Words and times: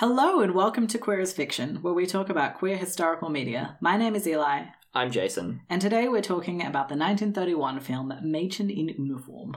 Hello 0.00 0.40
and 0.40 0.52
welcome 0.52 0.86
to 0.88 0.98
Queer 0.98 1.20
as 1.20 1.32
Fiction, 1.32 1.76
where 1.76 1.94
we 1.94 2.04
talk 2.04 2.28
about 2.28 2.58
queer 2.58 2.76
historical 2.76 3.30
media. 3.30 3.78
My 3.80 3.96
name 3.96 4.14
is 4.14 4.26
Eli, 4.26 4.64
I'm 4.92 5.10
Jason. 5.10 5.62
and 5.70 5.80
today 5.80 6.06
we're 6.06 6.20
talking 6.20 6.60
about 6.60 6.90
the 6.90 6.96
1931 6.96 7.80
film 7.80 8.12
Mädchen 8.22 8.68
in 8.70 8.88
Uniform. 8.88 9.56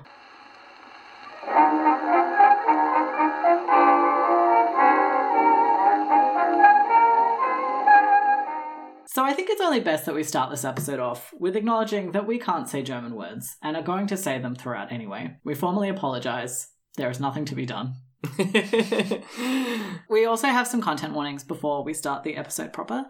So 9.08 9.26
I 9.26 9.34
think 9.34 9.50
it's 9.50 9.60
only 9.60 9.82
best 9.82 10.06
that 10.06 10.16
we 10.16 10.24
start 10.24 10.52
this 10.52 10.64
episode 10.64 11.02
off 11.02 11.34
with 11.38 11.58
acknowledging 11.58 12.14
that 12.14 12.26
we 12.26 12.40
can't 12.40 12.70
say 12.70 12.82
German 12.82 13.16
words 13.16 13.58
and 13.62 13.76
are 13.76 13.84
going 13.84 14.08
to 14.08 14.16
say 14.16 14.40
them 14.40 14.56
throughout 14.56 14.94
anyway. 14.94 15.36
We 15.44 15.54
formally 15.54 15.90
apologize. 15.90 16.70
There 16.96 17.10
is 17.10 17.20
nothing 17.20 17.44
to 17.44 17.56
be 17.56 17.66
done. 17.66 17.96
We 20.10 20.26
also 20.26 20.48
have 20.48 20.68
some 20.68 20.82
content 20.82 21.14
warnings 21.14 21.44
before 21.44 21.84
we 21.84 21.94
start 21.94 22.24
the 22.24 22.36
episode 22.36 22.74
proper. 22.74 23.06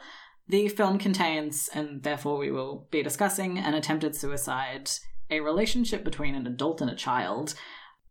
The 0.47 0.67
film 0.67 0.97
contains, 0.97 1.69
and 1.73 2.03
therefore 2.03 2.37
we 2.37 2.51
will 2.51 2.87
be 2.91 3.03
discussing, 3.03 3.57
an 3.57 3.73
attempted 3.73 4.15
suicide, 4.15 4.89
a 5.29 5.39
relationship 5.39 6.03
between 6.03 6.35
an 6.35 6.47
adult 6.47 6.81
and 6.81 6.89
a 6.89 6.95
child, 6.95 7.53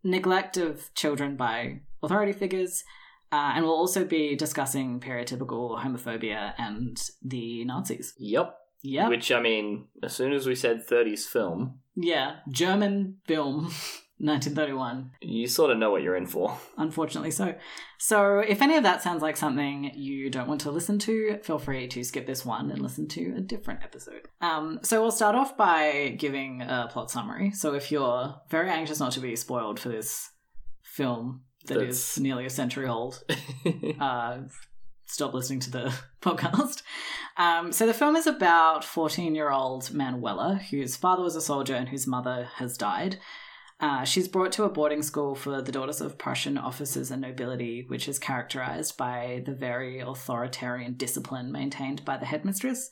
neglect 0.03 0.57
of 0.57 0.93
children 0.95 1.37
by 1.37 1.81
authority 2.03 2.33
figures, 2.33 2.85
uh, 3.31 3.53
and 3.55 3.65
we'll 3.65 3.75
also 3.75 4.05
be 4.05 4.35
discussing 4.37 5.01
stereotypical 5.01 5.83
homophobia 5.83 6.55
and 6.59 6.99
the 7.23 7.65
Nazis. 7.65 8.15
yep. 8.19 8.55
Yeah, 8.81 9.09
Which, 9.09 9.33
I 9.33 9.41
mean, 9.41 9.89
as 10.05 10.13
soon 10.15 10.33
as 10.33 10.47
we 10.47 10.55
said 10.55 10.87
30s 10.87 11.25
film, 11.25 11.81
yeah, 11.97 12.37
German 12.49 13.17
film, 13.27 13.73
1931. 14.21 15.11
you 15.21 15.47
sort 15.47 15.71
of 15.71 15.79
know 15.79 15.91
what 15.91 16.03
you're 16.03 16.17
in 16.17 16.27
for. 16.27 16.59
unfortunately 16.77 17.31
so. 17.31 17.55
So, 17.99 18.39
if 18.41 18.63
any 18.63 18.77
of 18.77 18.83
that 18.85 19.03
sounds 19.03 19.23
like 19.23 19.37
something 19.37 19.91
you 19.95 20.31
don't 20.31 20.49
want 20.49 20.61
to 20.63 20.71
listen 20.71 20.99
to, 21.01 21.39
feel 21.43 21.59
free 21.59 21.89
to 21.89 22.05
skip 22.05 22.27
this 22.27 22.45
one 22.45 22.71
and 22.71 22.81
listen 22.81 23.09
to 23.09 23.35
a 23.37 23.41
different 23.41 23.83
episode. 23.83 24.29
Um, 24.41 24.81
so, 24.83 25.01
we'll 25.01 25.11
start 25.11 25.35
off 25.35 25.57
by 25.57 26.15
giving 26.19 26.63
a 26.63 26.89
plot 26.91 27.11
summary. 27.11 27.51
So, 27.53 27.75
if 27.75 27.91
you're 27.91 28.35
very 28.51 28.71
anxious 28.71 29.01
not 29.01 29.13
to 29.13 29.21
be 29.21 29.35
spoiled 29.37 29.81
for 29.81 29.89
this 29.89 30.31
film 30.83 31.43
that 31.67 31.79
is 31.79 31.99
That's- 31.99 32.19
nearly 32.19 32.47
a 32.47 32.51
century 32.51 32.87
old, 32.89 33.23
uh, 34.01 34.39
stop 35.07 35.35
listening 35.35 35.61
to 35.61 35.71
the 35.71 35.95
podcast. 36.23 36.83
Um, 37.37 37.73
so 37.73 37.87
the 37.87 37.95
film 37.95 38.17
is 38.17 38.27
about 38.27 38.85
14 38.85 39.35
year 39.35 39.51
old 39.51 39.93
Manuela, 39.93 40.61
whose 40.71 40.97
father 40.97 41.23
was 41.23 41.37
a 41.37 41.41
soldier 41.41 41.75
and 41.75 41.89
whose 41.89 42.07
mother 42.07 42.49
has 42.57 42.77
died. 42.77 43.19
Uh, 43.81 44.03
she's 44.05 44.27
brought 44.27 44.51
to 44.53 44.65
a 44.65 44.69
boarding 44.69 45.03
school 45.03 45.35
for 45.35 45.63
the 45.63 45.71
daughters 45.71 46.01
of 46.01 46.19
Prussian 46.19 46.59
officers 46.59 47.11
and 47.11 47.23
nobility, 47.23 47.85
which 47.87 48.09
is 48.09 48.19
characterized 48.19 48.97
by 48.97 49.43
the 49.47 49.55
very 49.55 50.01
authoritarian 50.01 50.95
discipline 50.95 51.53
maintained 51.53 52.05
by 52.05 52.17
the 52.17 52.27
headmistress. 52.27 52.91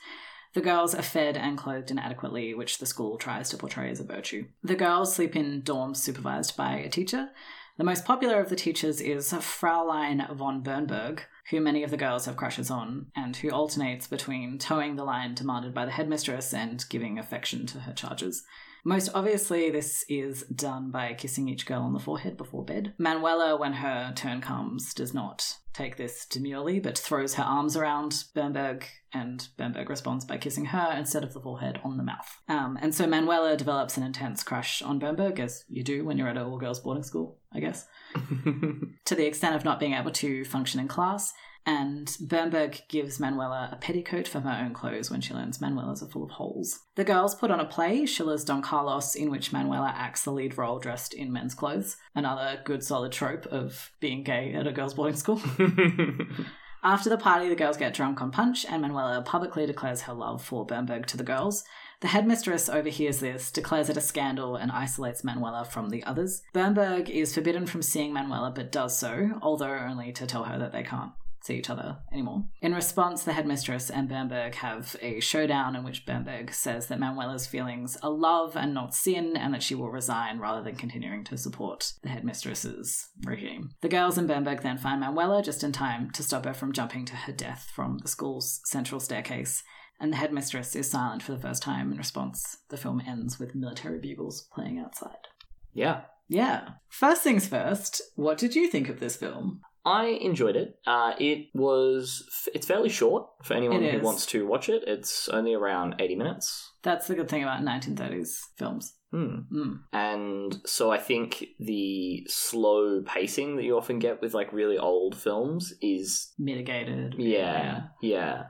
The 0.55 0.61
girls 0.61 0.95
are 0.95 1.03
fed 1.03 1.37
and 1.37 1.59
clothed 1.59 1.91
inadequately, 1.91 2.55
which 2.55 2.79
the 2.79 2.87
school 2.87 3.19
tries 3.19 3.51
to 3.51 3.57
portray 3.57 3.91
as 3.91 4.01
a 4.01 4.05
virtue. 4.05 4.47
The 4.63 4.77
girls 4.77 5.15
sleep 5.15 5.35
in 5.35 5.63
dorms 5.63 5.97
supervised 5.97 6.57
by 6.57 6.77
a 6.77 6.89
teacher. 6.89 7.31
The 7.79 7.85
most 7.85 8.07
popular 8.07 8.41
of 8.41 8.49
the 8.49 8.57
teachers 8.57 9.01
is 9.01 9.33
Fraulein 9.33 10.35
von 10.35 10.63
Bernberg, 10.63 11.21
who 11.51 11.61
many 11.61 11.83
of 11.83 11.91
the 11.91 11.99
girls 11.99 12.25
have 12.25 12.37
crushes 12.37 12.71
on, 12.71 13.09
and 13.15 13.37
who 13.37 13.51
alternates 13.51 14.07
between 14.07 14.59
toeing 14.59 14.97
the 14.97 15.05
line 15.05 15.35
demanded 15.35 15.75
by 15.75 15.85
the 15.85 15.91
headmistress 15.91 16.55
and 16.55 16.85
giving 16.89 17.19
affection 17.19 17.67
to 17.67 17.81
her 17.81 17.93
charges. 17.93 18.45
Most 18.87 19.11
obviously, 19.15 19.69
this 19.69 20.05
is 20.09 20.45
done 20.45 20.93
by 20.93 21.13
kissing 21.15 21.49
each 21.49 21.67
girl 21.67 21.83
on 21.83 21.93
the 21.93 21.99
forehead 21.99 22.37
before 22.37 22.65
bed. 22.65 22.95
Manuela, 22.99 23.57
when 23.57 23.73
her 23.73 24.13
turn 24.15 24.41
comes, 24.41 24.95
does 24.95 25.13
not 25.13 25.57
take 25.75 25.97
this 25.97 26.25
demurely, 26.25 26.79
but 26.79 26.97
throws 26.97 27.35
her 27.35 27.43
arms 27.43 27.77
around 27.77 28.23
Bernberg, 28.33 28.85
and 29.13 29.49
Bernberg 29.57 29.89
responds 29.89 30.25
by 30.25 30.39
kissing 30.39 30.67
her 30.67 30.95
instead 30.97 31.25
of 31.25 31.35
the 31.35 31.41
forehead 31.41 31.81
on 31.83 31.97
the 31.97 32.05
mouth. 32.05 32.41
Um, 32.49 32.79
and 32.81 32.95
so 32.95 33.09
Manuela 33.09 33.57
develops 33.57 33.97
an 33.97 34.05
intense 34.05 34.45
crush 34.45 34.81
on 34.83 35.01
Bernberg, 35.01 35.41
as 35.41 35.65
you 35.69 35.83
do 35.83 36.05
when 36.05 36.17
you're 36.17 36.29
at 36.29 36.37
an 36.37 36.45
all 36.45 36.57
girls 36.57 36.79
boarding 36.79 37.03
school, 37.03 37.39
I 37.53 37.59
guess 37.59 37.89
to 38.15 39.15
the 39.17 39.27
extent 39.27 39.57
of 39.57 39.65
not 39.65 39.81
being 39.81 39.95
able 39.95 40.13
to 40.13 40.45
function 40.45 40.79
in 40.79 40.87
class. 40.87 41.33
And 41.69 42.17
Bernberg 42.21 42.83
gives 42.89 43.19
Manuela 43.19 43.69
a 43.73 43.77
petticoat 43.77 44.29
for 44.29 44.39
her 44.39 44.65
own 44.65 44.73
clothes 44.73 45.11
when 45.11 45.21
she 45.21 45.35
learns 45.35 45.61
Manuela's 45.61 46.01
are 46.01 46.07
full 46.07 46.23
of 46.23 46.31
holes. 46.31 46.81
The 46.95 47.03
girls 47.03 47.35
put 47.35 47.51
on 47.51 47.59
a 47.59 47.65
play, 47.65 48.07
Schiller's 48.07 48.45
Don 48.45 48.63
Carlos, 48.63 49.17
in 49.17 49.33
which 49.33 49.53
Manuela 49.53 49.93
acts 49.97 50.23
the 50.23 50.31
lead 50.31 50.57
role 50.57 50.79
dressed 50.79 51.13
in 51.13 51.33
men's 51.33 51.57
clothes. 51.57 51.97
Another 52.15 52.61
good 52.65 52.85
solid 52.85 53.11
trope 53.11 53.47
of 53.47 53.91
being 53.99 54.23
gay 54.23 54.55
at 54.55 54.69
a 54.69 54.73
girls' 54.73 54.95
boarding 54.95 55.17
school. 55.17 55.43
After 56.85 57.11
the 57.11 57.19
party, 57.19 57.49
the 57.49 57.57
girls 57.57 57.77
get 57.77 57.95
drunk 57.95 58.23
on 58.23 58.31
punch, 58.31 58.65
and 58.65 58.81
Manuela 58.81 59.21
publicly 59.23 59.67
declares 59.67 60.03
her 60.03 60.13
love 60.13 60.45
for 60.45 60.65
Bernberg 60.65 61.07
to 61.07 61.17
the 61.17 61.25
girls. 61.25 61.65
The 62.01 62.09
headmistress 62.09 62.69
overhears 62.69 63.19
this, 63.19 63.51
declares 63.51 63.89
it 63.89 63.97
a 63.97 64.01
scandal, 64.01 64.55
and 64.55 64.71
isolates 64.71 65.25
Manuela 65.25 65.65
from 65.65 65.91
the 65.91 66.05
others. 66.05 66.43
Bernberg 66.53 67.11
is 67.11 67.35
forbidden 67.35 67.67
from 67.67 67.83
seeing 67.83 68.13
Manuela, 68.13 68.53
but 68.55 68.71
does 68.71 68.97
so, 68.97 69.41
although 69.43 69.77
only 69.77 70.13
to 70.13 70.27
tell 70.27 70.45
her 70.45 70.59
that 70.61 70.71
they 70.71 70.85
can't 70.85 71.11
see 71.47 71.57
each 71.57 71.71
other 71.71 71.99
anymore. 72.13 72.45
In 72.61 72.75
response, 72.75 73.23
the 73.23 73.33
headmistress 73.33 73.91
and 73.91 74.09
Bernberg 74.09 74.57
have 74.57 74.97
a 75.01 75.21
showdown 75.21 75.77
in 75.77 75.85
which 75.85 76.05
Bernberg 76.05 76.53
says 76.53 76.89
that 76.89 76.99
Manuela's 77.01 77.47
feelings 77.47 77.97
are 78.03 78.11
love 78.11 78.57
and 78.57 78.75
not 78.75 78.95
sin, 78.95 79.37
and 79.37 79.55
that 79.55 79.63
she 79.63 79.75
will 79.75 79.91
resign 79.91 80.39
rather 80.39 80.63
than 80.63 80.77
continuing 80.77 81.25
to 81.25 81.39
support 81.39 81.93
the 82.03 82.09
headmistress's 82.09 83.09
regime. 83.25 83.71
The 83.81 83.89
girls 83.89 84.19
and 84.19 84.29
Bernberg 84.29 84.63
then 84.63 84.79
find 84.79 85.01
Manuela 85.01 85.43
just 85.43 85.63
in 85.65 85.73
time 85.73 86.11
to 86.13 86.23
stop 86.23 86.45
her 86.45 86.55
from 86.55 86.73
jumping 86.73 87.05
to 87.07 87.17
her 87.17 87.33
death 87.33 87.71
from 87.75 87.99
the 87.99 88.09
school's 88.09 88.61
central 88.65 89.01
staircase. 89.01 89.63
And 89.99 90.13
the 90.13 90.19
headmistress 90.19 90.77
is 90.77 90.91
silent 90.91 91.23
for 91.23 91.33
the 91.33 91.39
first 91.39 91.63
time 91.63 91.91
in 91.91 91.97
response. 91.97 92.59
The 92.69 92.77
film 92.77 93.01
ends 93.07 93.39
with 93.39 93.55
military 93.55 93.99
bugles 93.99 94.47
playing 94.53 94.79
outside. 94.79 95.29
yeah. 95.73 96.03
Yeah. 96.29 96.71
First 96.89 97.23
things 97.23 97.47
first, 97.47 98.03
what 98.17 98.37
did 98.37 98.57
you 98.57 98.69
think 98.69 98.89
of 98.89 98.99
this 98.99 99.17
film? 99.17 99.61
I 99.87 100.07
enjoyed 100.21 100.57
it. 100.57 100.79
Uh, 100.87 101.15
it 101.19 101.47
was, 101.55 102.25
it's 102.53 102.67
fairly 102.67 102.89
short 102.89 103.29
for 103.45 103.55
anyone 103.55 103.83
It 103.85 103.93
who 103.93 103.99
is. 103.99 104.05
wants 104.05 104.27
to 104.27 104.45
watch 104.47 104.69
it. 104.69 104.83
It's 104.87 105.29
only 105.29 105.55
around 105.55 105.95
80 106.01 106.17
minutes. 106.17 106.73
That's 106.83 107.07
the 107.07 107.15
good 107.15 107.29
thing 107.29 107.45
about 107.45 107.63
1930s 107.63 108.37
films. 108.59 108.95
Hmm. 109.13 109.37
Mm. 109.53 109.79
And 109.93 110.61
so 110.67 110.91
I 110.91 110.99
think 110.99 111.45
the 111.61 112.27
slow 112.29 113.03
pacing 113.07 113.57
that 113.57 113.63
you 113.65 113.79
often 113.79 114.01
get 114.01 114.21
with 114.21 114.35
like 114.35 114.53
really 114.53 114.77
old 114.77 115.15
films 115.17 115.73
is 115.81 116.33
Mitigated. 116.39 117.15
yeah, 117.17 117.83
yeah. 118.03 118.47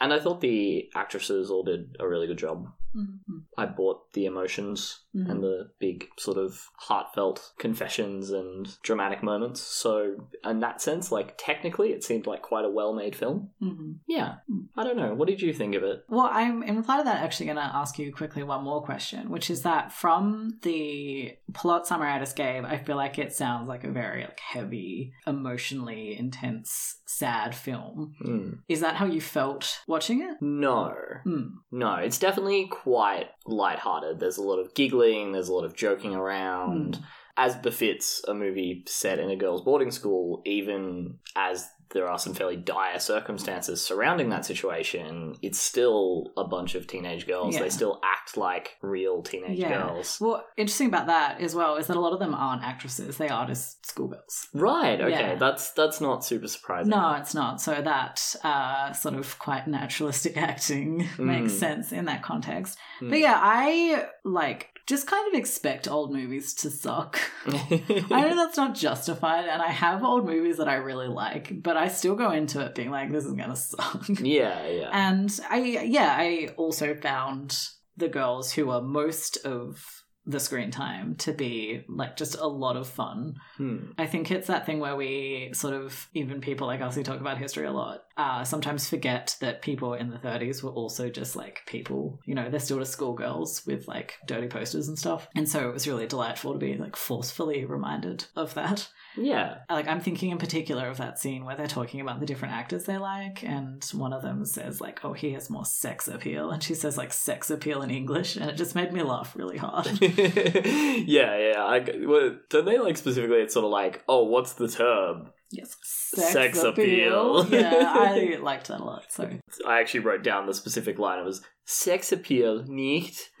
And 0.00 0.12
I 0.12 0.18
thought 0.18 0.40
the 0.40 0.88
actresses 0.96 1.50
all 1.50 1.62
did 1.62 1.96
a 2.00 2.08
really 2.08 2.26
good 2.26 2.38
job. 2.38 2.66
Mhm. 2.96 3.18
I 3.56 3.66
bought 3.66 4.12
the 4.14 4.26
emotions 4.26 4.98
Mhm. 5.14 5.28
and 5.30 5.42
the 5.42 5.70
big 5.80 6.06
sort 6.18 6.38
of 6.38 6.68
heartfelt 6.76 7.52
confessions 7.58 8.30
and 8.30 8.80
dramatic 8.82 9.22
moments. 9.22 9.60
So 9.60 10.28
in 10.44 10.60
that 10.60 10.80
sense, 10.80 11.10
like 11.10 11.34
technically 11.36 11.92
it 11.92 12.04
seemed 12.04 12.26
like 12.26 12.42
quite 12.42 12.64
a 12.64 12.70
well 12.70 12.92
made 12.92 13.16
film. 13.16 13.50
Mhm. 13.60 13.96
Yeah. 14.06 14.36
Mm. 14.48 14.68
I 14.76 14.84
don't 14.84 14.96
know. 14.96 15.14
What 15.14 15.26
did 15.28 15.42
you 15.42 15.52
think 15.52 15.74
of 15.74 15.82
it? 15.82 16.04
Well, 16.08 16.28
I'm 16.30 16.62
in 16.62 16.76
reply 16.76 16.98
to 16.98 17.04
that 17.04 17.22
actually 17.24 17.46
going 17.46 17.56
to 17.56 17.62
ask 17.62 17.98
you 17.98 18.12
quickly 18.12 18.42
one 18.44 18.62
more 18.62 18.82
question, 18.84 19.30
which 19.30 19.50
is 19.50 19.62
that 19.62 19.92
from 19.92 20.58
the 20.62 21.32
plot 21.54 21.86
summary 21.86 22.10
I 22.10 22.18
just 22.20 22.36
gave, 22.36 22.64
I 22.64 22.76
feel 22.78 22.96
like 22.96 23.18
it 23.18 23.32
sounds 23.32 23.68
like 23.68 23.82
a 23.84 23.90
very 23.90 24.22
like 24.22 24.38
heavy, 24.38 25.12
emotionally 25.26 26.16
intense, 26.16 27.00
sad 27.06 27.54
film. 27.54 28.14
Hmm. 28.20 28.50
Is 28.68 28.80
that 28.80 28.94
how 28.96 29.06
you 29.06 29.20
felt 29.20 29.80
watching 29.88 30.22
it? 30.22 30.40
No. 30.40 30.94
Hmm. 31.24 31.46
No, 31.72 31.94
it's 31.94 32.18
definitely 32.18 32.68
quite 32.68 33.26
lighthearted. 33.50 34.20
There's 34.20 34.38
a 34.38 34.42
lot 34.42 34.58
of 34.58 34.74
giggling, 34.74 35.32
there's 35.32 35.48
a 35.48 35.54
lot 35.54 35.64
of 35.64 35.74
joking 35.74 36.14
around. 36.14 36.96
Hmm. 36.96 37.02
As 37.44 37.56
befits 37.56 38.22
a 38.28 38.34
movie 38.34 38.84
set 38.86 39.18
in 39.18 39.30
a 39.30 39.36
girls' 39.36 39.62
boarding 39.62 39.90
school, 39.90 40.42
even 40.44 41.18
as 41.34 41.66
there 41.92 42.06
are 42.08 42.20
some 42.20 42.34
fairly 42.34 42.54
dire 42.56 43.00
circumstances 43.00 43.84
surrounding 43.84 44.28
that 44.28 44.44
situation, 44.44 45.34
it's 45.42 45.58
still 45.58 46.32
a 46.36 46.44
bunch 46.44 46.76
of 46.76 46.86
teenage 46.86 47.26
girls. 47.26 47.54
Yeah. 47.54 47.62
They 47.62 47.68
still 47.70 48.00
act 48.04 48.36
like 48.36 48.76
real 48.80 49.22
teenage 49.22 49.58
Yeah. 49.58 49.70
girls. 49.86 50.18
Well, 50.20 50.44
interesting 50.56 50.86
about 50.86 51.06
that 51.08 51.40
as 51.40 51.52
well 51.52 51.74
is 51.76 51.88
that 51.88 51.96
a 51.96 52.00
lot 52.00 52.12
of 52.12 52.20
them 52.20 52.32
aren't 52.32 52.62
actresses; 52.62 53.16
they 53.16 53.28
are 53.28 53.44
just 53.44 53.84
schoolgirls. 53.86 54.48
Right, 54.54 55.00
okay. 55.00 55.10
Yeah. 55.10 55.34
That's 55.34 55.72
that's 55.72 56.00
not 56.00 56.24
super 56.24 56.46
surprising. 56.46 56.90
No, 56.90 57.14
it's 57.14 57.34
not. 57.34 57.60
So 57.60 57.72
that 57.82 58.36
uh, 58.44 58.92
sort 58.92 59.14
of 59.16 59.36
quite 59.40 59.66
naturalistic 59.66 60.36
acting 60.50 61.08
makes 61.18 61.52
Mm. 61.54 61.58
sense 61.58 61.92
in 61.92 62.04
that 62.04 62.22
context. 62.22 62.78
Mm. 63.00 63.10
But 63.10 63.18
yeah, 63.18 63.38
I 63.42 64.06
like 64.24 64.68
just 64.90 65.06
kind 65.06 65.28
of 65.28 65.38
expect 65.38 65.86
old 65.86 66.12
movies 66.12 66.52
to 66.52 66.68
suck. 66.68 67.20
I 67.46 68.00
know 68.08 68.34
that's 68.34 68.56
not 68.56 68.74
justified, 68.74 69.46
and 69.46 69.62
I 69.62 69.68
have 69.68 70.02
old 70.02 70.26
movies 70.26 70.56
that 70.56 70.68
I 70.68 70.74
really 70.74 71.06
like, 71.06 71.62
but 71.62 71.76
I 71.76 71.86
still 71.86 72.16
go 72.16 72.32
into 72.32 72.60
it 72.60 72.74
being 72.74 72.90
like, 72.90 73.12
this 73.12 73.24
is 73.24 73.34
gonna 73.34 73.54
suck. 73.54 74.04
yeah, 74.20 74.66
yeah. 74.66 74.90
And 74.92 75.40
I, 75.48 75.58
yeah, 75.58 76.12
I 76.18 76.50
also 76.56 76.96
found 76.96 77.56
the 77.96 78.08
girls 78.08 78.52
who 78.52 78.70
are 78.70 78.82
most 78.82 79.36
of 79.46 80.02
the 80.26 80.40
screen 80.40 80.72
time 80.72 81.14
to 81.16 81.32
be 81.32 81.84
like 81.88 82.16
just 82.16 82.36
a 82.36 82.46
lot 82.46 82.76
of 82.76 82.88
fun. 82.88 83.36
Hmm. 83.58 83.92
I 83.96 84.06
think 84.06 84.30
it's 84.30 84.48
that 84.48 84.66
thing 84.66 84.80
where 84.80 84.96
we 84.96 85.50
sort 85.54 85.74
of, 85.74 86.08
even 86.14 86.40
people 86.40 86.66
like 86.66 86.80
us 86.80 86.96
who 86.96 87.04
talk 87.04 87.20
about 87.20 87.38
history 87.38 87.66
a 87.66 87.72
lot, 87.72 88.02
uh, 88.16 88.44
sometimes 88.44 88.88
forget 88.88 89.36
that 89.40 89.62
people 89.62 89.94
in 89.94 90.10
the 90.10 90.18
30s 90.18 90.62
were 90.62 90.70
also 90.70 91.08
just 91.08 91.36
like 91.36 91.62
people. 91.66 92.20
You 92.24 92.34
know, 92.34 92.50
they're 92.50 92.60
still 92.60 92.78
just 92.78 92.92
schoolgirls 92.92 93.64
with 93.66 93.88
like 93.88 94.18
dirty 94.26 94.48
posters 94.48 94.88
and 94.88 94.98
stuff. 94.98 95.28
And 95.34 95.48
so 95.48 95.68
it 95.68 95.72
was 95.72 95.88
really 95.88 96.06
delightful 96.06 96.52
to 96.52 96.58
be 96.58 96.76
like 96.76 96.96
forcefully 96.96 97.64
reminded 97.64 98.26
of 98.36 98.54
that. 98.54 98.88
Yeah. 99.16 99.58
Like, 99.68 99.88
I'm 99.88 100.00
thinking 100.00 100.30
in 100.30 100.38
particular 100.38 100.88
of 100.88 100.98
that 100.98 101.18
scene 101.18 101.44
where 101.44 101.56
they're 101.56 101.66
talking 101.66 102.00
about 102.00 102.20
the 102.20 102.26
different 102.26 102.54
actors 102.54 102.84
they 102.84 102.98
like, 102.98 103.42
and 103.42 103.84
one 103.92 104.12
of 104.12 104.22
them 104.22 104.44
says, 104.44 104.80
like, 104.80 105.04
oh, 105.04 105.12
he 105.12 105.32
has 105.32 105.50
more 105.50 105.64
sex 105.64 106.08
appeal. 106.08 106.50
And 106.50 106.62
she 106.62 106.74
says, 106.74 106.96
like, 106.96 107.12
sex 107.12 107.50
appeal 107.50 107.82
in 107.82 107.90
English. 107.90 108.36
And 108.36 108.48
it 108.50 108.56
just 108.56 108.74
made 108.74 108.92
me 108.92 109.02
laugh 109.02 109.34
really 109.36 109.56
hard. 109.58 109.86
yeah, 110.00 111.36
yeah. 111.38 111.64
I, 111.64 111.84
well, 112.06 112.36
don't 112.48 112.64
they 112.64 112.78
like 112.78 112.96
specifically? 112.96 113.38
It's 113.38 113.54
sort 113.54 113.64
of 113.64 113.72
like, 113.72 114.04
oh, 114.08 114.24
what's 114.24 114.52
the 114.54 114.68
term? 114.68 115.30
Yes. 115.50 115.76
Sex 115.82 116.62
appeal. 116.62 117.46
yeah, 117.50 117.84
I 117.96 118.38
liked 118.40 118.68
that 118.68 118.80
a 118.80 118.84
lot. 118.84 119.04
So, 119.10 119.30
I 119.66 119.80
actually 119.80 120.00
wrote 120.00 120.22
down 120.22 120.46
the 120.46 120.54
specific 120.54 120.98
line. 120.98 121.18
It 121.20 121.24
was 121.24 121.42
sex 121.64 122.12
appeal, 122.12 122.64
nicht. 122.66 123.30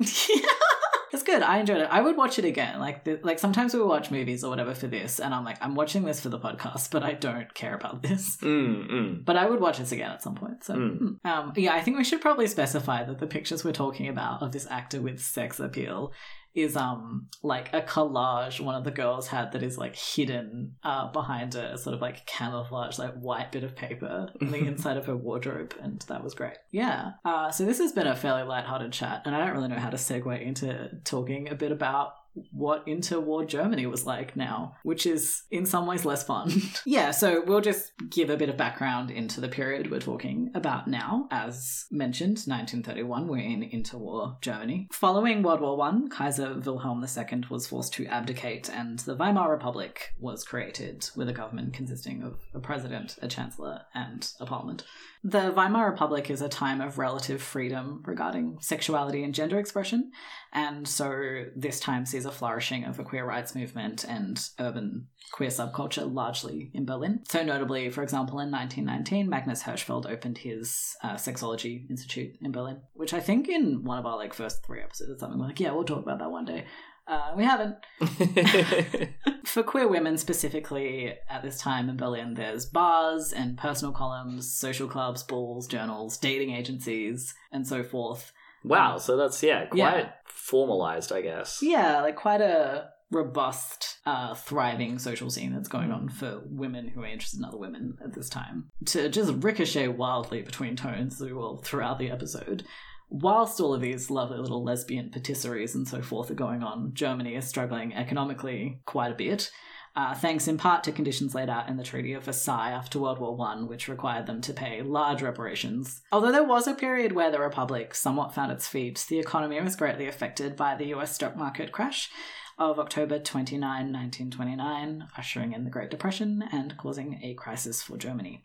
It's 1.12 1.24
good. 1.24 1.42
I 1.42 1.58
enjoyed 1.58 1.78
it. 1.80 1.88
I 1.90 2.00
would 2.00 2.16
watch 2.16 2.38
it 2.38 2.44
again. 2.44 2.78
Like, 2.78 3.02
the, 3.04 3.18
like 3.24 3.40
sometimes 3.40 3.74
we 3.74 3.82
watch 3.82 4.12
movies 4.12 4.44
or 4.44 4.50
whatever 4.50 4.74
for 4.74 4.86
this, 4.86 5.18
and 5.18 5.34
I'm 5.34 5.44
like, 5.44 5.58
I'm 5.60 5.74
watching 5.74 6.04
this 6.04 6.20
for 6.20 6.28
the 6.28 6.38
podcast, 6.38 6.92
but 6.92 7.02
I 7.02 7.14
don't 7.14 7.52
care 7.52 7.74
about 7.74 8.02
this. 8.02 8.36
Mm, 8.50 8.90
mm. 8.90 9.24
But 9.24 9.36
I 9.36 9.48
would 9.48 9.60
watch 9.60 9.78
this 9.78 9.92
again 9.92 10.10
at 10.10 10.22
some 10.22 10.34
point. 10.34 10.64
So, 10.64 10.74
Mm. 10.74 11.24
um, 11.24 11.52
yeah, 11.56 11.74
I 11.74 11.80
think 11.80 11.98
we 11.98 12.04
should 12.04 12.20
probably 12.20 12.46
specify 12.46 13.04
that 13.04 13.18
the 13.18 13.26
pictures 13.26 13.64
we're 13.64 13.72
talking 13.72 14.08
about 14.08 14.42
of 14.42 14.52
this 14.52 14.66
actor 14.70 15.00
with 15.00 15.20
sex 15.20 15.58
appeal 15.60 16.12
is 16.54 16.76
um 16.76 17.28
like 17.42 17.72
a 17.72 17.80
collage 17.80 18.60
one 18.60 18.74
of 18.74 18.84
the 18.84 18.90
girls 18.90 19.28
had 19.28 19.52
that 19.52 19.62
is 19.62 19.78
like 19.78 19.96
hidden 19.96 20.74
uh 20.82 21.10
behind 21.12 21.54
a 21.54 21.78
sort 21.78 21.94
of 21.94 22.00
like 22.00 22.26
camouflage 22.26 22.98
like 22.98 23.14
white 23.14 23.52
bit 23.52 23.64
of 23.64 23.76
paper 23.76 24.28
on 24.40 24.50
the 24.50 24.58
inside 24.66 24.96
of 24.96 25.06
her 25.06 25.16
wardrobe 25.16 25.74
and 25.80 26.00
that 26.02 26.22
was 26.22 26.34
great. 26.34 26.56
Yeah. 26.70 27.12
Uh 27.24 27.50
so 27.50 27.64
this 27.64 27.78
has 27.78 27.92
been 27.92 28.06
a 28.06 28.16
fairly 28.16 28.42
lighthearted 28.42 28.92
chat 28.92 29.22
and 29.24 29.34
i 29.34 29.38
don't 29.44 29.54
really 29.54 29.68
know 29.68 29.78
how 29.78 29.90
to 29.90 29.96
segue 29.96 30.40
into 30.40 30.90
talking 31.04 31.48
a 31.48 31.54
bit 31.54 31.72
about 31.72 32.14
what 32.52 32.86
interwar 32.86 33.46
Germany 33.46 33.86
was 33.86 34.06
like 34.06 34.36
now, 34.36 34.76
which 34.82 35.06
is 35.06 35.42
in 35.50 35.66
some 35.66 35.86
ways 35.86 36.04
less 36.04 36.22
fun. 36.22 36.52
yeah, 36.86 37.10
so 37.10 37.42
we'll 37.44 37.60
just 37.60 37.92
give 38.08 38.30
a 38.30 38.36
bit 38.36 38.48
of 38.48 38.56
background 38.56 39.10
into 39.10 39.40
the 39.40 39.48
period 39.48 39.90
we're 39.90 40.00
talking 40.00 40.50
about 40.54 40.88
now. 40.88 41.26
As 41.30 41.86
mentioned, 41.90 42.38
1931, 42.46 43.26
we're 43.26 43.38
in 43.38 43.62
interwar 43.62 44.40
Germany. 44.40 44.88
Following 44.92 45.42
World 45.42 45.60
War 45.60 45.76
One, 45.76 46.08
Kaiser 46.08 46.54
Wilhelm 46.54 47.04
II 47.04 47.42
was 47.50 47.66
forced 47.66 47.92
to 47.94 48.06
abdicate, 48.06 48.68
and 48.68 48.98
the 49.00 49.16
Weimar 49.16 49.50
Republic 49.50 50.14
was 50.18 50.44
created 50.44 51.08
with 51.16 51.28
a 51.28 51.32
government 51.32 51.72
consisting 51.72 52.22
of 52.22 52.40
a 52.54 52.60
president, 52.60 53.16
a 53.22 53.28
chancellor, 53.28 53.82
and 53.94 54.30
a 54.40 54.46
parliament. 54.46 54.84
The 55.22 55.52
Weimar 55.54 55.90
Republic 55.90 56.30
is 56.30 56.40
a 56.40 56.48
time 56.48 56.80
of 56.80 56.96
relative 56.96 57.42
freedom 57.42 58.02
regarding 58.06 58.58
sexuality 58.60 59.22
and 59.22 59.34
gender 59.34 59.58
expression, 59.58 60.12
and 60.52 60.86
so 60.86 61.44
this 61.54 61.80
time 61.80 62.06
sees 62.06 62.24
a 62.24 62.30
flourishing 62.30 62.84
of 62.84 62.98
a 62.98 63.04
queer 63.04 63.24
rights 63.24 63.54
movement 63.54 64.04
and 64.04 64.48
urban 64.58 65.06
queer 65.32 65.50
subculture 65.50 66.12
largely 66.12 66.70
in 66.74 66.84
Berlin. 66.84 67.22
So 67.28 67.42
notably, 67.42 67.88
for 67.90 68.02
example, 68.02 68.40
in 68.40 68.50
1919, 68.50 69.28
Magnus 69.28 69.62
Hirschfeld 69.62 70.10
opened 70.10 70.38
his 70.38 70.96
uh, 71.02 71.14
Sexology 71.14 71.88
Institute 71.88 72.36
in 72.40 72.50
Berlin, 72.50 72.80
which 72.94 73.14
I 73.14 73.20
think 73.20 73.48
in 73.48 73.84
one 73.84 73.98
of 73.98 74.06
our 74.06 74.16
like 74.16 74.34
first 74.34 74.64
three 74.64 74.80
episodes 74.80 75.10
or 75.10 75.18
something, 75.18 75.38
we're 75.38 75.46
like, 75.46 75.60
yeah, 75.60 75.70
we'll 75.70 75.84
talk 75.84 76.02
about 76.02 76.18
that 76.18 76.30
one 76.30 76.46
day. 76.46 76.64
Uh, 77.06 77.32
we 77.36 77.44
haven't. 77.44 77.76
For 79.44 79.64
queer 79.64 79.88
women 79.88 80.16
specifically 80.16 81.12
at 81.28 81.42
this 81.42 81.58
time 81.58 81.88
in 81.88 81.96
Berlin, 81.96 82.34
there's 82.34 82.66
bars 82.66 83.32
and 83.32 83.58
personal 83.58 83.92
columns, 83.92 84.52
social 84.52 84.86
clubs, 84.86 85.24
balls, 85.24 85.66
journals, 85.66 86.18
dating 86.18 86.52
agencies, 86.52 87.34
and 87.50 87.66
so 87.66 87.82
forth. 87.82 88.32
wow, 88.62 88.96
so 88.98 89.16
that's, 89.16 89.42
yeah, 89.42 89.66
quite 89.66 89.78
Yeah. 89.78 90.12
Formalized, 90.40 91.12
I 91.12 91.20
guess. 91.20 91.60
Yeah, 91.62 92.00
like 92.00 92.16
quite 92.16 92.40
a 92.40 92.90
robust, 93.10 93.98
uh, 94.06 94.34
thriving 94.34 94.98
social 94.98 95.30
scene 95.30 95.52
that's 95.52 95.68
going 95.68 95.90
on 95.90 96.08
for 96.08 96.42
women 96.46 96.88
who 96.88 97.02
are 97.02 97.06
interested 97.06 97.38
in 97.38 97.44
other 97.44 97.58
women 97.58 97.96
at 98.04 98.14
this 98.14 98.28
time. 98.28 98.70
To 98.86 99.08
just 99.08 99.32
ricochet 99.42 99.88
wildly 99.88 100.42
between 100.42 100.76
tones 100.76 101.20
throughout 101.64 101.98
the 101.98 102.10
episode. 102.10 102.64
Whilst 103.08 103.60
all 103.60 103.74
of 103.74 103.80
these 103.80 104.08
lovely 104.08 104.38
little 104.38 104.62
lesbian 104.62 105.10
patisseries 105.10 105.74
and 105.74 105.88
so 105.88 106.00
forth 106.00 106.30
are 106.30 106.34
going 106.34 106.62
on, 106.62 106.92
Germany 106.94 107.34
is 107.34 107.48
struggling 107.48 107.92
economically 107.92 108.82
quite 108.86 109.10
a 109.10 109.16
bit. 109.16 109.50
Uh, 109.96 110.14
thanks 110.14 110.46
in 110.46 110.56
part 110.56 110.84
to 110.84 110.92
conditions 110.92 111.34
laid 111.34 111.50
out 111.50 111.68
in 111.68 111.76
the 111.76 111.82
Treaty 111.82 112.12
of 112.12 112.24
Versailles 112.24 112.70
after 112.70 113.00
World 113.00 113.18
War 113.18 113.34
One, 113.34 113.66
which 113.66 113.88
required 113.88 114.26
them 114.26 114.40
to 114.42 114.52
pay 114.52 114.82
large 114.82 115.20
reparations. 115.20 116.02
Although 116.12 116.30
there 116.30 116.44
was 116.44 116.68
a 116.68 116.74
period 116.74 117.12
where 117.12 117.30
the 117.30 117.40
Republic 117.40 117.94
somewhat 117.94 118.32
found 118.32 118.52
its 118.52 118.68
feet, 118.68 119.04
the 119.08 119.18
economy 119.18 119.60
was 119.60 119.74
greatly 119.74 120.06
affected 120.06 120.54
by 120.54 120.76
the 120.76 120.94
US 120.94 121.14
stock 121.14 121.36
market 121.36 121.72
crash 121.72 122.08
of 122.56 122.78
October 122.78 123.18
29, 123.18 123.60
1929, 123.60 125.08
ushering 125.18 125.54
in 125.54 125.64
the 125.64 125.70
Great 125.70 125.90
Depression 125.90 126.44
and 126.52 126.76
causing 126.76 127.18
a 127.22 127.34
crisis 127.34 127.82
for 127.82 127.96
Germany. 127.96 128.44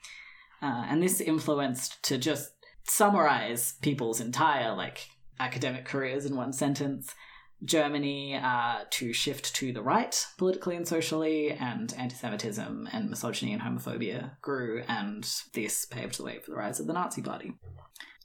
Uh, 0.61 0.85
and 0.89 1.03
this 1.03 1.21
influenced, 1.21 2.01
to 2.03 2.17
just 2.17 2.53
summarize 2.87 3.73
people's 3.81 4.21
entire 4.21 4.73
like 4.73 5.09
academic 5.39 5.85
careers 5.85 6.25
in 6.25 6.35
one 6.35 6.53
sentence, 6.53 7.13
Germany 7.63 8.35
uh, 8.35 8.81
to 8.91 9.13
shift 9.13 9.55
to 9.55 9.71
the 9.71 9.81
right 9.81 10.25
politically 10.37 10.75
and 10.75 10.87
socially, 10.87 11.51
and 11.51 11.93
anti 11.97 12.15
Semitism 12.15 12.89
and 12.91 13.09
misogyny 13.09 13.53
and 13.53 13.61
homophobia 13.61 14.31
grew, 14.41 14.83
and 14.87 15.27
this 15.53 15.85
paved 15.85 16.17
the 16.17 16.23
way 16.23 16.39
for 16.39 16.51
the 16.51 16.57
rise 16.57 16.79
of 16.79 16.87
the 16.87 16.93
Nazi 16.93 17.21
Party. 17.21 17.53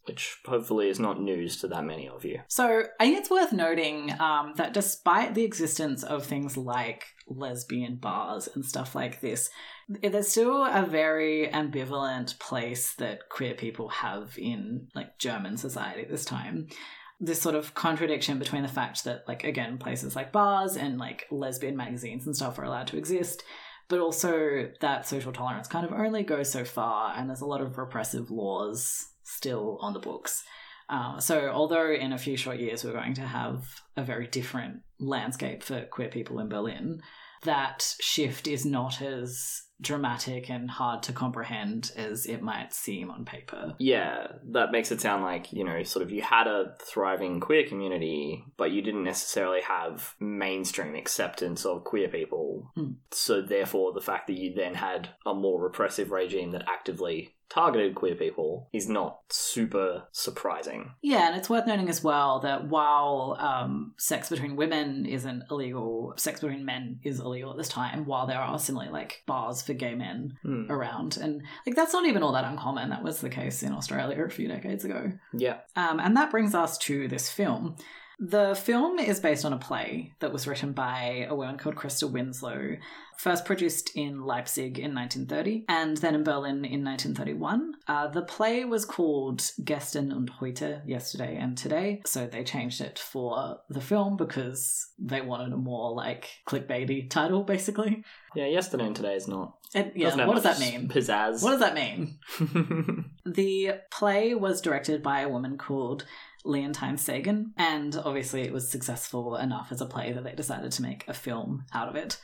Which 0.05 0.38
hopefully 0.47 0.88
is 0.88 0.99
not 0.99 1.21
news 1.21 1.59
to 1.59 1.69
that 1.69 1.85
many 1.85 2.09
of 2.09 2.25
you. 2.25 2.41
So 2.49 2.85
I 2.99 3.05
think 3.05 3.19
it's 3.19 3.31
worth 3.31 3.53
noting 3.53 4.11
um, 4.19 4.55
that 4.56 4.73
despite 4.73 5.35
the 5.35 5.44
existence 5.44 6.03
of 6.03 6.25
things 6.25 6.56
like 6.56 7.05
lesbian 7.29 7.97
bars 7.97 8.49
and 8.55 8.65
stuff 8.65 8.94
like 8.94 9.21
this, 9.21 9.50
there's 9.88 10.29
still 10.29 10.65
a 10.65 10.87
very 10.87 11.49
ambivalent 11.53 12.38
place 12.38 12.94
that 12.94 13.29
queer 13.29 13.55
people 13.55 13.88
have 13.88 14.37
in 14.38 14.88
like 14.94 15.19
German 15.19 15.59
society 15.59 16.03
at 16.03 16.11
this 16.11 16.25
time. 16.25 16.69
This 17.20 17.40
sort 17.40 17.55
of 17.55 17.75
contradiction 17.75 18.38
between 18.38 18.62
the 18.62 18.69
fact 18.69 19.05
that, 19.05 19.28
like, 19.28 19.44
again, 19.44 19.76
places 19.76 20.17
like 20.17 20.32
bars 20.32 20.76
and 20.76 20.99
like 20.99 21.26
lesbian 21.31 21.76
magazines 21.76 22.26
and 22.26 22.34
stuff 22.34 22.58
are 22.58 22.64
allowed 22.64 22.87
to 22.88 22.96
exist, 22.96 23.44
but 23.88 24.00
also 24.00 24.70
that 24.81 25.06
social 25.06 25.32
tolerance 25.32 25.69
kind 25.69 25.84
of 25.84 25.93
only 25.93 26.22
goes 26.22 26.50
so 26.50 26.64
far, 26.64 27.14
and 27.14 27.28
there's 27.28 27.43
a 27.43 27.46
lot 27.46 27.61
of 27.61 27.76
repressive 27.76 28.31
laws 28.31 29.10
still 29.22 29.79
on 29.82 29.93
the 29.93 29.98
books. 29.98 30.44
Uh, 30.89 31.20
so, 31.20 31.48
although 31.50 31.93
in 31.93 32.12
a 32.12 32.19
few 32.19 32.36
short 32.36 32.58
years 32.58 32.84
we're 32.84 32.93
going 32.93 33.15
to 33.15 33.20
have 33.20 33.65
a 33.96 34.03
very 34.03 34.27
different 34.27 34.81
landscape 34.98 35.62
for 35.62 35.82
queer 35.82 36.08
people 36.08 36.41
in 36.41 36.48
Berlin, 36.48 37.00
that 37.44 37.94
shift 38.00 38.48
is 38.48 38.65
not 38.65 39.00
as 39.00 39.62
dramatic 39.81 40.51
and 40.51 40.70
hard 40.70 41.03
to 41.05 41.13
comprehend 41.13 41.93
as 41.96 42.27
it 42.27 42.43
might 42.43 42.72
seem 42.72 43.10
on 43.10 43.25
paper. 43.25 43.75
Yeah, 43.79 44.29
that 44.53 44.72
makes 44.72 44.93
it 44.93 45.01
sound 45.01 45.22
like, 45.22 45.53
you 45.53 45.65
know, 45.65 45.82
sort 45.82 46.05
of 46.05 46.10
you 46.10 46.22
had 46.22 46.46
a 46.46 46.75
thriving 46.81 47.41
queer 47.41 47.67
community, 47.67 48.44
but 48.56 48.70
you 48.70 48.82
didn't 48.82 49.05
necessarily 49.05 49.60
have 49.63 50.15
mainstream 50.20 50.94
acceptance 50.94 51.65
of 51.65 51.84
queer 51.84 52.08
people. 52.08 52.70
Hmm. 52.75 52.93
So, 53.10 53.43
therefore, 53.43 53.93
the 53.93 54.01
fact 54.01 54.27
that 54.27 54.37
you 54.37 54.55
then 54.55 54.75
had 54.75 55.10
a 55.25 55.34
more 55.34 55.60
repressive 55.63 56.10
regime 56.10 56.53
that 56.53 56.69
actively 56.69 57.34
targeted 57.50 57.94
queer 57.94 58.14
people 58.14 58.69
is 58.72 58.88
not 58.88 59.19
super 59.28 60.04
surprising. 60.12 60.92
Yeah, 61.02 61.26
and 61.28 61.36
it's 61.36 61.50
worth 61.50 61.66
noting 61.66 61.88
as 61.88 62.02
well 62.02 62.40
that 62.40 62.69
while 62.69 63.36
um, 63.40 63.94
sex 63.98 64.28
between 64.30 64.56
women 64.56 65.04
isn't 65.04 65.42
illegal, 65.50 66.14
sex 66.16 66.40
between 66.40 66.64
men 66.64 67.00
is 67.02 67.20
illegal 67.20 67.50
at 67.50 67.56
this 67.56 67.69
time, 67.69 68.06
while 68.06 68.26
there 68.26 68.38
are 68.38 68.58
similarly 68.58 68.92
like 68.92 69.22
bars 69.26 69.62
for 69.62 69.74
gay 69.74 69.94
men 69.94 70.38
Hmm. 70.42 70.70
around. 70.70 71.16
And 71.20 71.42
like 71.66 71.74
that's 71.76 71.92
not 71.92 72.06
even 72.06 72.22
all 72.22 72.32
that 72.32 72.44
uncommon. 72.44 72.90
That 72.90 73.02
was 73.02 73.20
the 73.20 73.28
case 73.28 73.62
in 73.62 73.72
Australia 73.72 74.22
a 74.24 74.30
few 74.30 74.48
decades 74.48 74.84
ago. 74.84 75.12
Yeah. 75.34 75.58
Um, 75.76 75.98
and 76.00 76.16
that 76.16 76.30
brings 76.30 76.54
us 76.54 76.78
to 76.78 77.08
this 77.08 77.30
film. 77.30 77.76
The 78.22 78.55
film 78.55 78.98
is 78.98 79.19
based 79.19 79.46
on 79.46 79.55
a 79.55 79.58
play 79.58 80.12
that 80.20 80.31
was 80.31 80.46
written 80.46 80.72
by 80.72 81.27
a 81.29 81.34
woman 81.34 81.56
called 81.56 81.74
Christa 81.74 82.10
Winsloe, 82.10 82.77
first 83.17 83.46
produced 83.46 83.93
in 83.96 84.27
Leipzig 84.27 84.79
in 84.79 84.94
1930 84.94 85.65
and 85.70 85.96
then 85.96 86.15
in 86.15 86.22
Berlin 86.22 86.67
in 86.67 86.84
1931. 86.84 87.77
Uh, 87.89 88.08
the 88.08 88.20
play 88.20 88.67
was 88.67 88.84
called 88.84 89.50
Gestern 89.65 90.12
und 90.12 90.29
Heute, 90.39 90.82
yesterday 90.86 91.39
and 91.41 91.56
today, 91.56 92.03
so 92.05 92.27
they 92.27 92.44
changed 92.44 92.82
it 92.82 92.98
for 92.98 93.60
the 93.70 93.81
film 93.81 94.19
because 94.19 94.89
they 94.98 95.22
wanted 95.22 95.55
a 95.55 95.56
more 95.56 95.91
like 95.94 96.29
clickbaity 96.46 97.08
title, 97.08 97.43
basically. 97.43 98.05
Yeah, 98.34 98.46
yesterday 98.46 98.84
and 98.84 98.96
today 98.96 99.15
is 99.15 99.29
not. 99.29 99.56
And, 99.74 99.93
yeah, 99.94 100.27
what 100.27 100.34
does 100.34 100.43
that 100.43 100.60
mean? 100.60 100.89
Pizzazz. 100.89 101.43
What 101.43 101.53
does 101.53 101.60
that 101.60 101.74
mean? 101.74 102.19
The 103.27 103.74
play 103.91 104.34
was 104.34 104.60
directed 104.60 105.03
by 105.03 105.20
a 105.20 105.29
woman 105.29 105.56
called 105.56 106.05
Leontine 106.44 106.97
Sagan, 106.97 107.53
and 107.56 107.97
obviously 108.05 108.43
it 108.43 108.53
was 108.53 108.70
successful 108.70 109.37
enough 109.37 109.69
as 109.70 109.81
a 109.81 109.87
play 109.87 110.13
that 110.13 110.25
they 110.25 110.32
decided 110.35 110.73
to 110.73 110.82
make 110.82 111.06
a 111.09 111.15
film 111.15 111.65
out 111.73 111.89
of 111.89 111.97
it. 111.97 112.20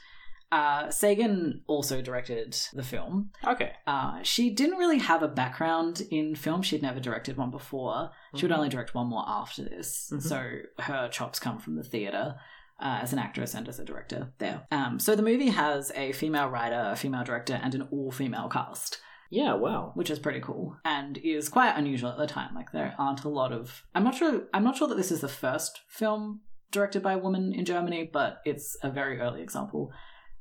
Uh, 0.52 0.88
Sagan 0.90 1.62
also 1.66 2.00
directed 2.00 2.56
the 2.72 2.84
film. 2.84 3.30
Okay. 3.44 3.72
Uh, 3.86 4.22
she 4.22 4.50
didn't 4.50 4.78
really 4.78 4.98
have 4.98 5.22
a 5.24 5.28
background 5.28 6.02
in 6.10 6.36
film. 6.36 6.62
She'd 6.62 6.82
never 6.82 7.00
directed 7.00 7.36
one 7.36 7.50
before. 7.50 8.10
She 8.36 8.44
would 8.46 8.52
Mhm. 8.52 8.56
only 8.56 8.68
direct 8.68 8.94
one 8.94 9.08
more 9.08 9.24
after 9.26 9.64
this. 9.64 10.10
Mhm. 10.14 10.22
So 10.22 10.50
her 10.78 11.08
chops 11.08 11.40
come 11.40 11.58
from 11.58 11.74
the 11.76 11.82
theatre. 11.82 12.36
Uh, 12.78 12.98
as 13.00 13.10
an 13.14 13.18
actress 13.18 13.54
and 13.54 13.66
as 13.70 13.78
a 13.78 13.84
director 13.86 14.34
there. 14.36 14.66
Um, 14.70 14.98
so 14.98 15.16
the 15.16 15.22
movie 15.22 15.48
has 15.48 15.90
a 15.96 16.12
female 16.12 16.48
writer, 16.50 16.90
a 16.92 16.94
female 16.94 17.24
director, 17.24 17.54
and 17.62 17.74
an 17.74 17.88
all 17.90 18.10
female 18.12 18.50
cast, 18.50 19.00
Yeah, 19.36 19.54
wow. 19.54 19.92
which 19.94 20.10
is 20.10 20.18
pretty 20.18 20.40
cool 20.40 20.76
and 20.84 21.18
is 21.18 21.48
quite 21.48 21.76
unusual 21.76 22.10
at 22.10 22.18
the 22.18 22.26
time. 22.26 22.54
Like 22.54 22.72
there 22.72 22.94
aren't 22.98 23.24
a 23.24 23.28
lot 23.28 23.52
of 23.52 23.84
I'm 23.94 24.04
not 24.04 24.14
sure 24.14 24.44
I'm 24.54 24.64
not 24.64 24.76
sure 24.76 24.88
that 24.88 24.96
this 24.96 25.12
is 25.12 25.20
the 25.20 25.28
first 25.28 25.80
film 25.88 26.40
directed 26.70 27.02
by 27.02 27.12
a 27.12 27.18
woman 27.18 27.52
in 27.52 27.64
Germany, 27.64 28.08
but 28.10 28.38
it's 28.44 28.76
a 28.82 28.90
very 28.90 29.20
early 29.20 29.42
example. 29.42 29.92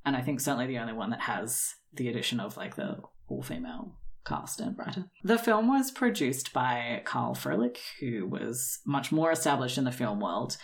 And 0.05 0.15
I 0.15 0.21
think 0.21 0.39
certainly 0.39 0.67
the 0.67 0.79
only 0.79 0.93
one 0.93 1.09
that 1.09 1.21
has 1.21 1.75
the 1.93 2.07
addition 2.07 2.39
of 2.39 2.57
like 2.57 2.75
the 2.75 2.99
all 3.27 3.41
female 3.41 3.97
cast 4.25 4.59
and 4.59 4.77
writer. 4.77 5.05
The 5.23 5.37
film 5.37 5.67
was 5.67 5.91
produced 5.91 6.53
by 6.53 7.01
Carl 7.05 7.35
Froelich, 7.35 7.77
who 7.99 8.27
was 8.27 8.79
much 8.85 9.11
more 9.11 9.31
established 9.31 9.77
in 9.77 9.83
the 9.83 9.91
film 9.91 10.19
world. 10.19 10.57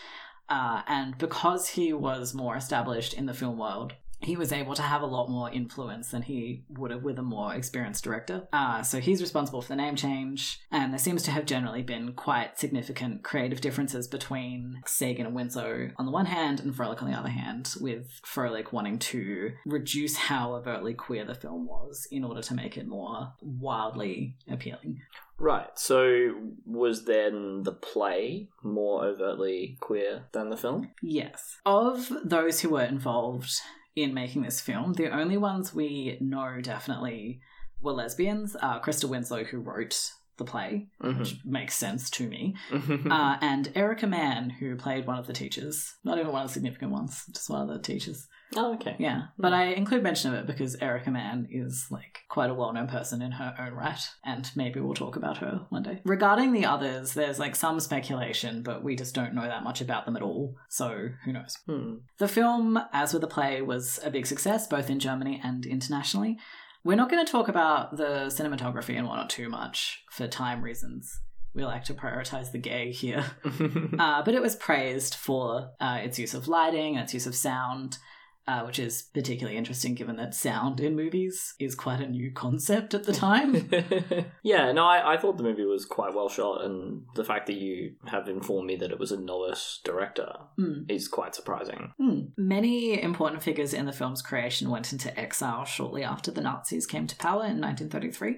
Uh, 0.50 0.82
and 0.88 1.18
because 1.18 1.70
he 1.70 1.94
was 1.94 2.34
more 2.34 2.58
established 2.58 3.14
in 3.14 3.26
the 3.26 3.34
film 3.34 3.58
world, 3.58 3.94
he 4.22 4.36
was 4.36 4.52
able 4.52 4.76
to 4.76 4.82
have 4.82 5.02
a 5.02 5.06
lot 5.08 5.30
more 5.30 5.50
influence 5.52 6.12
than 6.12 6.22
he 6.22 6.64
would 6.70 6.92
have 6.92 7.04
with 7.04 7.20
a 7.20 7.24
more 7.24 7.54
experienced 7.54 8.04
director. 8.04 8.48
Uh, 8.54 8.82
so 8.84 9.00
he's 9.00 9.22
responsible 9.22 9.62
for 9.62 9.70
the 9.70 9.76
name 9.76 9.96
change, 9.96 10.60
and 10.72 10.92
there 10.92 11.00
seems 11.00 11.24
to 11.24 11.32
have 11.32 11.46
generally 11.46 11.82
been 11.82 12.14
quite 12.14 12.60
significant 12.60 13.24
creative 13.24 13.62
differences 13.62 14.08
between 14.08 14.82
Sagan 14.86 15.26
and 15.26 15.36
Winsloe 15.36 15.92
on 15.98 16.06
the 16.06 16.12
one 16.12 16.28
hand, 16.28 16.60
and 16.60 16.74
Froelich 16.74 17.02
on 17.02 17.10
the 17.10 17.18
other 17.18 17.30
hand, 17.30 17.74
with 17.82 18.08
Froelich 18.26 18.72
wanting 18.72 19.00
to 19.00 19.52
reduce 19.66 20.16
how 20.16 20.56
overtly 20.56 20.94
queer 20.94 21.26
the 21.26 21.36
film 21.36 21.66
was 21.66 22.08
in 22.12 22.24
order 22.24 22.42
to 22.42 22.54
make 22.54 22.78
it 22.78 22.88
more 22.88 23.34
wildly 23.42 24.36
appealing. 24.50 25.02
Right. 25.38 25.70
So 25.76 26.36
was 26.68 27.06
then 27.06 27.64
the 27.64 27.72
play 27.72 28.50
more 28.62 29.04
overtly 29.04 29.78
queer 29.80 30.26
than 30.34 30.50
the 30.50 30.58
film? 30.58 30.92
Yes. 31.02 31.58
Of 31.66 32.12
those 32.24 32.62
who 32.62 32.70
were 32.70 32.84
involved 32.84 33.52
in 33.96 34.14
making 34.14 34.44
this 34.44 34.62
film, 34.62 34.94
the 34.94 35.10
only 35.10 35.38
ones 35.38 35.74
we 35.74 36.18
know 36.22 36.60
definitely 36.62 37.42
were 37.82 37.92
lesbians. 37.94 38.56
Uh, 38.62 38.80
Christa 38.80 39.06
Winsloe, 39.10 39.44
who 39.46 39.60
wrote 39.60 40.12
the 40.38 40.46
play, 40.46 40.88
which 41.00 41.36
makes 41.46 41.76
sense 41.76 42.10
to 42.12 42.28
me, 42.28 42.56
Mhm. 42.72 43.12
uh, 43.12 43.38
and 43.42 43.72
Erika 43.76 44.08
Mann, 44.08 44.50
who 44.50 44.76
played 44.76 45.06
one 45.06 45.20
of 45.20 45.28
the 45.28 45.34
teachers. 45.34 45.96
Not 46.04 46.18
even 46.18 46.32
one 46.32 46.42
of 46.44 46.48
the 46.48 46.54
significant 46.54 46.92
ones, 46.92 47.26
just 47.32 47.50
one 47.50 47.62
of 47.62 47.68
the 47.68 47.80
teachers. 47.80 48.28
Oh, 48.56 48.74
okay. 48.76 48.96
Yeah, 49.00 49.28
but 49.38 49.54
I 49.54 49.68
include 49.68 50.04
mention 50.04 50.34
of 50.34 50.40
it 50.40 50.48
because 50.48 50.76
Erika 50.82 51.10
Mann 51.10 51.48
is 51.50 51.88
like 51.90 52.20
quite 52.28 52.50
a 52.50 52.54
well 52.54 52.74
known 52.74 52.88
person 52.88 53.22
in 53.22 53.32
her 53.32 53.56
own 53.60 53.74
right, 53.74 54.02
and 54.26 54.50
maybe 54.56 54.80
we'll 54.80 54.94
talk 54.94 55.16
about 55.16 55.38
her 55.38 55.66
one 55.70 55.84
day. 55.84 56.02
Regarding 56.04 56.52
the 56.52 56.66
others, 56.66 57.14
there's 57.14 57.40
like 57.40 57.56
some 57.56 57.80
speculation, 57.80 58.64
but 58.64 58.84
we 58.84 58.96
just 58.96 59.16
don't 59.16 59.34
know 59.34 59.48
that 59.48 59.64
much 59.64 59.82
about 59.82 60.06
them 60.06 60.16
at 60.16 60.22
all, 60.22 60.56
so 60.70 61.10
who 61.24 61.34
knows. 61.34 61.58
Hmm. 61.66 61.96
The 62.18 62.28
film, 62.28 62.80
as 62.92 63.14
with 63.14 63.22
the 63.22 63.28
play, 63.28 63.62
was 63.62 64.00
a 64.04 64.12
big 64.12 64.26
success 64.26 64.68
both 64.68 64.90
in 64.90 65.00
Germany 65.00 65.40
and 65.44 65.66
internationally. 65.66 66.38
We're 66.84 66.96
not 66.96 67.12
going 67.12 67.24
to 67.24 67.32
talk 67.32 67.48
about 67.48 67.96
the 67.98 68.26
cinematography 68.28 68.98
and 68.98 69.08
whatnot 69.08 69.30
too 69.30 69.50
much 69.50 70.04
for 70.10 70.28
time 70.28 70.64
reasons. 70.64 71.20
We 71.54 71.64
like 71.64 71.84
to 71.86 71.94
prioritize 71.94 72.52
the 72.52 72.58
gay 72.58 72.92
here. 72.92 73.26
Uh, 74.00 74.24
but 74.24 74.34
it 74.34 74.42
was 74.42 74.56
praised 74.56 75.14
for 75.14 75.70
uh, 75.80 76.00
its 76.02 76.18
use 76.18 76.34
of 76.34 76.48
lighting, 76.48 76.96
its 76.96 77.14
use 77.14 77.28
of 77.28 77.36
sound, 77.36 78.00
uh, 78.48 78.62
which 78.64 78.80
is 78.80 79.04
particularly 79.14 79.58
interesting 79.58 79.94
given 79.96 80.16
that 80.18 80.34
sound 80.34 80.80
in 80.80 80.96
movies 80.96 81.54
is 81.60 81.76
quite 81.76 82.00
a 82.02 82.08
new 82.08 82.32
concept 82.32 82.94
at 82.94 83.04
the 83.04 83.14
time. 83.14 83.70
yeah, 84.44 84.72
no, 84.72 84.86
I, 84.86 85.14
I 85.14 85.18
thought 85.18 85.38
the 85.38 85.44
movie 85.44 85.66
was 85.66 85.86
quite 85.86 86.14
well 86.14 86.30
shot, 86.30 86.64
and 86.64 87.04
the 87.16 87.24
fact 87.24 87.48
that 87.48 87.56
you 87.58 87.94
have 88.08 88.28
informed 88.28 88.68
me 88.68 88.76
that 88.78 88.92
it 88.92 89.00
was 89.00 89.12
a 89.12 89.20
novice 89.20 89.80
director 89.84 90.32
Hmm. 90.58 90.84
is 90.90 91.08
quite 91.08 91.36
surprising. 91.36 91.94
Hmm. 92.00 92.20
Many 92.38 93.02
important 93.02 93.44
figures 93.44 93.74
in 93.74 93.86
the 93.86 93.92
film's 93.94 94.22
creation 94.22 94.70
went 94.70 94.92
into 94.92 95.18
exile 95.20 95.66
shortly 95.66 96.04
after 96.04 96.32
the 96.32 96.42
Nazis 96.42 96.86
came 96.86 97.08
to 97.08 97.16
power 97.16 97.46
in 97.46 97.62
1933. 97.62 98.38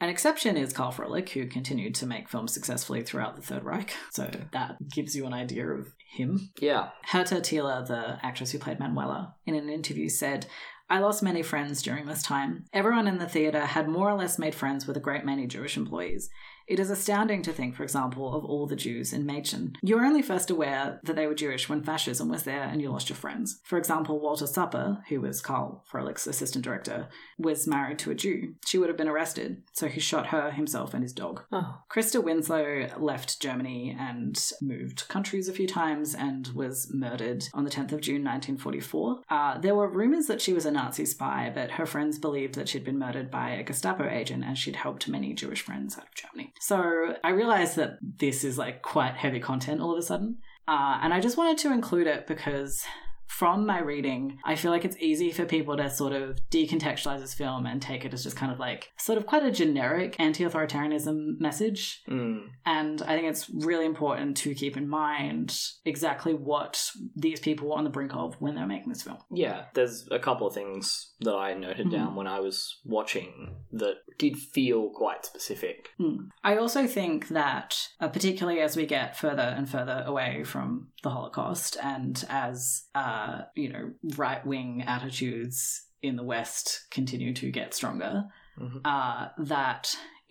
An 0.00 0.08
exception 0.08 0.56
is 0.56 0.72
Carl 0.72 0.92
Froelich, 0.92 1.30
who 1.30 1.46
continued 1.46 1.94
to 1.96 2.06
make 2.06 2.28
films 2.28 2.52
successfully 2.52 3.02
throughout 3.02 3.36
the 3.36 3.42
Third 3.42 3.64
Reich, 3.64 3.94
so 4.10 4.30
that 4.52 4.76
gives 4.90 5.14
you 5.14 5.26
an 5.26 5.32
idea 5.32 5.66
of 5.66 5.92
him. 6.10 6.50
Yeah. 6.60 6.90
Hertha 7.04 7.36
Thiele, 7.36 7.86
the 7.86 8.18
actress 8.22 8.50
who 8.50 8.58
played 8.58 8.80
Manuela, 8.80 9.36
in 9.46 9.54
an 9.54 9.68
interview 9.68 10.08
said, 10.08 10.46
I 10.90 10.98
lost 10.98 11.22
many 11.22 11.42
friends 11.42 11.82
during 11.82 12.06
this 12.06 12.22
time. 12.22 12.64
Everyone 12.72 13.08
in 13.08 13.18
the 13.18 13.28
theatre 13.28 13.64
had 13.64 13.88
more 13.88 14.10
or 14.10 14.14
less 14.14 14.38
made 14.38 14.54
friends 14.54 14.86
with 14.86 14.96
a 14.96 15.00
great 15.00 15.24
many 15.24 15.46
Jewish 15.46 15.76
employees. 15.76 16.28
It 16.72 16.80
is 16.80 16.88
astounding 16.88 17.42
to 17.42 17.52
think, 17.52 17.74
for 17.74 17.82
example, 17.82 18.34
of 18.34 18.46
all 18.46 18.66
the 18.66 18.76
Jews 18.76 19.12
in 19.12 19.26
Mädchen. 19.26 19.76
You 19.82 19.96
were 19.96 20.06
only 20.06 20.22
first 20.22 20.48
aware 20.48 21.00
that 21.02 21.16
they 21.16 21.26
were 21.26 21.34
Jewish 21.34 21.68
when 21.68 21.82
fascism 21.82 22.30
was 22.30 22.44
there 22.44 22.62
and 22.62 22.80
you 22.80 22.90
lost 22.90 23.10
your 23.10 23.16
friends. 23.18 23.60
For 23.62 23.76
example, 23.76 24.18
Walter 24.18 24.46
Supper, 24.46 25.04
who 25.10 25.20
was 25.20 25.42
Carl 25.42 25.84
Froelich's 25.92 26.26
assistant 26.26 26.64
director, 26.64 27.08
was 27.38 27.66
married 27.66 27.98
to 27.98 28.10
a 28.10 28.14
Jew. 28.14 28.54
She 28.64 28.78
would 28.78 28.88
have 28.88 28.96
been 28.96 29.06
arrested, 29.06 29.64
so 29.74 29.86
he 29.86 30.00
shot 30.00 30.28
her, 30.28 30.50
himself, 30.50 30.94
and 30.94 31.02
his 31.02 31.12
dog. 31.12 31.42
Oh. 31.52 31.82
Christa 31.90 32.24
Winsloe 32.24 32.98
left 32.98 33.42
Germany 33.42 33.94
and 34.00 34.42
moved 34.62 35.08
countries 35.08 35.48
a 35.48 35.52
few 35.52 35.66
times 35.66 36.14
and 36.14 36.48
was 36.54 36.90
murdered 36.90 37.44
on 37.52 37.64
the 37.64 37.70
10th 37.70 37.92
of 37.92 38.00
June 38.00 38.24
1944. 38.24 39.20
Uh, 39.28 39.58
there 39.58 39.74
were 39.74 39.90
rumors 39.90 40.26
that 40.26 40.40
she 40.40 40.54
was 40.54 40.64
a 40.64 40.70
Nazi 40.70 41.04
spy, 41.04 41.52
but 41.54 41.72
her 41.72 41.84
friends 41.84 42.18
believed 42.18 42.54
that 42.54 42.70
she'd 42.70 42.82
been 42.82 42.98
murdered 42.98 43.30
by 43.30 43.50
a 43.50 43.62
Gestapo 43.62 44.08
agent 44.08 44.42
and 44.42 44.56
she'd 44.56 44.76
helped 44.76 45.06
many 45.06 45.34
Jewish 45.34 45.60
friends 45.60 45.98
out 45.98 46.04
of 46.04 46.14
Germany. 46.14 46.54
So 46.62 47.16
I 47.24 47.30
realized 47.30 47.74
that 47.74 47.98
this 48.00 48.44
is 48.44 48.56
like 48.56 48.82
quite 48.82 49.14
heavy 49.14 49.40
content 49.40 49.80
all 49.80 49.92
of 49.92 49.98
a 49.98 50.02
sudden. 50.02 50.38
Uh, 50.68 51.00
and 51.02 51.12
I 51.12 51.18
just 51.18 51.36
wanted 51.36 51.58
to 51.58 51.72
include 51.72 52.06
it 52.06 52.28
because 52.28 52.84
from 53.26 53.66
my 53.66 53.80
reading, 53.80 54.38
I 54.44 54.56
feel 54.56 54.70
like 54.70 54.84
it's 54.84 54.96
easy 55.00 55.32
for 55.32 55.44
people 55.46 55.76
to 55.76 55.88
sort 55.90 56.12
of 56.12 56.38
decontextualize 56.50 57.20
this 57.20 57.32
film 57.34 57.64
and 57.66 57.80
take 57.80 58.04
it 58.04 58.12
as 58.12 58.22
just 58.22 58.36
kind 58.36 58.52
of 58.52 58.58
like 58.60 58.92
sort 58.98 59.16
of 59.18 59.24
quite 59.26 59.42
a 59.42 59.50
generic 59.50 60.14
anti 60.18 60.44
authoritarianism 60.44 61.40
message. 61.40 62.02
Mm. 62.08 62.50
And 62.66 63.02
I 63.02 63.16
think 63.16 63.28
it's 63.28 63.48
really 63.50 63.86
important 63.86 64.36
to 64.38 64.54
keep 64.54 64.76
in 64.76 64.86
mind 64.86 65.58
exactly 65.84 66.34
what 66.34 66.90
these 67.16 67.40
people 67.40 67.70
were 67.70 67.76
on 67.76 67.84
the 67.84 67.90
brink 67.90 68.14
of 68.14 68.34
when 68.38 68.54
they 68.54 68.60
were 68.60 68.66
making 68.66 68.90
this 68.90 69.02
film. 69.02 69.18
Yeah, 69.32 69.64
there's 69.74 70.06
a 70.10 70.18
couple 70.18 70.46
of 70.46 70.54
things 70.54 71.12
that 71.20 71.34
I 71.34 71.54
noted 71.54 71.86
Mhm. 71.86 71.92
down 71.92 72.14
when 72.14 72.26
I 72.26 72.38
was 72.38 72.80
watching 72.84 73.56
that 73.72 73.96
did 74.24 74.36
feel 74.56 74.82
quite 75.02 75.24
specific. 75.26 75.78
Hmm. 75.98 76.16
I 76.44 76.52
also 76.56 76.86
think 76.86 77.28
that, 77.28 77.70
uh, 78.00 78.08
particularly 78.08 78.60
as 78.60 78.76
we 78.76 78.86
get 78.86 79.16
further 79.24 79.48
and 79.58 79.68
further 79.68 79.98
away 80.06 80.44
from 80.44 80.88
the 81.02 81.10
Holocaust, 81.10 81.76
and 81.82 82.14
as 82.28 82.84
uh, 82.94 83.42
you 83.62 83.68
know, 83.72 83.84
right 84.16 84.44
wing 84.46 84.70
attitudes 84.86 85.58
in 86.02 86.14
the 86.16 86.24
West 86.34 86.86
continue 86.90 87.32
to 87.34 87.50
get 87.50 87.74
stronger, 87.74 88.24
Mhm. 88.58 88.80
uh, 88.84 89.28
that 89.38 89.84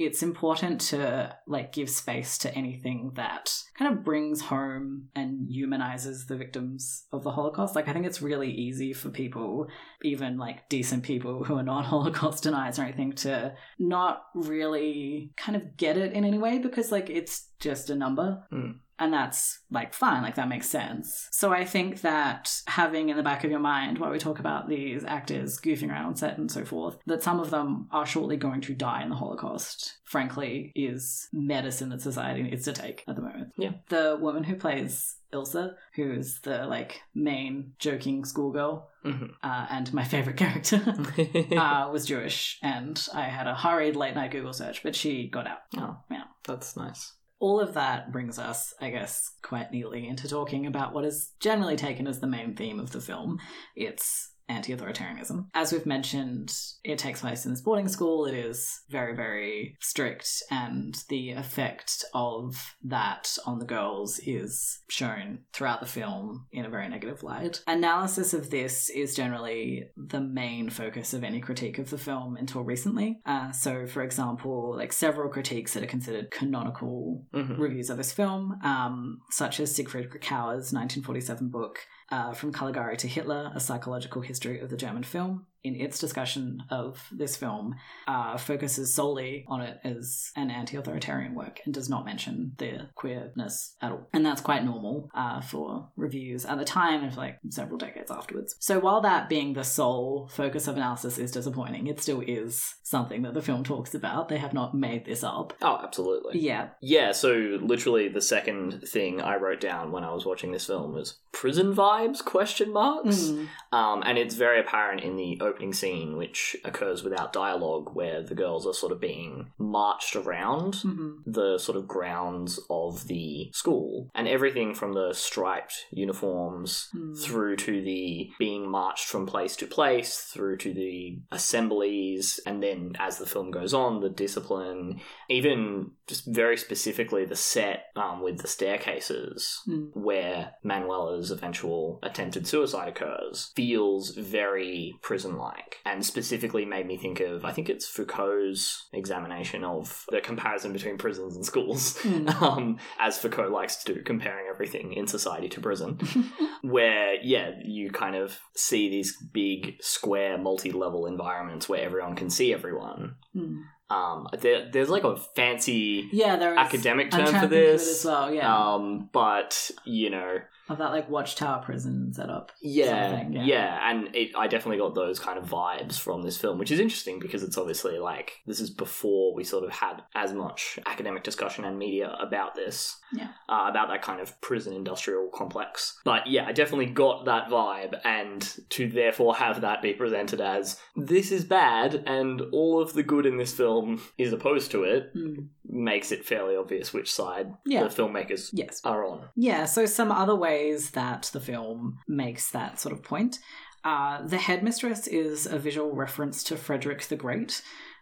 it's 0.05 0.23
important 0.23 0.81
to 0.81 1.35
like 1.47 1.73
give 1.73 1.89
space 1.89 2.37
to 2.39 2.53
anything 2.55 3.11
that 3.15 3.53
kind 3.77 3.93
of 3.93 4.03
brings 4.03 4.41
home 4.41 5.09
and 5.15 5.49
humanizes 5.49 6.25
the 6.27 6.37
victims 6.37 7.05
of 7.11 7.23
the 7.23 7.31
Holocaust. 7.31 7.75
Like 7.75 7.87
I 7.87 7.93
think 7.93 8.05
it's 8.05 8.21
really 8.21 8.51
easy 8.51 8.93
for 8.93 9.09
people, 9.09 9.67
even 10.03 10.37
like 10.37 10.69
decent 10.69 11.03
people 11.03 11.43
who 11.43 11.55
are 11.57 11.63
not 11.63 11.85
Holocaust 11.91 12.43
deniers 12.43 12.79
or 12.79 12.83
anything, 12.83 13.13
to 13.13 13.53
not 13.79 14.23
really 14.33 15.31
kind 15.37 15.55
of 15.55 15.77
get 15.77 15.97
it 15.97 16.13
in 16.13 16.25
any 16.25 16.37
way 16.37 16.59
because 16.59 16.91
like 16.91 17.09
it's 17.09 17.47
just 17.59 17.89
a 17.89 17.95
number. 17.95 18.43
Mm. 18.51 18.79
And 19.01 19.11
that's 19.11 19.59
like 19.71 19.95
fine, 19.95 20.21
like 20.21 20.35
that 20.35 20.47
makes 20.47 20.69
sense. 20.69 21.27
So 21.31 21.51
I 21.51 21.65
think 21.65 22.01
that 22.01 22.61
having 22.67 23.09
in 23.09 23.17
the 23.17 23.23
back 23.23 23.43
of 23.43 23.49
your 23.49 23.59
mind 23.59 23.97
while 23.97 24.11
we 24.11 24.19
talk 24.19 24.37
about 24.37 24.69
these 24.69 25.03
actors 25.03 25.59
goofing 25.59 25.89
around 25.89 26.05
on 26.05 26.15
set 26.15 26.37
and 26.37 26.51
so 26.51 26.63
forth, 26.63 26.97
that 27.07 27.23
some 27.23 27.39
of 27.39 27.49
them 27.49 27.87
are 27.91 28.05
shortly 28.05 28.37
going 28.37 28.61
to 28.61 28.75
die 28.75 29.01
in 29.01 29.09
the 29.09 29.15
Holocaust, 29.15 29.97
frankly, 30.05 30.71
is 30.75 31.27
medicine 31.33 31.89
that 31.89 32.01
society 32.01 32.43
needs 32.43 32.63
to 32.65 32.73
take 32.73 33.03
at 33.07 33.15
the 33.15 33.23
moment. 33.23 33.49
Yeah. 33.57 33.71
The 33.89 34.19
woman 34.21 34.43
who 34.43 34.55
plays 34.55 35.15
Ilsa, 35.33 35.75
who's 35.95 36.39
the 36.41 36.65
like 36.67 36.99
main 37.15 37.73
joking 37.79 38.23
schoolgirl, 38.23 38.87
Mhm. 39.03 39.31
uh, 39.41 39.65
and 39.71 39.91
my 39.93 40.03
favorite 40.03 40.37
character. 40.37 40.79
uh, 41.57 41.89
was 41.91 42.05
Jewish, 42.05 42.59
and 42.61 43.03
I 43.15 43.23
had 43.23 43.47
a 43.47 43.55
hurried 43.55 43.95
late 43.95 44.13
night 44.13 44.29
Google 44.31 44.53
search, 44.53 44.83
but 44.83 44.95
she 44.95 45.27
got 45.27 45.47
out. 45.47 45.59
oh, 45.77 45.97
Yeah. 46.11 46.25
that's 46.45 46.77
nice. 46.77 47.13
All 47.41 47.59
of 47.59 47.73
that 47.73 48.11
brings 48.11 48.37
us, 48.37 48.73
I 48.79 48.91
guess, 48.91 49.31
quite 49.41 49.71
neatly 49.71 50.07
into 50.07 50.29
talking 50.29 50.67
about 50.67 50.93
what 50.93 51.05
is 51.05 51.31
generally 51.39 51.75
taken 51.75 52.07
as 52.07 52.19
the 52.19 52.27
main 52.27 52.55
theme 52.55 52.79
of 52.79 52.91
the 52.91 53.01
film. 53.01 53.39
It's 53.75 54.31
anti 54.51 54.75
authoritarianism. 54.75 55.47
As 55.53 55.71
we've 55.71 55.85
mentioned, 55.85 56.53
it 56.83 56.97
takes 56.99 57.21
place 57.21 57.45
in 57.45 57.51
this 57.51 57.61
boarding 57.61 57.87
school. 57.87 58.25
It 58.25 58.33
is 58.35 58.81
very, 58.89 59.15
very 59.15 59.77
strict, 59.79 60.43
and 60.51 60.95
the 61.09 61.31
effect 61.31 62.03
of 62.13 62.75
that 62.83 63.37
on 63.45 63.59
the 63.59 63.65
girls 63.65 64.19
is 64.25 64.79
shown 64.89 65.39
throughout 65.53 65.79
the 65.79 65.85
film 65.87 66.47
in 66.51 66.65
a 66.65 66.69
very 66.69 66.87
negative 66.89 67.23
light. 67.23 67.61
Analysis 67.67 68.33
of 68.33 68.49
this 68.49 68.89
is 68.89 69.15
generally 69.15 69.89
the 69.95 70.19
main 70.21 70.69
focus 70.69 71.13
of 71.13 71.23
any 71.23 71.39
critique 71.39 71.79
of 71.79 71.89
the 71.89 71.97
film 71.97 72.35
until 72.35 72.61
recently. 72.63 73.21
Uh, 73.25 73.51
so, 73.51 73.87
for 73.87 74.01
example, 74.03 74.75
like 74.75 74.93
several 74.93 75.29
critiques 75.29 75.73
that 75.73 75.83
are 75.83 75.87
considered 75.87 76.31
canonical 76.31 77.25
Mhm. 77.33 77.57
reviews 77.59 77.89
of 77.89 77.97
this 77.97 78.11
film, 78.11 78.59
um, 78.63 79.21
such 79.29 79.59
as 79.59 79.73
Siegfried 79.75 80.09
Kracauer's 80.09 80.73
1947 80.73 81.49
book, 81.49 81.79
uh, 82.11 82.33
From 82.33 82.51
Caligari 82.51 82.97
to 82.97 83.07
Hitler, 83.07 83.51
A 83.55 83.59
Psychological 83.59 84.21
History 84.21 84.59
of 84.59 84.69
the 84.69 84.77
German 84.77 85.03
Film. 85.03 85.45
In 85.63 85.75
its 85.75 85.99
discussion 85.99 86.63
of 86.69 87.07
this 87.11 87.37
film, 87.37 87.75
uh, 88.07 88.37
focuses 88.37 88.93
solely 88.93 89.45
on 89.47 89.61
it 89.61 89.79
as 89.83 90.31
an 90.35 90.49
anti 90.49 90.77
authoritarian 90.77 91.35
work 91.35 91.59
and 91.65 91.73
does 91.73 91.89
not 91.89 92.05
mention 92.05 92.53
the 92.57 92.89
queerness 92.95 93.75
at 93.81 93.91
all. 93.91 94.07
And 94.13 94.25
that's 94.25 94.41
quite 94.41 94.65
normal 94.65 95.09
uh, 95.13 95.41
for 95.41 95.89
reviews 95.95 96.45
at 96.45 96.57
the 96.57 96.65
time 96.65 97.03
and 97.03 97.13
for 97.13 97.19
like 97.19 97.39
several 97.49 97.77
decades 97.77 98.11
afterwards. 98.11 98.55
So 98.59 98.79
while 98.79 99.01
that 99.01 99.29
being 99.29 99.53
the 99.53 99.63
sole 99.63 100.29
focus 100.31 100.67
of 100.67 100.77
analysis 100.77 101.17
is 101.17 101.31
disappointing, 101.31 101.87
it 101.87 102.01
still 102.01 102.21
is 102.25 102.75
something 102.83 103.21
that 103.21 103.33
the 103.33 103.41
film 103.41 103.63
talks 103.63 103.93
about. 103.93 104.29
They 104.29 104.37
have 104.37 104.53
not 104.53 104.73
made 104.75 105.05
this 105.05 105.23
up. 105.23 105.53
Oh, 105.61 105.79
absolutely. 105.83 106.39
Yeah, 106.39 106.69
Yeah, 106.81 107.11
so 107.11 107.31
literally 107.61 108.09
the 108.09 108.21
second 108.21 108.87
thing 108.87 109.21
I 109.21 109.37
wrote 109.37 109.61
down 109.61 109.91
when 109.91 110.03
I 110.03 110.11
was 110.11 110.25
watching 110.25 110.51
this 110.51 110.65
film 110.65 110.93
was 110.93 111.19
prison 111.31 111.73
vibes 111.73 112.23
question 112.23 112.73
marks. 112.73 113.17
Mm. 113.17 113.47
Um, 113.71 114.03
and 114.05 114.17
it's 114.17 114.35
very 114.35 114.59
apparent 114.59 115.01
in 115.01 115.15
the 115.15 115.39
opening 115.51 115.73
scene, 115.73 116.17
which 116.17 116.55
occurs 116.63 117.03
without 117.03 117.33
dialogue, 117.33 117.89
where 117.93 118.21
the 118.23 118.35
girls 118.35 118.65
are 118.65 118.73
sort 118.73 118.91
of 118.91 118.99
being 118.99 119.51
marched 119.57 120.15
around 120.15 120.73
Mhm. 120.75 121.17
the 121.25 121.57
sort 121.57 121.77
of 121.77 121.87
grounds 121.87 122.59
of 122.69 123.07
the 123.07 123.49
school. 123.53 124.09
And 124.15 124.27
everything 124.27 124.73
from 124.73 124.93
the 124.93 125.13
striped 125.13 125.73
uniforms 125.91 126.89
Mm. 126.95 127.17
through 127.23 127.55
to 127.57 127.81
the 127.81 128.31
being 128.39 128.69
marched 128.69 129.07
from 129.07 129.25
place 129.25 129.55
to 129.57 129.67
place, 129.67 130.17
through 130.33 130.57
to 130.57 130.73
the 130.73 131.19
assemblies, 131.31 132.39
and 132.45 132.61
then 132.63 132.93
as 132.99 133.17
the 133.17 133.25
film 133.25 133.51
goes 133.51 133.73
on, 133.73 133.99
the 134.01 134.09
discipline, 134.09 134.99
even 135.29 135.91
just 136.07 136.25
very 136.25 136.57
specifically 136.57 137.25
the 137.25 137.35
set 137.35 137.85
um, 137.95 138.21
with 138.21 138.39
the 138.39 138.47
staircases 138.47 139.61
Mm. 139.67 139.91
where 139.95 140.53
Manuela's 140.63 141.31
eventual 141.31 141.99
attempted 142.03 142.47
suicide 142.47 142.87
occurs 142.89 143.51
feels 143.55 144.11
very 144.11 144.93
prison 145.01 145.37
like 145.41 145.77
and 145.85 146.05
specifically 146.05 146.65
made 146.65 146.85
me 146.87 146.97
think 146.97 147.19
of 147.19 147.43
I 147.43 147.51
think 147.51 147.69
it's 147.69 147.87
Foucault's 147.87 148.87
examination 148.93 149.63
of 149.63 150.05
the 150.09 150.21
comparison 150.21 150.71
between 150.73 150.97
prisons 150.97 151.35
and 151.35 151.45
schools 151.45 151.97
Mm. 152.03 152.41
um, 152.41 152.77
as 152.99 153.17
Foucault 153.17 153.49
likes 153.49 153.83
to 153.83 153.93
do 153.93 154.01
comparing 154.03 154.45
everything 154.49 154.93
in 154.93 155.07
society 155.07 155.49
to 155.49 155.59
prison 155.61 155.99
where 156.61 157.15
yeah 157.21 157.51
you 157.63 157.89
kind 157.91 158.15
of 158.15 158.39
see 158.55 158.89
these 158.89 159.17
big 159.33 159.75
square 159.81 160.37
multi-level 160.37 161.05
environments 161.05 161.67
where 161.69 161.81
everyone 161.81 162.15
can 162.15 162.29
see 162.29 162.53
everyone 162.53 163.15
Mm. 163.35 163.61
um, 163.89 164.27
there, 164.39 164.69
there's 164.71 164.89
like 164.89 165.03
a 165.05 165.15
fancy 165.15 166.09
Yeah, 166.11 166.35
there 166.35 166.51
is 166.53 166.57
academic 166.59 167.11
term 167.11 167.25
for 167.25 167.25
to 167.27 167.31
think 167.31 167.43
of 167.45 167.53
it 167.53 167.55
this 167.55 167.99
as 167.99 168.05
well. 168.05 168.33
Yeah, 168.33 168.73
um, 168.73 169.09
but 169.13 169.71
you 169.85 170.09
know, 170.09 170.39
of 170.71 170.77
that 170.79 170.91
like 170.91 171.09
Watchtower 171.09 171.61
prison 171.63 172.13
setup. 172.13 172.51
yeah, 172.61 173.25
yeah, 173.29 173.43
yeah. 173.43 173.89
and 173.89 174.15
it, 174.15 174.31
I 174.35 174.47
definitely 174.47 174.77
got 174.77 174.95
those 174.95 175.19
kind 175.19 175.37
of 175.37 175.45
vibes 175.45 175.99
from 175.99 176.21
this 176.23 176.37
film, 176.37 176.57
which 176.57 176.71
is 176.71 176.79
interesting 176.79 177.19
because 177.19 177.43
it's 177.43 177.57
obviously 177.57 177.99
like 177.99 178.33
this 178.47 178.59
is 178.59 178.69
before 178.69 179.33
we 179.35 179.43
sort 179.43 179.63
of 179.63 179.71
had 179.71 180.01
as 180.15 180.33
much 180.33 180.79
academic 180.85 181.23
discussion 181.23 181.65
and 181.65 181.77
media 181.77 182.15
about 182.21 182.55
this, 182.55 182.97
Yeah. 183.13 183.29
uh, 183.49 183.65
about 183.69 183.89
that 183.89 184.01
kind 184.01 184.21
of 184.21 184.39
prison 184.41 184.73
industrial 184.73 185.29
complex. 185.33 185.99
But 186.05 186.27
yeah, 186.27 186.45
I 186.47 186.51
definitely 186.51 186.87
got 186.87 187.25
that 187.25 187.49
vibe, 187.49 187.99
and 188.05 188.41
to 188.69 188.87
therefore 188.89 189.35
have 189.35 189.61
that 189.61 189.81
be 189.81 189.93
presented 189.93 190.41
as 190.41 190.79
this 190.95 191.31
is 191.31 191.43
bad 191.45 192.03
and 192.05 192.41
all 192.51 192.81
of 192.81 192.93
the 192.93 193.03
good 193.03 193.25
in 193.25 193.37
this 193.37 193.53
film 193.53 194.01
is 194.17 194.33
opposed 194.33 194.71
to 194.71 194.83
it 194.83 195.01
Mm. 195.15 195.47
makes 195.65 196.11
it 196.11 196.25
fairly 196.25 196.55
obvious 196.55 196.93
which 196.93 197.11
side 197.11 197.53
Yeah. 197.65 197.83
the 197.83 197.89
filmmakers 197.89 198.49
Yes. 198.53 198.81
are 198.83 199.05
on. 199.05 199.27
Yeah, 199.35 199.65
so 199.65 199.85
some 199.85 200.11
other 200.11 200.35
ways 200.35 200.51
that 200.91 201.29
the 201.33 201.39
film 201.39 201.99
makes 202.07 202.51
that 202.51 202.79
sort 202.79 202.93
of 202.93 203.03
point. 203.03 203.39
Uh, 203.83 204.21
the 204.25 204.37
headmistress 204.37 205.07
is 205.07 205.45
a 205.45 205.57
visual 205.57 205.91
reference 205.93 206.43
to 206.43 206.55
Frederick 206.55 207.01
the 207.03 207.15
Great, 207.15 207.61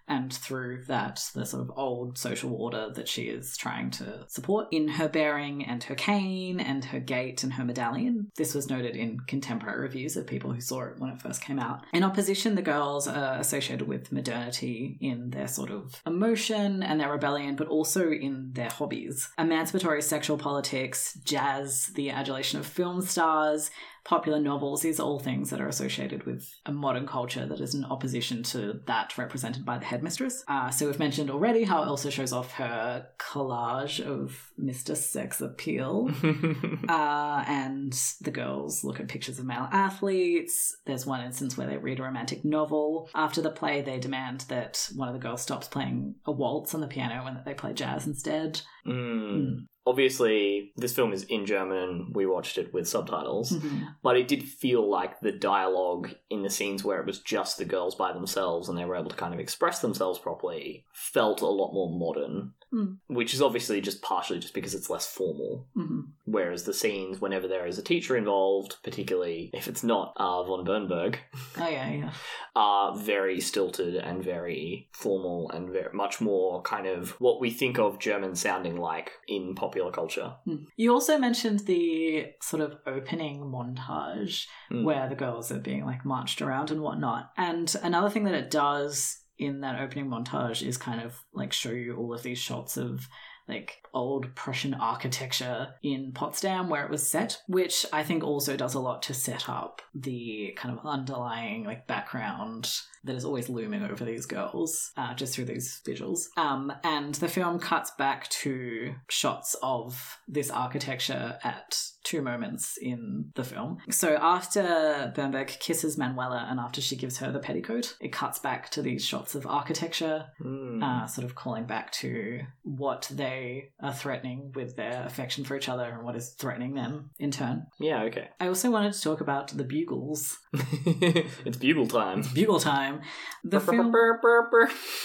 and 0.09 0.33
through 0.33 0.83
that, 0.85 1.23
the 1.33 1.45
sort 1.45 1.61
of 1.61 1.71
old 1.77 2.17
social 2.17 2.53
order 2.53 2.89
that 2.95 3.07
she 3.07 3.23
is 3.23 3.55
trying 3.55 3.91
to 3.91 4.25
support 4.27 4.67
in 4.71 4.87
her 4.87 5.07
bearing 5.07 5.63
and 5.63 5.83
her 5.83 5.95
cane 5.95 6.59
and 6.59 6.83
her 6.85 6.99
gait 6.99 7.43
and 7.43 7.53
her 7.53 7.63
medallion. 7.63 8.31
This 8.35 8.55
was 8.55 8.69
noted 8.69 8.95
in 8.95 9.19
contemporary 9.21 9.79
reviews 9.79 10.17
of 10.17 10.25
people 10.25 10.51
who 10.51 10.61
saw 10.61 10.81
it 10.83 10.97
when 10.97 11.11
it 11.11 11.21
first 11.21 11.41
came 11.41 11.59
out. 11.59 11.85
In 11.93 12.03
opposition, 12.03 12.55
the 12.55 12.61
girls 12.61 13.07
are 13.07 13.39
associated 13.39 13.87
with 13.87 14.11
modernity 14.11 14.97
in 14.99 15.29
their 15.29 15.47
sort 15.47 15.69
of 15.69 16.01
emotion 16.05 16.81
and 16.81 16.99
their 16.99 17.11
rebellion, 17.11 17.55
but 17.55 17.67
also 17.67 18.11
in 18.11 18.51
their 18.53 18.69
hobbies. 18.69 19.29
Emancipatory 19.37 20.01
sexual 20.01 20.37
politics, 20.37 21.19
jazz, 21.23 21.91
the 21.93 22.09
adulation 22.09 22.59
of 22.59 22.65
film 22.65 23.01
stars, 23.01 23.69
popular 24.03 24.39
novels, 24.39 24.81
these 24.81 24.99
are 24.99 25.03
all 25.03 25.19
things 25.19 25.49
that 25.49 25.61
are 25.61 25.67
associated 25.67 26.25
with 26.25 26.49
a 26.65 26.71
modern 26.71 27.07
culture 27.07 27.45
that 27.45 27.59
is 27.59 27.75
in 27.75 27.85
opposition 27.85 28.43
to 28.43 28.79
that 28.87 29.17
represented 29.17 29.65
by 29.65 29.77
the 29.77 29.85
headmistress. 29.85 30.43
Uh, 30.47 30.69
so 30.69 30.85
we've 30.85 30.99
mentioned 30.99 31.29
already 31.29 31.63
how 31.63 31.83
it 31.83 31.87
also 31.87 32.09
shows 32.09 32.33
off 32.33 32.53
her 32.53 33.07
collage 33.19 33.99
of 33.99 34.51
Mr. 34.59 34.95
Sex 34.95 35.41
Appeal. 35.41 36.09
Uh, 36.89 37.43
and 37.47 37.93
the 38.21 38.31
girls 38.31 38.83
look 38.83 38.99
at 38.99 39.07
pictures 39.07 39.37
of 39.37 39.45
male 39.45 39.67
athletes. 39.71 40.75
There's 40.85 41.05
one 41.05 41.23
instance 41.23 41.57
where 41.57 41.67
they 41.67 41.77
read 41.77 41.99
a 41.99 42.03
romantic 42.03 42.43
novel. 42.43 43.09
After 43.13 43.41
the 43.41 43.51
play, 43.51 43.81
they 43.81 43.99
demand 43.99 44.41
that 44.49 44.89
one 44.95 45.07
of 45.07 45.13
the 45.13 45.19
girls 45.19 45.41
stops 45.41 45.67
playing 45.67 46.15
a 46.25 46.31
waltz 46.31 46.73
on 46.73 46.81
the 46.81 46.87
piano 46.87 47.25
and 47.25 47.35
that 47.35 47.45
they 47.45 47.53
play 47.53 47.73
jazz 47.73 48.07
instead. 48.07 48.61
Mm. 48.85 49.65
Obviously, 49.85 50.71
this 50.75 50.93
film 50.95 51.13
is 51.13 51.23
in 51.23 51.45
German. 51.47 52.11
We 52.13 52.27
watched 52.27 52.59
it 52.59 52.71
with 52.73 52.87
subtitles, 52.87 53.53
Mhm. 53.53 53.87
but 54.03 54.17
it 54.17 54.27
did 54.27 54.43
feel 54.43 54.87
like 54.87 55.19
the 55.19 55.31
dialogue 55.31 56.13
in 56.29 56.43
the 56.43 56.49
scenes 56.49 56.83
where 56.83 56.99
it 56.99 57.07
was 57.07 57.19
just 57.21 57.57
the 57.57 57.65
girls 57.65 57.95
by 57.95 58.13
themselves 58.13 58.69
and 58.69 58.77
they 58.77 58.85
were 58.85 58.95
able 58.95 59.09
to 59.09 59.15
kind 59.15 59.33
of 59.33 59.39
express 59.39 59.81
themselves 59.81 60.19
properly 60.19 60.85
felt 60.93 61.41
a 61.41 61.47
lot 61.47 61.73
more 61.73 61.89
modern. 61.89 62.53
Mm. 62.73 62.97
Which 63.07 63.33
is 63.33 63.41
obviously 63.41 63.81
just 63.81 64.01
partially 64.01 64.39
just 64.39 64.53
because 64.53 64.75
it's 64.75 64.89
less 64.89 65.07
formal. 65.07 65.67
Mhm. 65.75 66.09
Whereas 66.25 66.63
the 66.65 66.73
scenes, 66.73 67.19
whenever 67.19 67.47
there 67.47 67.65
is 67.65 67.79
a 67.79 67.83
teacher 67.83 68.15
involved, 68.15 68.75
particularly 68.83 69.49
if 69.53 69.67
it's 69.67 69.83
not 69.83 70.13
uh, 70.17 70.43
von 70.43 70.63
Bernberg, 70.65 71.17
Oh, 71.59 71.67
yeah, 71.67 71.89
yeah. 71.91 72.11
are 72.55 72.95
very 72.95 73.39
stilted 73.41 73.95
and 73.95 74.23
very 74.23 74.89
formal 74.93 75.49
and 75.51 75.71
very 75.71 75.93
much 75.93 76.21
more 76.21 76.61
kind 76.61 76.85
of 76.85 77.11
what 77.19 77.39
we 77.41 77.49
think 77.49 77.79
of 77.79 77.97
German 77.99 78.35
sounding 78.35 78.77
like 78.77 79.11
in 79.27 79.55
popular 79.55 79.91
culture. 79.91 80.35
Hmm. 80.45 80.65
You 80.75 80.93
also 80.93 81.17
mentioned 81.17 81.61
the 81.61 82.27
sort 82.41 82.61
of 82.61 82.77
opening 82.85 83.41
montage 83.41 84.45
Mm. 84.71 84.83
where 84.83 85.09
the 85.09 85.15
girls 85.15 85.51
are 85.51 85.59
being 85.59 85.83
like 85.85 86.05
marched 86.05 86.41
around 86.43 86.69
and 86.69 86.81
whatnot. 86.81 87.31
And 87.37 87.73
another 87.81 88.09
thing 88.09 88.25
that 88.25 88.35
it 88.35 88.51
does 88.51 89.23
in 89.39 89.61
that 89.61 89.81
opening 89.81 90.07
montage 90.07 90.65
is 90.65 90.77
kind 90.77 91.01
of 91.01 91.15
like 91.33 91.53
show 91.53 91.71
you 91.71 91.95
all 91.95 92.13
of 92.13 92.21
these 92.21 92.37
shots 92.37 92.77
of 92.77 93.07
like 93.49 93.81
old 93.93 94.33
Prussian 94.35 94.75
architecture 94.75 95.69
in 95.81 96.11
Potsdam 96.11 96.69
where 96.69 96.85
it 96.85 96.91
was 96.91 97.09
set, 97.09 97.41
which 97.47 97.85
I 97.91 98.03
think 98.03 98.23
also 98.23 98.55
does 98.55 98.75
a 98.75 98.79
lot 98.79 99.01
to 99.03 99.13
set 99.15 99.49
up 99.49 99.81
the 99.95 100.53
kind 100.55 100.77
of 100.77 100.85
underlying 100.85 101.63
like 101.65 101.87
background 101.87 102.71
that 103.03 103.15
is 103.15 103.25
always 103.25 103.49
looming 103.49 103.81
over 103.83 104.05
these 104.05 104.27
girls 104.27 104.91
uh, 104.95 105.15
just 105.15 105.33
through 105.33 105.45
these 105.45 105.81
visuals. 105.85 106.25
Um, 106.37 106.71
and 106.83 107.15
the 107.15 107.27
film 107.27 107.59
cuts 107.59 107.91
back 107.97 108.29
to 108.29 108.93
shots 109.09 109.55
of 109.63 110.19
this 110.27 110.51
architecture 110.51 111.39
at 111.43 111.81
two 112.03 112.21
moments 112.21 112.77
in 112.81 113.31
the 113.35 113.43
film. 113.43 113.77
So 113.89 114.15
after 114.21 115.11
Bernberg 115.15 115.47
kisses 115.59 115.97
Manuela 115.97 116.47
and 116.49 116.59
after 116.59 116.81
she 116.81 116.95
gives 116.95 117.17
her 117.17 117.31
the 117.31 117.39
petticoat, 117.39 117.95
it 117.99 118.11
cuts 118.13 118.39
back 118.39 118.69
to 118.71 118.81
these 118.81 119.03
shots 119.05 119.35
of 119.35 119.45
architecture 119.45 120.25
Mm. 120.41 120.83
uh, 120.83 121.05
sort 121.07 121.25
of 121.25 121.35
calling 121.35 121.65
back 121.65 121.91
to 121.91 122.39
what 122.63 123.09
they 123.13 123.69
are 123.81 123.93
threatening 123.93 124.51
with 124.55 124.75
their 124.75 125.03
affection 125.05 125.43
for 125.43 125.55
each 125.57 125.67
other 125.69 125.83
and 125.85 126.03
what 126.03 126.15
is 126.15 126.29
threatening 126.29 126.73
them 126.75 127.09
in 127.19 127.31
turn. 127.31 127.67
yeah, 127.79 128.03
okay. 128.03 128.29
I 128.39 128.47
also 128.47 128.71
wanted 128.71 128.93
to 128.93 129.01
talk 129.01 129.21
about 129.21 129.49
the 129.49 129.63
bugles. 129.63 130.37
it's 130.53 131.57
bugle 131.57 131.87
time. 131.87 132.23
Bugle 132.33 132.59
time. 132.59 133.01
The 133.43 133.59
film. 133.59 133.93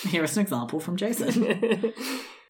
Here 0.08 0.24
is 0.24 0.36
an 0.36 0.42
example 0.42 0.80
from 0.80 0.96
Jason. 0.96 1.44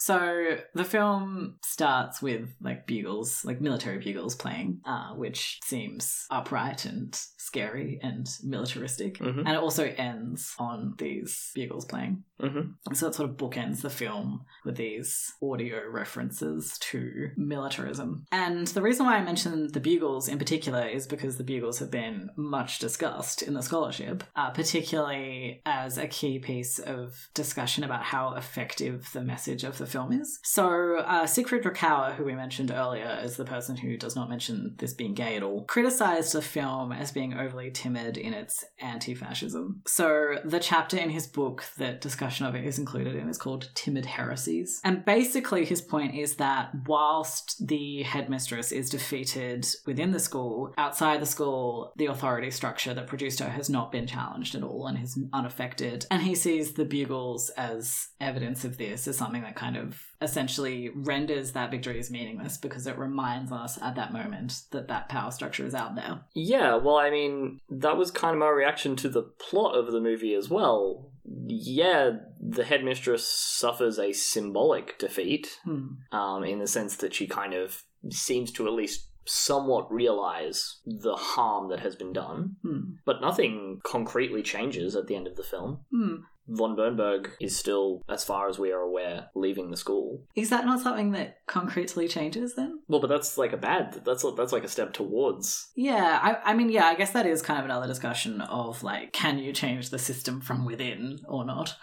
So 0.05 0.59
the 0.75 0.85
film 0.85 1.55
starts 1.65 2.21
with 2.21 2.55
like 2.61 2.87
bugles, 2.87 3.43
like 3.43 3.63
military 3.63 3.97
bugles 3.97 4.35
playing, 4.35 4.83
uh, 4.85 5.15
which 5.15 5.61
seems 5.65 6.27
upright 6.31 6.85
and 6.85 7.19
scary 7.39 8.01
and 8.03 8.29
militaristic. 8.43 9.17
Mhm. 9.17 9.39
And 9.39 9.49
it 9.49 9.57
also 9.57 9.85
ends 9.97 10.55
on 10.59 10.95
these 10.99 11.53
bugles 11.55 11.87
playing. 11.87 12.23
Mm-hmm. 12.39 12.93
So 12.93 13.07
it 13.07 13.15
sort 13.15 13.31
of 13.31 13.37
bookends 13.37 13.81
the 13.81 13.89
film 13.89 14.45
with 14.67 14.77
these 14.77 15.33
audio 15.43 15.89
references 15.89 16.77
to 16.91 17.31
militarism. 17.39 18.27
And 18.31 18.67
the 18.67 18.83
reason 18.83 19.07
why 19.07 19.17
I 19.17 19.25
mentioned 19.25 19.73
the 19.73 19.81
bugles 19.81 20.29
in 20.29 20.39
particular 20.39 20.87
is 20.87 21.07
because 21.07 21.39
the 21.39 21.45
bugles 21.45 21.79
have 21.79 21.91
been 21.91 22.29
much 22.37 22.79
discussed 22.79 23.41
in 23.41 23.55
the 23.55 23.63
scholarship, 23.63 24.25
uh, 24.37 24.51
particularly 24.51 25.63
as 25.65 25.97
a 25.97 26.09
key 26.09 26.39
piece 26.41 26.79
of 26.79 27.31
discussion 27.33 27.85
about 27.85 28.03
how 28.03 28.35
effective 28.35 29.09
the 29.15 29.23
message 29.23 29.65
of 29.65 29.79
the 29.79 29.87
film 29.95 30.13
is. 30.13 30.39
So 30.43 30.99
uh, 30.99 31.27
Siegfried 31.27 31.63
Kracauer, 31.63 32.15
who 32.15 32.25
we 32.25 32.35
mentioned 32.35 32.71
earlier 32.71 33.07
as 33.07 33.37
the 33.37 33.45
person 33.45 33.77
who 33.77 33.97
does 33.97 34.17
not 34.17 34.29
mention 34.29 34.75
this 34.79 34.93
being 34.93 35.15
gay 35.15 35.37
at 35.37 35.43
all, 35.43 35.65
criticized 35.65 36.33
the 36.35 36.43
film 36.43 36.93
as 36.93 37.13
being 37.13 37.35
overly 37.35 37.71
timid 37.71 38.17
in 38.17 38.35
its 38.35 38.65
anti-fascism. 38.81 39.83
So 39.87 40.37
the 40.45 40.61
chapter 40.61 40.99
in 40.99 41.11
his 41.11 41.27
book 41.27 41.65
that 41.79 42.01
discussion 42.01 42.45
of 42.47 42.55
it 42.55 42.65
is 42.65 42.79
included 42.79 43.15
in 43.15 43.29
is 43.29 43.39
called 43.39 43.71
Timid 43.75 44.07
Heresies. 44.07 44.81
And 44.85 45.05
basically 45.05 45.65
his 45.65 45.81
point 45.81 46.15
is 46.15 46.37
that 46.37 46.71
whilst 46.87 47.67
the 47.67 48.03
headmistress 48.03 48.73
is 48.73 48.91
defeated 48.91 49.67
within 49.87 50.11
the 50.11 50.19
school, 50.19 50.75
outside 50.77 51.21
the 51.21 51.27
school, 51.27 51.93
the 51.97 52.07
authority 52.07 52.51
structure 52.51 52.95
that 52.95 53.07
produced 53.07 53.41
her 53.41 53.51
has 53.51 53.71
not 53.71 53.93
been 53.93 54.07
challenged 54.07 54.55
at 54.55 54.65
all 54.65 54.87
and 54.89 54.99
is 55.03 55.19
unaffected. 55.33 56.07
And 56.11 56.23
he 56.23 56.35
sees 56.35 56.73
the 56.73 56.85
bugles 56.85 57.51
as 57.51 58.09
evidence 58.21 58.65
of 58.65 58.77
this, 58.77 59.07
as 59.07 59.17
something 59.17 59.43
that 59.43 59.57
kind 59.57 59.77
of 59.77 59.84
essentially 60.21 60.91
renders 60.95 61.53
that 61.53 61.71
victory 61.71 61.99
as 61.99 62.11
meaningless 62.11 62.57
because 62.57 62.87
it 62.87 62.99
reminds 62.99 63.53
us 63.53 63.79
at 63.83 63.95
that 63.97 64.13
moment 64.13 64.63
that 64.71 64.89
that 64.89 65.09
power 65.09 65.31
structure 65.31 65.67
is 65.67 65.75
out 65.75 65.95
there. 65.95 66.21
Yeah, 66.35 66.77
well, 66.77 66.97
I 66.97 67.11
mean, 67.11 67.61
that 67.69 67.97
was 67.97 68.11
kind 68.11 68.35
of 68.35 68.41
my 68.41 68.49
reaction 68.49 68.97
to 68.97 69.09
the 69.09 69.23
plot 69.23 69.77
of 69.77 69.93
the 69.93 70.01
movie 70.01 70.35
as 70.35 70.49
well. 70.49 71.11
Yeah, 71.47 72.13
the 72.41 72.65
headmistress 72.65 73.27
suffers 73.27 73.99
a 73.99 74.13
symbolic 74.13 74.99
defeat, 74.99 75.59
Hmm. 75.65 75.87
um, 76.13 76.45
in 76.45 76.59
the 76.59 76.67
sense 76.67 76.97
that 76.97 77.15
she 77.15 77.27
kind 77.27 77.55
of 77.55 77.83
seems 78.11 78.51
to 78.53 78.67
at 78.67 78.73
least 78.73 79.09
somewhat 79.27 79.91
realize 79.91 80.81
the 80.85 81.15
harm 81.15 81.71
that 81.71 81.81
has 81.81 81.97
been 81.97 82.13
done, 82.13 82.57
Hmm. 82.63 82.81
but 83.07 83.23
nothing 83.23 83.81
concretely 83.83 84.43
changes 84.43 84.95
at 84.95 85.07
the 85.07 85.17
end 85.17 85.27
of 85.27 85.37
the 85.37 85.43
film. 85.43 85.79
Hmm. 85.91 86.17
Von 86.47 86.77
Bernberg 86.77 87.31
is 87.41 87.57
still, 87.57 88.03
as 88.09 88.25
far 88.25 88.49
as 88.49 88.59
we 88.59 88.73
are 88.73 88.81
aware, 88.81 89.31
leaving 89.35 89.71
the 89.71 89.77
school. 89.77 90.23
Is 90.37 90.51
that 90.51 90.67
not 90.67 90.81
something 90.81 91.13
that 91.13 91.39
concretely 91.47 92.07
changes 92.09 92.55
then? 92.55 92.81
Well, 92.89 93.01
but 93.01 93.09
that's 93.09 93.39
like 93.39 93.53
a 93.53 93.57
bad. 93.57 94.03
That's 94.05 94.25
that's 94.37 94.53
like 94.53 94.65
a 94.65 94.69
step 94.69 94.93
towards. 94.93 95.71
Yeah, 95.75 96.19
I, 96.23 96.51
I 96.51 96.55
mean, 96.55 96.69
yeah, 96.69 96.85
I 96.85 96.95
guess 96.95 97.13
that 97.13 97.27
is 97.27 97.43
kind 97.43 97.59
of 97.59 97.65
another 97.65 97.87
discussion 97.87 98.41
of 98.43 98.83
like, 98.83 99.13
can 99.13 99.39
you 99.39 99.53
change 99.53 99.91
the 99.91 99.99
system 99.99 100.41
from 100.41 100.65
within 100.65 101.21
or 101.29 101.45
not? 101.45 101.77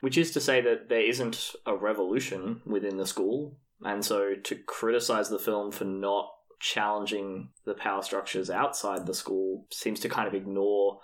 Which 0.00 0.18
is 0.18 0.30
to 0.32 0.40
say 0.40 0.60
that 0.60 0.88
there 0.88 1.08
isn't 1.08 1.52
a 1.66 1.76
revolution 1.76 2.62
within 2.64 2.96
the 2.96 3.06
school, 3.06 3.56
and 3.82 4.04
so 4.04 4.34
to 4.34 4.54
criticize 4.54 5.28
the 5.28 5.38
film 5.38 5.72
for 5.72 5.84
not 5.84 6.30
challenging 6.58 7.50
the 7.64 7.74
power 7.74 8.02
structures 8.02 8.48
outside 8.48 9.06
the 9.06 9.14
school 9.14 9.66
seems 9.70 10.00
to 10.00 10.08
kind 10.08 10.26
of 10.26 10.34
ignore 10.34 11.00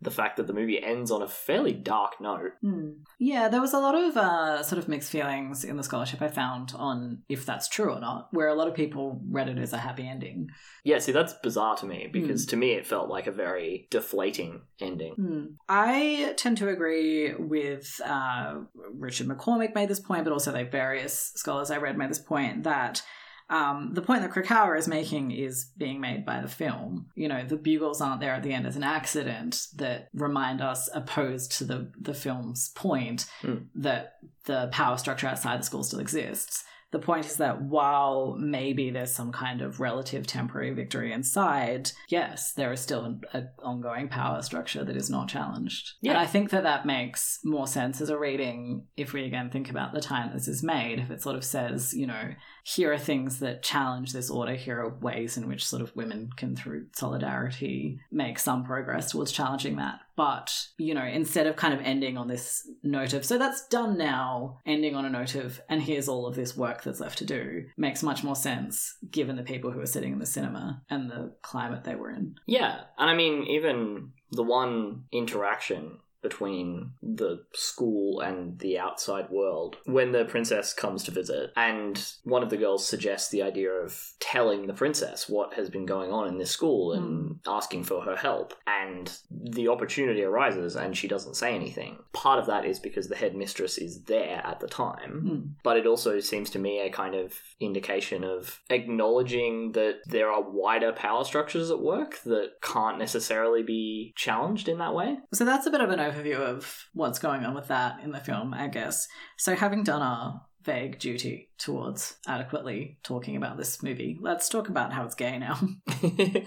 the 0.00 0.10
fact 0.10 0.36
that 0.36 0.46
the 0.46 0.52
movie 0.52 0.82
ends 0.82 1.10
on 1.10 1.22
a 1.22 1.28
fairly 1.28 1.72
dark 1.72 2.20
note. 2.20 2.52
Hmm. 2.60 2.90
Yeah, 3.18 3.48
there 3.48 3.60
was 3.60 3.72
a 3.72 3.78
lot 3.78 3.94
of 3.94 4.16
uh, 4.16 4.62
sort 4.62 4.78
of 4.78 4.88
mixed 4.88 5.10
feelings 5.10 5.64
in 5.64 5.76
the 5.76 5.82
scholarship 5.82 6.20
I 6.20 6.28
found 6.28 6.72
on 6.76 7.22
if 7.28 7.46
that's 7.46 7.68
true 7.68 7.92
or 7.92 8.00
not, 8.00 8.28
where 8.32 8.48
a 8.48 8.54
lot 8.54 8.68
of 8.68 8.74
people 8.74 9.20
read 9.30 9.48
it 9.48 9.58
as 9.58 9.72
a 9.72 9.78
happy 9.78 10.06
ending. 10.06 10.48
Yeah, 10.84 10.98
see, 10.98 11.12
that's 11.12 11.34
bizarre 11.42 11.76
to 11.76 11.86
me 11.86 12.08
because 12.12 12.46
to 12.46 12.56
me 12.56 12.72
it 12.72 12.86
felt 12.86 13.08
like 13.08 13.26
a 13.26 13.32
very 13.32 13.88
deflating 13.90 14.62
ending. 14.80 15.14
Hmm. 15.14 15.44
I 15.68 16.34
tend 16.36 16.58
to 16.58 16.68
agree 16.68 17.34
with 17.34 18.00
uh, 18.04 18.56
Richard 18.92 19.28
McCormick 19.28 19.74
made 19.74 19.88
this 19.88 20.00
point, 20.00 20.24
but 20.24 20.32
also 20.32 20.52
like 20.52 20.70
various 20.70 21.32
scholars 21.34 21.70
I 21.70 21.78
read 21.78 21.96
made 21.96 22.10
this 22.10 22.18
point 22.18 22.64
that 22.64 23.02
um, 23.50 23.90
the 23.92 24.02
point 24.02 24.22
that 24.22 24.30
Kracauer 24.32 24.78
is 24.78 24.88
making 24.88 25.30
is 25.30 25.70
being 25.76 26.00
made 26.00 26.24
by 26.24 26.40
the 26.40 26.48
film. 26.48 27.06
You 27.14 27.28
know, 27.28 27.44
the 27.44 27.56
bugles 27.56 28.00
aren't 28.00 28.20
there 28.20 28.32
at 28.34 28.42
the 28.42 28.52
end 28.52 28.66
as 28.66 28.76
an 28.76 28.82
accident 28.84 29.66
that 29.76 30.08
remind 30.14 30.60
us, 30.60 30.88
opposed 30.94 31.52
to 31.58 31.64
the 31.64 31.92
the 32.00 32.14
film's 32.14 32.70
point, 32.70 33.26
Hmm. 33.42 33.56
that 33.74 34.14
the 34.46 34.68
power 34.72 34.96
structure 34.96 35.26
outside 35.26 35.60
the 35.60 35.64
school 35.64 35.82
still 35.82 36.00
exists. 36.00 36.64
The 36.90 37.00
point 37.00 37.26
is 37.26 37.38
that 37.38 37.60
while 37.60 38.36
maybe 38.38 38.90
there's 38.90 39.10
some 39.10 39.32
kind 39.32 39.62
of 39.62 39.80
relative 39.80 40.28
temporary 40.28 40.70
victory 40.72 41.12
inside, 41.12 41.90
yes, 42.08 42.52
there 42.52 42.72
is 42.72 42.78
still 42.80 43.18
an 43.32 43.48
ongoing 43.60 44.06
power 44.08 44.40
structure 44.42 44.84
that 44.84 44.96
is 44.96 45.10
not 45.10 45.26
challenged. 45.28 45.94
Yeah. 46.02 46.12
And 46.12 46.20
I 46.20 46.26
think 46.26 46.50
that 46.50 46.62
that 46.62 46.86
makes 46.86 47.40
more 47.44 47.66
sense 47.66 48.00
as 48.00 48.10
a 48.10 48.18
reading 48.18 48.86
if 48.96 49.12
we 49.12 49.24
again 49.24 49.50
think 49.50 49.70
about 49.70 49.92
the 49.92 50.00
time 50.00 50.30
this 50.32 50.46
is 50.46 50.62
made. 50.62 51.00
If 51.00 51.10
it 51.10 51.20
sort 51.20 51.34
of 51.34 51.42
says, 51.44 51.92
you 51.94 52.06
know, 52.06 52.30
here 52.66 52.90
are 52.94 52.98
things 52.98 53.40
that 53.40 53.62
challenge 53.62 54.14
this 54.14 54.30
order, 54.30 54.54
here 54.54 54.80
are 54.80 54.98
ways 54.98 55.36
in 55.36 55.46
which 55.46 55.66
sort 55.66 55.82
of 55.82 55.94
women 55.94 56.30
can, 56.34 56.56
through 56.56 56.86
solidarity, 56.94 58.00
make 58.10 58.38
some 58.38 58.64
progress 58.64 59.10
towards 59.10 59.32
challenging 59.32 59.76
that. 59.76 60.00
But, 60.16 60.68
you 60.78 60.94
know, 60.94 61.04
instead 61.04 61.46
of 61.46 61.56
kind 61.56 61.74
of 61.74 61.80
ending 61.80 62.16
on 62.16 62.26
this 62.26 62.66
note 62.82 63.12
of, 63.12 63.26
so 63.26 63.36
that's 63.36 63.68
done 63.68 63.98
now, 63.98 64.60
ending 64.64 64.94
on 64.94 65.04
a 65.04 65.10
note 65.10 65.34
of, 65.34 65.60
and 65.68 65.82
here's 65.82 66.08
all 66.08 66.26
of 66.26 66.36
this 66.36 66.56
work 66.56 66.82
that's 66.82 67.00
left 67.00 67.18
to 67.18 67.26
do, 67.26 67.64
makes 67.76 68.02
much 68.02 68.24
more 68.24 68.36
sense 68.36 68.96
given 69.10 69.36
the 69.36 69.42
people 69.42 69.70
who 69.70 69.80
are 69.80 69.86
sitting 69.86 70.14
in 70.14 70.18
the 70.18 70.24
cinema 70.24 70.82
and 70.88 71.10
the 71.10 71.34
climate 71.42 71.84
they 71.84 71.96
were 71.96 72.10
in. 72.10 72.36
Yeah, 72.46 72.80
and 72.96 73.10
I 73.10 73.14
mean, 73.14 73.44
even 73.44 74.12
the 74.30 74.42
one 74.42 75.04
interaction 75.12 75.98
between 76.24 76.90
the 77.00 77.44
school 77.52 78.20
and 78.20 78.58
the 78.58 78.78
outside 78.78 79.30
world 79.30 79.76
when 79.84 80.10
the 80.10 80.24
princess 80.24 80.72
comes 80.72 81.04
to 81.04 81.12
visit. 81.12 81.52
And 81.56 82.04
one 82.24 82.42
of 82.42 82.50
the 82.50 82.56
girls 82.56 82.84
suggests 82.84 83.30
the 83.30 83.42
idea 83.42 83.70
of 83.70 83.96
telling 84.18 84.66
the 84.66 84.74
princess 84.74 85.28
what 85.28 85.54
has 85.54 85.70
been 85.70 85.86
going 85.86 86.10
on 86.10 86.26
in 86.26 86.38
this 86.38 86.50
school 86.50 86.92
and 86.92 87.38
asking 87.46 87.84
for 87.84 88.00
her 88.02 88.16
help. 88.16 88.54
And 88.66 89.16
the 89.30 89.68
opportunity 89.68 90.22
arises 90.22 90.74
and 90.74 90.96
she 90.96 91.06
doesn't 91.06 91.36
say 91.36 91.54
anything. 91.54 91.98
Part 92.12 92.40
of 92.40 92.46
that 92.46 92.64
is 92.64 92.80
because 92.80 93.08
the 93.08 93.16
headmistress 93.16 93.78
is 93.78 94.02
there 94.04 94.42
at 94.44 94.58
the 94.60 94.66
time. 94.66 94.94
Hmm. 95.04 95.40
but 95.62 95.76
it 95.76 95.86
also 95.86 96.18
seems 96.20 96.50
to 96.50 96.58
me 96.58 96.80
a 96.80 96.90
kind 96.90 97.14
of 97.14 97.38
indication 97.60 98.24
of 98.24 98.60
acknowledging 98.70 99.72
that 99.72 100.00
there 100.06 100.30
are 100.30 100.42
wider 100.42 100.92
power 100.92 101.24
structures 101.24 101.70
at 101.70 101.80
work 101.80 102.22
that 102.24 102.52
can't 102.62 102.98
necessarily 102.98 103.62
be 103.62 104.12
challenged 104.16 104.68
in 104.68 104.78
that 104.78 104.94
way. 104.94 105.18
So 105.32 105.44
that's 105.44 105.66
a 105.66 105.70
bit 105.70 105.80
of 105.80 105.90
an 105.90 106.00
overview 106.14 106.38
of 106.38 106.86
what's 106.92 107.18
going 107.18 107.44
on 107.44 107.54
with 107.54 107.68
that 107.68 108.00
in 108.02 108.12
the 108.12 108.20
film, 108.20 108.54
I 108.54 108.68
guess. 108.68 109.08
So 109.36 109.54
having 109.54 109.82
done 109.82 110.02
our 110.02 110.42
vague 110.62 110.98
duty 110.98 111.50
towards 111.58 112.16
adequately 112.26 112.98
talking 113.02 113.36
about 113.36 113.56
this 113.56 113.82
movie, 113.82 114.18
let's 114.20 114.48
talk 114.48 114.68
about 114.68 114.92
how 114.92 115.04
it's 115.04 115.14
gay 115.14 115.38
now. 115.38 115.58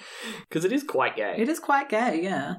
Because 0.50 0.66
it 0.66 0.72
is 0.72 0.84
quite 0.84 1.16
gay. 1.16 1.36
It 1.38 1.50
is 1.50 1.60
quite 1.60 1.90
gay, 1.90 2.22
yeah. 2.24 2.56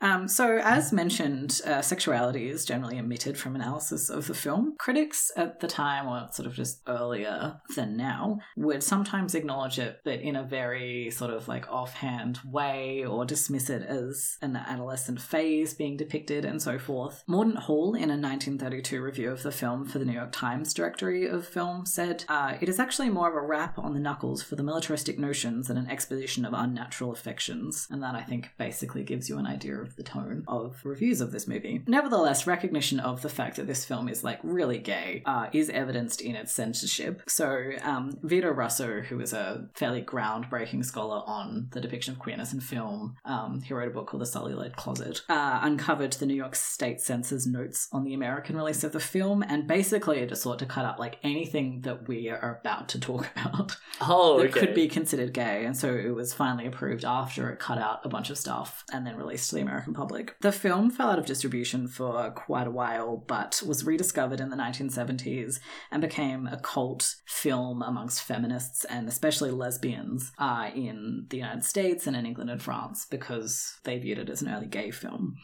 Um, 0.00 0.28
so, 0.28 0.58
as 0.62 0.92
mentioned, 0.92 1.60
uh, 1.66 1.82
sexuality 1.82 2.48
is 2.48 2.64
generally 2.64 2.98
omitted 2.98 3.36
from 3.36 3.54
analysis 3.54 4.08
of 4.08 4.26
the 4.26 4.34
film. 4.34 4.74
Critics 4.78 5.30
at 5.36 5.60
the 5.60 5.68
time, 5.68 6.08
or 6.08 6.28
sort 6.32 6.46
of 6.46 6.54
just 6.54 6.80
earlier 6.86 7.60
than 7.76 7.96
now, 7.96 8.38
would 8.56 8.82
sometimes 8.82 9.34
acknowledge 9.34 9.78
it, 9.78 10.00
but 10.04 10.20
in 10.20 10.36
a 10.36 10.42
very 10.42 11.10
sort 11.10 11.30
of 11.30 11.48
like 11.48 11.70
offhand 11.70 12.38
way, 12.44 13.04
or 13.04 13.24
dismiss 13.24 13.68
it 13.68 13.82
as 13.82 14.38
an 14.40 14.56
adolescent 14.56 15.20
phase 15.20 15.74
being 15.74 15.96
depicted 15.96 16.44
and 16.44 16.62
so 16.62 16.78
forth. 16.78 17.22
Mordaunt 17.28 17.58
Hall, 17.58 17.94
in 17.94 18.10
a 18.10 18.16
1932 18.16 19.02
review 19.02 19.30
of 19.30 19.42
the 19.42 19.52
film 19.52 19.84
for 19.84 19.98
the 19.98 20.04
New 20.04 20.14
York 20.14 20.32
Times 20.32 20.72
Directory 20.72 21.26
of 21.26 21.46
Film, 21.46 21.84
said, 21.84 22.24
uh, 22.28 22.56
It 22.60 22.68
is 22.68 22.80
actually 22.80 23.10
more 23.10 23.28
of 23.28 23.34
a 23.34 23.46
rap 23.46 23.78
on 23.78 23.92
the 23.92 24.00
knuckles 24.00 24.42
for 24.42 24.56
the 24.56 24.62
militaristic 24.62 25.18
notions 25.18 25.68
than 25.68 25.76
an 25.76 25.90
exposition 25.90 26.44
of 26.44 26.54
unnatural 26.54 27.12
affections. 27.12 27.86
And 27.90 28.02
that, 28.02 28.14
I 28.14 28.22
think, 28.22 28.50
basically 28.56 29.04
gives 29.04 29.28
you 29.28 29.38
an 29.38 29.46
idea 29.46 29.80
of 29.90 29.96
the 29.96 30.02
tone 30.02 30.44
of 30.48 30.80
reviews 30.84 31.20
of 31.20 31.32
this 31.32 31.48
movie. 31.48 31.82
Nevertheless, 31.86 32.46
recognition 32.46 33.00
of 33.00 33.22
the 33.22 33.28
fact 33.28 33.56
that 33.56 33.66
this 33.66 33.84
film 33.84 34.08
is 34.08 34.24
like 34.24 34.38
really 34.42 34.78
gay 34.78 35.22
uh, 35.26 35.48
is 35.52 35.68
evidenced 35.70 36.20
in 36.20 36.36
its 36.36 36.52
censorship. 36.52 37.22
So, 37.28 37.72
um, 37.82 38.18
Vito 38.22 38.50
Russo, 38.50 39.00
who 39.00 39.20
is 39.20 39.32
a 39.32 39.68
fairly 39.74 40.02
groundbreaking 40.02 40.84
scholar 40.84 41.22
on 41.26 41.68
the 41.72 41.80
depiction 41.80 42.14
of 42.14 42.20
queerness 42.20 42.52
in 42.52 42.60
film, 42.60 43.16
um, 43.24 43.60
he 43.62 43.74
wrote 43.74 43.88
a 43.88 43.90
book 43.90 44.06
called 44.06 44.22
The 44.22 44.26
Celluloid 44.26 44.76
Closet, 44.76 45.22
uh, 45.28 45.60
uncovered 45.62 46.12
the 46.12 46.26
New 46.26 46.34
York 46.34 46.54
State 46.54 47.00
Censor's 47.00 47.46
notes 47.46 47.88
on 47.92 48.04
the 48.04 48.14
American 48.14 48.56
release 48.56 48.84
of 48.84 48.92
the 48.92 49.00
film, 49.00 49.42
and 49.42 49.66
basically 49.66 50.18
it 50.18 50.28
just 50.28 50.42
sought 50.42 50.58
to 50.60 50.66
cut 50.66 50.84
out 50.84 51.00
like 51.00 51.18
anything 51.22 51.80
that 51.82 52.06
we 52.08 52.28
are 52.28 52.60
about 52.60 52.88
to 52.90 53.00
talk 53.00 53.28
about 53.36 53.76
oh, 54.00 54.38
that 54.38 54.50
okay. 54.50 54.60
could 54.60 54.74
be 54.74 54.88
considered 54.88 55.32
gay. 55.32 55.64
And 55.64 55.76
so 55.76 55.92
it 55.94 56.14
was 56.14 56.32
finally 56.32 56.66
approved 56.66 57.04
after 57.04 57.50
it 57.50 57.58
cut 57.58 57.78
out 57.78 58.00
a 58.04 58.08
bunch 58.08 58.30
of 58.30 58.38
stuff 58.38 58.84
and 58.92 59.06
then 59.06 59.16
released 59.16 59.50
to 59.50 59.56
the 59.56 59.62
American 59.62 59.79
American 59.80 59.94
public. 59.94 60.36
The 60.40 60.52
film 60.52 60.90
fell 60.90 61.10
out 61.10 61.18
of 61.18 61.24
distribution 61.26 61.88
for 61.88 62.30
quite 62.32 62.66
a 62.66 62.70
while, 62.70 63.16
but 63.26 63.62
was 63.66 63.84
rediscovered 63.84 64.40
in 64.40 64.50
the 64.50 64.56
1970s 64.56 65.58
and 65.90 66.02
became 66.02 66.46
a 66.46 66.58
cult 66.58 67.14
film 67.26 67.82
amongst 67.82 68.22
feminists 68.22 68.84
and 68.84 69.08
especially 69.08 69.50
lesbians 69.50 70.32
uh, 70.38 70.70
in 70.74 71.26
the 71.30 71.38
United 71.38 71.64
States 71.64 72.06
and 72.06 72.14
in 72.14 72.26
England 72.26 72.50
and 72.50 72.62
France 72.62 73.06
because 73.10 73.78
they 73.84 73.98
viewed 73.98 74.18
it 74.18 74.28
as 74.28 74.42
an 74.42 74.50
early 74.50 74.66
gay 74.66 74.90
film. 74.90 75.36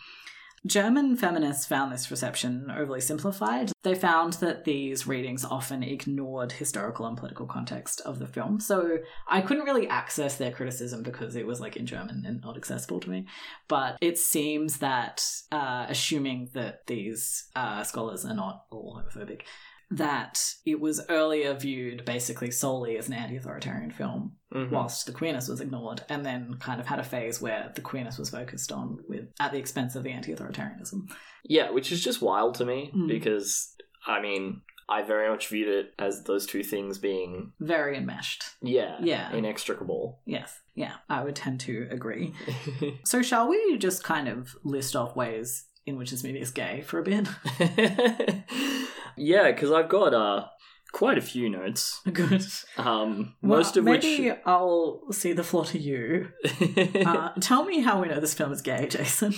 German 0.67 1.17
feminists 1.17 1.67
found 1.67 1.93
this 1.93 2.11
reception 2.11 2.73
overly 2.77 3.01
simplified. 3.01 3.71
They 3.83 3.95
found 3.95 4.35
that 4.35 4.65
these 4.65 5.07
readings 5.07 5.45
often 5.45 5.83
ignored 5.83 6.53
historical 6.53 7.07
and 7.07 7.17
political 7.17 7.47
context 7.47 8.01
of 8.03 8.19
the 8.19 8.27
film. 8.27 8.59
So 8.59 8.99
I 9.29 9.41
couldn't 9.43 9.65
really 9.65 9.89
access 9.89 10.37
their 10.37 10.51
criticism 10.51 11.03
because 11.03 11.37
it 11.37 11.47
was 11.47 11.61
like 11.61 11.77
in 11.77 11.87
German 11.87 12.25
and 12.27 12.41
not 12.41 12.57
accessible 12.57 13.01
to 13.01 13.11
me. 13.11 13.27
But 13.69 13.99
it 14.01 14.19
seems 14.19 14.79
that, 14.79 15.25
uh, 15.53 15.87
assuming 15.89 16.51
that 16.55 16.87
these 16.87 17.49
uh, 17.55 17.85
scholars 17.85 18.25
are 18.25 18.35
not 18.35 18.65
all 18.71 19.01
homophobic, 19.01 19.43
that 19.91 20.41
it 20.65 20.81
was 20.81 21.01
earlier 21.09 21.55
viewed 21.55 22.05
basically 22.05 22.51
solely 22.51 22.97
as 22.99 23.07
an 23.07 23.15
anti 23.15 23.37
authoritarian 23.37 23.91
film, 23.91 24.37
Mhm. 24.53 24.71
whilst 24.71 25.07
the 25.07 25.13
queerness 25.13 25.49
was 25.49 25.61
ignored, 25.61 26.03
and 26.09 26.27
then 26.27 26.57
kind 26.59 26.81
of 26.81 26.87
had 26.87 26.99
a 26.99 27.05
phase 27.05 27.41
where 27.41 27.71
the 27.75 27.81
queerness 27.81 28.19
was 28.19 28.31
focused 28.31 28.73
on 28.73 28.99
with 29.09 29.29
at 29.39 29.53
the 29.53 29.59
expense 29.59 29.95
of 29.95 30.03
the 30.03 30.11
anti 30.11 30.35
authoritarianism. 30.35 31.09
Yeah, 31.45 31.71
which 31.71 31.93
is 31.93 32.03
just 32.03 32.21
wild 32.23 32.55
to 32.57 32.65
me 32.65 32.91
Mm. 32.95 33.07
because, 33.09 33.75
I 34.07 34.21
mean, 34.21 34.63
I 34.89 35.03
very 35.03 35.29
much 35.29 35.49
viewed 35.49 35.69
it 35.69 35.95
as 35.99 36.23
those 36.25 36.47
two 36.47 36.63
things 36.63 36.99
being, 36.99 37.53
Very 37.61 37.97
enmeshed. 37.97 38.45
yeah, 38.63 38.97
Yeah. 39.01 39.33
inextricable. 39.33 40.21
Yes. 40.27 40.61
Yeah, 40.77 40.95
I 41.09 41.25
would 41.25 41.35
tend 41.37 41.59
to 41.61 41.89
agree. 41.91 42.33
So, 43.05 43.23
shall 43.23 43.49
we 43.49 43.79
just 43.79 44.05
kind 44.05 44.29
of 44.29 44.55
list 44.63 44.95
off 44.95 45.17
ways 45.17 45.66
in 45.87 45.97
which 45.97 46.11
this 46.11 46.25
movie 46.25 46.41
is 46.41 46.51
gay 46.51 46.83
for 46.83 46.99
a 46.99 47.03
bit? 47.03 47.29
yeah, 49.17 49.51
because 49.51 49.71
I've 49.73 49.89
got 49.89 50.13
uh, 50.15 50.47
quite 50.93 51.19
a 51.19 51.23
few 51.23 51.49
notes, 51.49 52.01
Good. 52.13 52.45
um, 52.77 53.35
Well, 53.43 53.59
most 53.59 53.77
of 53.77 53.85
maybe 53.85 54.31
which. 54.31 54.39
I'll 54.45 55.03
see 55.13 55.33
the 55.33 55.45
floor 55.45 55.65
to 55.67 55.79
you. 55.79 56.29
Uh, 57.07 57.31
tell 57.41 57.65
me 57.65 57.81
how 57.81 58.01
we 58.01 58.09
know 58.09 58.19
this 58.21 58.35
film 58.35 58.51
is 58.53 58.63
gay, 58.63 58.87
Jason. 58.89 59.33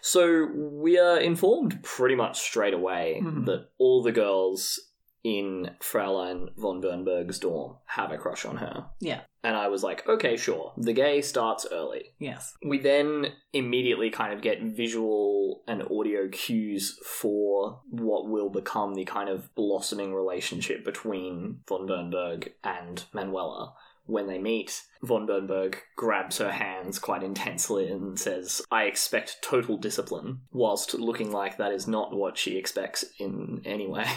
So 0.00 0.46
we 0.54 0.98
are 0.98 1.18
informed 1.18 1.82
pretty 1.82 2.14
much 2.14 2.38
straight 2.40 2.74
away 2.74 3.20
Mhm. 3.22 3.46
that 3.46 3.68
all 3.78 4.02
the 4.02 4.12
girls 4.12 4.78
in 5.24 5.70
Fraulein 5.80 6.50
von 6.56 6.82
Bernberg's 6.82 7.38
dorm 7.38 7.76
have 7.86 8.12
a 8.12 8.18
crush 8.18 8.44
on 8.44 8.58
her. 8.58 8.84
Yeah. 9.00 9.22
And 9.42 9.56
I 9.56 9.68
was 9.68 9.82
like, 9.82 10.06
okay, 10.06 10.36
sure. 10.36 10.72
The 10.76 10.92
gay 10.92 11.22
starts 11.22 11.66
early. 11.72 12.12
yes. 12.18 12.54
We 12.64 12.78
then 12.78 13.28
immediately 13.52 14.10
kind 14.10 14.32
of 14.34 14.42
get 14.42 14.62
visual 14.62 15.62
and 15.66 15.82
audio 15.82 16.28
cues 16.30 16.98
for 17.04 17.80
what 17.90 18.28
will 18.28 18.50
become 18.50 18.94
the 18.94 19.04
kind 19.04 19.28
of 19.30 19.54
blossoming 19.54 20.14
relationship 20.14 20.84
between 20.84 21.60
von 21.66 21.86
Bernberg 21.86 22.52
and 22.62 23.04
Manuela. 23.12 23.74
When 24.06 24.26
they 24.26 24.38
meet, 24.38 24.82
von 25.02 25.26
Bernberg 25.26 25.78
grabs 25.96 26.36
her 26.36 26.52
hands 26.52 26.98
quite 26.98 27.22
intensely 27.22 27.88
and 27.88 28.18
says, 28.18 28.60
I 28.70 28.84
expect 28.84 29.38
total 29.42 29.78
discipline, 29.78 30.40
whilst 30.52 30.92
looking 30.92 31.32
like 31.32 31.56
that 31.56 31.72
is 31.72 31.88
not 31.88 32.14
what 32.14 32.36
she 32.36 32.58
expects 32.58 33.06
in 33.18 33.62
any 33.64 33.86
way. 33.86 34.04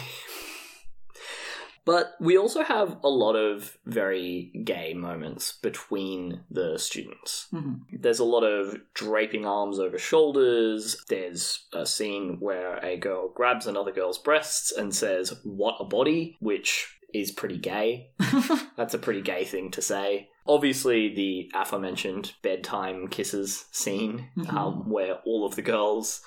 But 1.92 2.06
we 2.20 2.36
also 2.36 2.62
have 2.62 2.98
a 3.02 3.08
lot 3.08 3.34
of 3.34 3.78
very 3.86 4.52
gay 4.64 4.92
moments 4.92 5.52
between 5.62 6.42
the 6.50 6.78
students. 6.78 7.46
hmm 7.50 7.74
There's 7.90 8.18
a 8.18 8.24
lot 8.36 8.44
of 8.44 8.76
draping 8.92 9.46
arms 9.46 9.78
over 9.78 9.96
shoulders. 9.98 11.02
There's 11.08 11.66
a 11.72 11.86
scene 11.86 12.36
where 12.40 12.76
a 12.84 12.98
girl 12.98 13.30
grabs 13.34 13.66
another 13.66 13.92
girl's 13.92 14.18
breasts 14.18 14.70
and 14.70 14.94
says, 14.94 15.32
What 15.44 15.76
a 15.80 15.84
body, 15.84 16.36
which 16.40 16.70
is 17.14 17.30
pretty 17.32 17.56
gay. 17.58 18.10
That's 18.76 18.92
a 18.92 18.98
pretty 19.06 19.22
gay 19.22 19.44
thing 19.46 19.70
to 19.70 19.80
say. 19.80 20.28
Obviously, 20.46 21.14
the 21.14 21.50
aforementioned 21.54 22.32
bedtime 22.42 23.08
kisses 23.08 23.64
scene, 23.72 24.28
Mhm. 24.36 24.52
um, 24.52 24.90
where 24.90 25.14
all 25.24 25.46
of 25.46 25.56
the 25.56 25.62
girls 25.62 26.20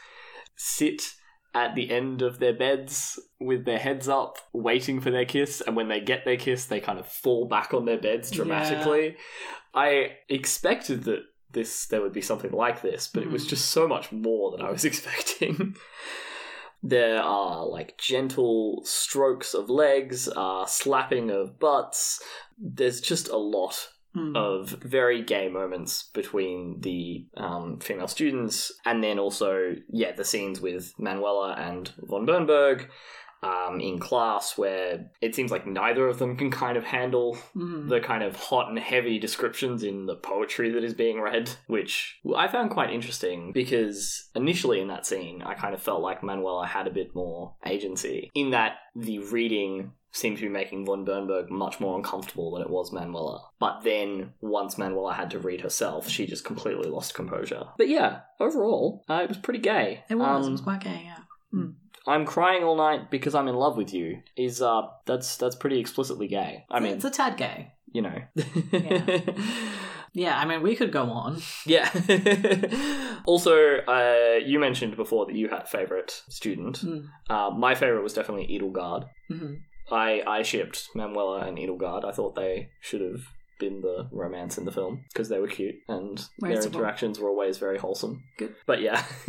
sit 0.56 1.02
at 1.53 1.75
the 1.75 1.91
end 1.91 2.21
of 2.21 2.39
their 2.39 2.53
beds 2.53 3.19
with 3.39 3.65
their 3.65 3.79
heads 3.79 4.07
up, 4.07 4.37
waiting 4.53 5.01
for 5.01 5.11
their 5.11 5.25
kiss, 5.25 5.61
and 5.61 5.75
when 5.75 5.89
they 5.89 5.99
get 5.99 6.23
their 6.25 6.37
kiss, 6.37 6.65
they 6.65 6.79
kind 6.79 6.97
of 6.99 7.07
fall 7.07 7.45
back 7.45 7.73
on 7.73 7.85
their 7.85 7.97
beds 7.99 8.31
dramatically. 8.31 9.17
I 9.73 10.13
expected 10.29 11.03
that 11.05 11.23
this 11.51 11.85
there 11.87 12.01
would 12.01 12.13
be 12.13 12.21
something 12.21 12.51
like 12.51 12.81
this, 12.81 13.09
but 13.13 13.23
it 13.23 13.29
was 13.29 13.45
Mhm. 13.45 13.49
just 13.49 13.69
so 13.71 13.85
much 13.87 14.11
more 14.13 14.51
than 14.51 14.61
I 14.61 14.71
was 14.71 14.85
expecting. 14.91 15.75
There 16.83 17.21
are 17.21 17.65
like 17.67 17.97
gentle 17.97 18.81
strokes 18.85 19.53
of 19.53 19.69
legs, 19.69 20.27
uh, 20.29 20.65
slapping 20.65 21.29
of 21.29 21.59
butts. 21.59 22.23
There's 22.57 22.99
just 23.01 23.27
a 23.29 23.37
lot 23.37 23.89
Mm. 24.15 24.36
of 24.36 24.69
very 24.84 25.21
gay 25.21 25.47
moments 25.47 26.10
between 26.13 26.82
the 26.82 27.26
um, 27.38 27.80
female 27.80 28.10
students, 28.10 28.71
and 28.86 29.02
then 29.02 29.17
also, 29.19 29.76
yeah, 29.89 30.12
the 30.12 30.26
scenes 30.26 30.60
with 30.60 30.93
Manuela 31.00 31.54
and 31.54 31.89
von 31.97 32.26
Bernberg 32.26 32.89
um, 33.43 33.80
in 33.80 33.97
class, 34.00 34.58
where 34.58 35.10
it 35.21 35.34
seems 35.34 35.50
like 35.50 35.65
neither 35.65 36.08
of 36.08 36.19
them 36.19 36.36
can 36.36 36.52
kind 36.52 36.78
of 36.78 36.84
handle 36.84 37.38
Mm. 37.56 37.89
the 37.89 38.00
kind 38.02 38.21
of 38.24 38.36
hot 38.36 38.67
and 38.69 38.78
heavy 38.78 39.17
descriptions 39.17 39.82
in 39.82 40.06
the 40.06 40.15
poetry 40.15 40.69
that 40.71 40.84
is 40.84 40.93
being 40.93 41.19
read, 41.19 41.50
which 41.67 42.19
I 42.36 42.47
found 42.50 42.69
quite 42.69 42.91
interesting 42.91 43.52
because 43.54 44.30
initially 44.36 44.80
in 44.82 44.89
that 44.89 45.06
scene, 45.06 45.41
I 45.41 45.54
kind 45.56 45.74
of 45.74 45.82
felt 45.82 46.02
like 46.02 46.21
Manuela 46.21 46.67
had 46.67 46.86
a 46.86 46.91
bit 46.91 47.15
more 47.15 47.56
agency 47.65 48.30
in 48.36 48.52
that 48.52 48.74
the 48.95 49.19
reading 49.19 49.93
seemed 50.12 50.38
to 50.38 50.43
be 50.43 50.50
making 50.50 50.86
von 50.86 51.06
Bernberg 51.06 51.50
much 51.50 51.80
more 51.80 51.95
uncomfortable 51.97 52.52
than 52.52 52.62
it 52.62 52.69
was 52.69 52.91
Manuela. 52.91 53.43
But 53.60 53.82
then 53.84 54.34
once 54.41 54.78
Manuela 54.78 55.13
had 55.13 55.32
to 55.32 55.39
read 55.39 55.62
herself, 55.62 56.10
she 56.10 56.26
just 56.26 56.45
completely 56.45 56.89
lost 56.89 57.13
composure. 57.13 57.63
But 57.78 57.88
yeah, 57.88 58.21
overall, 58.39 59.04
uh, 59.10 59.21
it 59.24 59.30
was 59.30 59.38
pretty 59.38 59.60
gay. 59.60 60.04
It 60.10 60.15
was. 60.15 60.45
Um, 60.45 60.50
it 60.50 60.52
was 60.54 60.62
quite 60.62 60.82
gay, 60.82 61.04
yeah. 61.06 61.63
I'm 62.08 62.26
crying 62.26 62.63
all 62.63 62.76
night 62.76 63.12
because 63.12 63.36
I'm 63.36 63.47
in 63.47 63.56
love 63.56 63.78
with 63.78 63.93
you. 63.93 64.21
Is 64.36 64.62
uh, 64.62 64.82
that's 65.06 65.38
that's 65.38 65.56
pretty 65.56 65.80
explicitly 65.80 66.28
gay. 66.28 66.65
I 66.69 66.80
mean, 66.80 66.93
it's 66.93 67.06
a 67.06 67.12
tad 67.12 67.38
gay. 67.38 67.74
you 67.91 68.02
know. 68.02 68.21
Yeah. 68.71 69.19
Yeah, 70.13 70.38
I 70.38 70.45
mean, 70.45 70.62
we 70.62 70.76
could 70.76 70.91
go 70.91 71.04
on. 71.04 71.41
Yeah. 71.65 71.89
also, 73.26 73.78
uh, 73.78 74.39
you 74.45 74.60
mentioned 74.60 74.97
before 74.97 75.26
that 75.26 75.36
you 75.36 75.47
had 75.47 75.62
a 75.62 75.65
favorite 75.65 76.21
student. 76.28 76.80
Mm. 76.84 77.08
Uh, 77.30 77.52
my 77.52 77.76
favorite 77.76 78.04
was 78.04 78.13
definitely 78.13 78.47
Edelgard. 78.47 79.06
hmm 79.30 79.54
I 79.91 80.21
I 80.25 80.41
shipped 80.43 80.89
Manuela 80.95 81.41
and 81.41 81.58
Edelgard. 81.58 82.06
I 82.06 82.12
thought 82.12 82.36
they 82.36 82.69
should 82.82 83.01
have 83.01 83.21
been 83.60 83.82
the 83.82 84.10
romance 84.12 84.58
in 84.58 84.65
the 84.65 84.71
film 84.71 85.06
because 85.13 85.30
they 85.30 85.39
were 85.39 85.47
cute 85.47 85.75
and 85.88 86.25
their 86.39 86.62
interactions 86.62 87.19
were 87.19 87.30
always 87.30 87.60
very 87.60 87.77
wholesome. 87.77 88.23
Good. 88.38 88.56
But 88.65 88.82
yeah, 88.82 89.04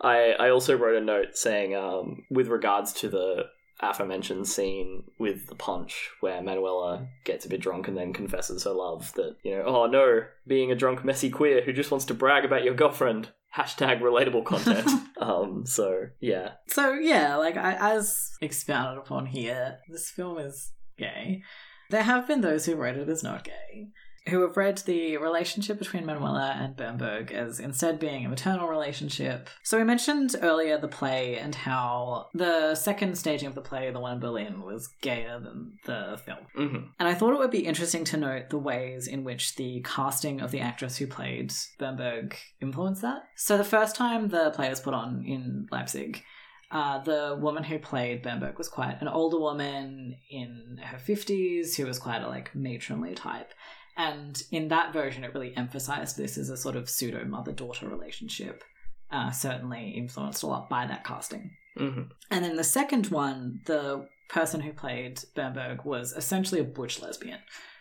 I 0.00 0.34
I 0.38 0.50
also 0.50 0.76
wrote 0.76 1.00
a 1.00 1.04
note 1.04 1.36
saying 1.36 1.74
um, 1.74 2.24
with 2.30 2.48
regards 2.48 2.92
to 2.94 3.08
the 3.08 3.44
aforementioned 3.80 4.46
scene 4.46 5.04
with 5.18 5.48
the 5.48 5.54
punch 5.54 6.10
where 6.20 6.40
Manuela 6.40 7.08
gets 7.24 7.44
a 7.44 7.48
bit 7.48 7.60
drunk 7.60 7.88
and 7.88 7.96
then 7.96 8.12
confesses 8.12 8.64
her 8.64 8.70
love 8.70 9.12
that 9.14 9.36
you 9.42 9.50
know 9.50 9.64
oh 9.64 9.86
no 9.86 10.24
being 10.46 10.70
a 10.70 10.76
drunk 10.76 11.04
messy 11.04 11.28
queer 11.28 11.60
who 11.60 11.72
just 11.72 11.90
wants 11.90 12.06
to 12.06 12.14
brag 12.14 12.44
about 12.44 12.62
your 12.62 12.74
girlfriend 12.74 13.30
hashtag 13.56 14.00
relatable 14.00 14.44
content. 14.44 14.90
Um 15.16 15.64
so 15.64 16.08
yeah. 16.20 16.54
So 16.66 16.92
yeah, 16.94 17.36
like 17.36 17.56
I, 17.56 17.76
as 17.94 18.32
expounded 18.40 18.98
upon 18.98 19.26
here, 19.26 19.78
this 19.88 20.10
film 20.10 20.38
is 20.38 20.72
gay. 20.98 21.42
There 21.88 22.02
have 22.02 22.26
been 22.26 22.40
those 22.40 22.66
who 22.66 22.74
read 22.74 22.96
it 22.96 23.08
as 23.08 23.22
not 23.22 23.44
gay, 23.44 23.88
who 24.28 24.40
have 24.40 24.56
read 24.56 24.78
the 24.78 25.18
relationship 25.18 25.78
between 25.78 26.06
Manuela 26.06 26.56
and 26.58 26.76
Bernberg 26.76 27.30
as 27.30 27.60
instead 27.60 27.98
being 27.98 28.24
a 28.24 28.28
maternal 28.28 28.68
relationship. 28.68 29.50
So 29.62 29.76
we 29.76 29.84
mentioned 29.84 30.34
earlier 30.40 30.78
the 30.78 30.88
play 30.88 31.38
and 31.38 31.54
how 31.54 32.28
the 32.32 32.74
second 32.74 33.18
staging 33.18 33.48
of 33.48 33.54
the 33.54 33.60
play, 33.60 33.90
the 33.90 34.00
one 34.00 34.14
in 34.14 34.20
Berlin, 34.20 34.62
was 34.62 34.88
gayer 35.02 35.38
than 35.40 35.74
the 35.84 36.18
film. 36.24 36.38
hmm 36.54 36.86
And 36.98 37.08
I 37.08 37.14
thought 37.14 37.34
it 37.34 37.38
would 37.38 37.50
be 37.50 37.66
interesting 37.66 38.04
to 38.04 38.16
note 38.16 38.48
the 38.48 38.58
ways 38.58 39.06
in 39.06 39.24
which 39.24 39.56
the 39.56 39.82
casting 39.84 40.40
of 40.40 40.50
the 40.50 40.60
actress 40.60 40.96
who 40.96 41.06
played 41.06 41.52
Bernberg 41.78 42.34
influenced 42.62 43.02
that. 43.02 43.24
So 43.36 43.58
the 43.58 43.64
first 43.64 43.94
time 43.94 44.28
the 44.28 44.50
play 44.50 44.70
was 44.70 44.80
put 44.80 44.94
on 44.94 45.24
in 45.26 45.66
Leipzig, 45.70 46.22
uh, 46.70 46.98
the 46.98 47.38
woman 47.40 47.62
who 47.62 47.78
played 47.78 48.22
Bernberg 48.22 48.58
was 48.58 48.68
quite 48.68 49.00
an 49.00 49.08
older 49.08 49.38
woman 49.38 50.16
in 50.30 50.80
her 50.82 50.98
50s 50.98 51.76
who 51.76 51.86
was 51.86 51.98
quite 51.98 52.22
a 52.22 52.26
like 52.26 52.54
matronly 52.54 53.14
type. 53.14 53.52
And 53.96 54.42
in 54.50 54.68
that 54.68 54.92
version, 54.92 55.24
it 55.24 55.34
really 55.34 55.56
emphasized 55.56 56.16
this 56.16 56.36
as 56.36 56.50
a 56.50 56.56
sort 56.56 56.76
of 56.76 56.90
pseudo 56.90 57.24
mother 57.24 57.52
daughter 57.52 57.88
relationship. 57.88 58.64
Uh, 59.10 59.30
certainly 59.30 59.90
influenced 59.90 60.42
a 60.42 60.46
lot 60.46 60.68
by 60.68 60.86
that 60.86 61.04
casting. 61.04 61.52
hmm 61.76 62.02
And 62.30 62.44
then 62.44 62.56
the 62.56 62.64
second 62.64 63.08
one, 63.08 63.60
the 63.66 64.08
person 64.28 64.60
who 64.60 64.72
played 64.72 65.20
Bernberg 65.36 65.84
was 65.84 66.12
essentially 66.12 66.60
a 66.60 66.64
butch 66.64 67.00
lesbian, 67.00 67.38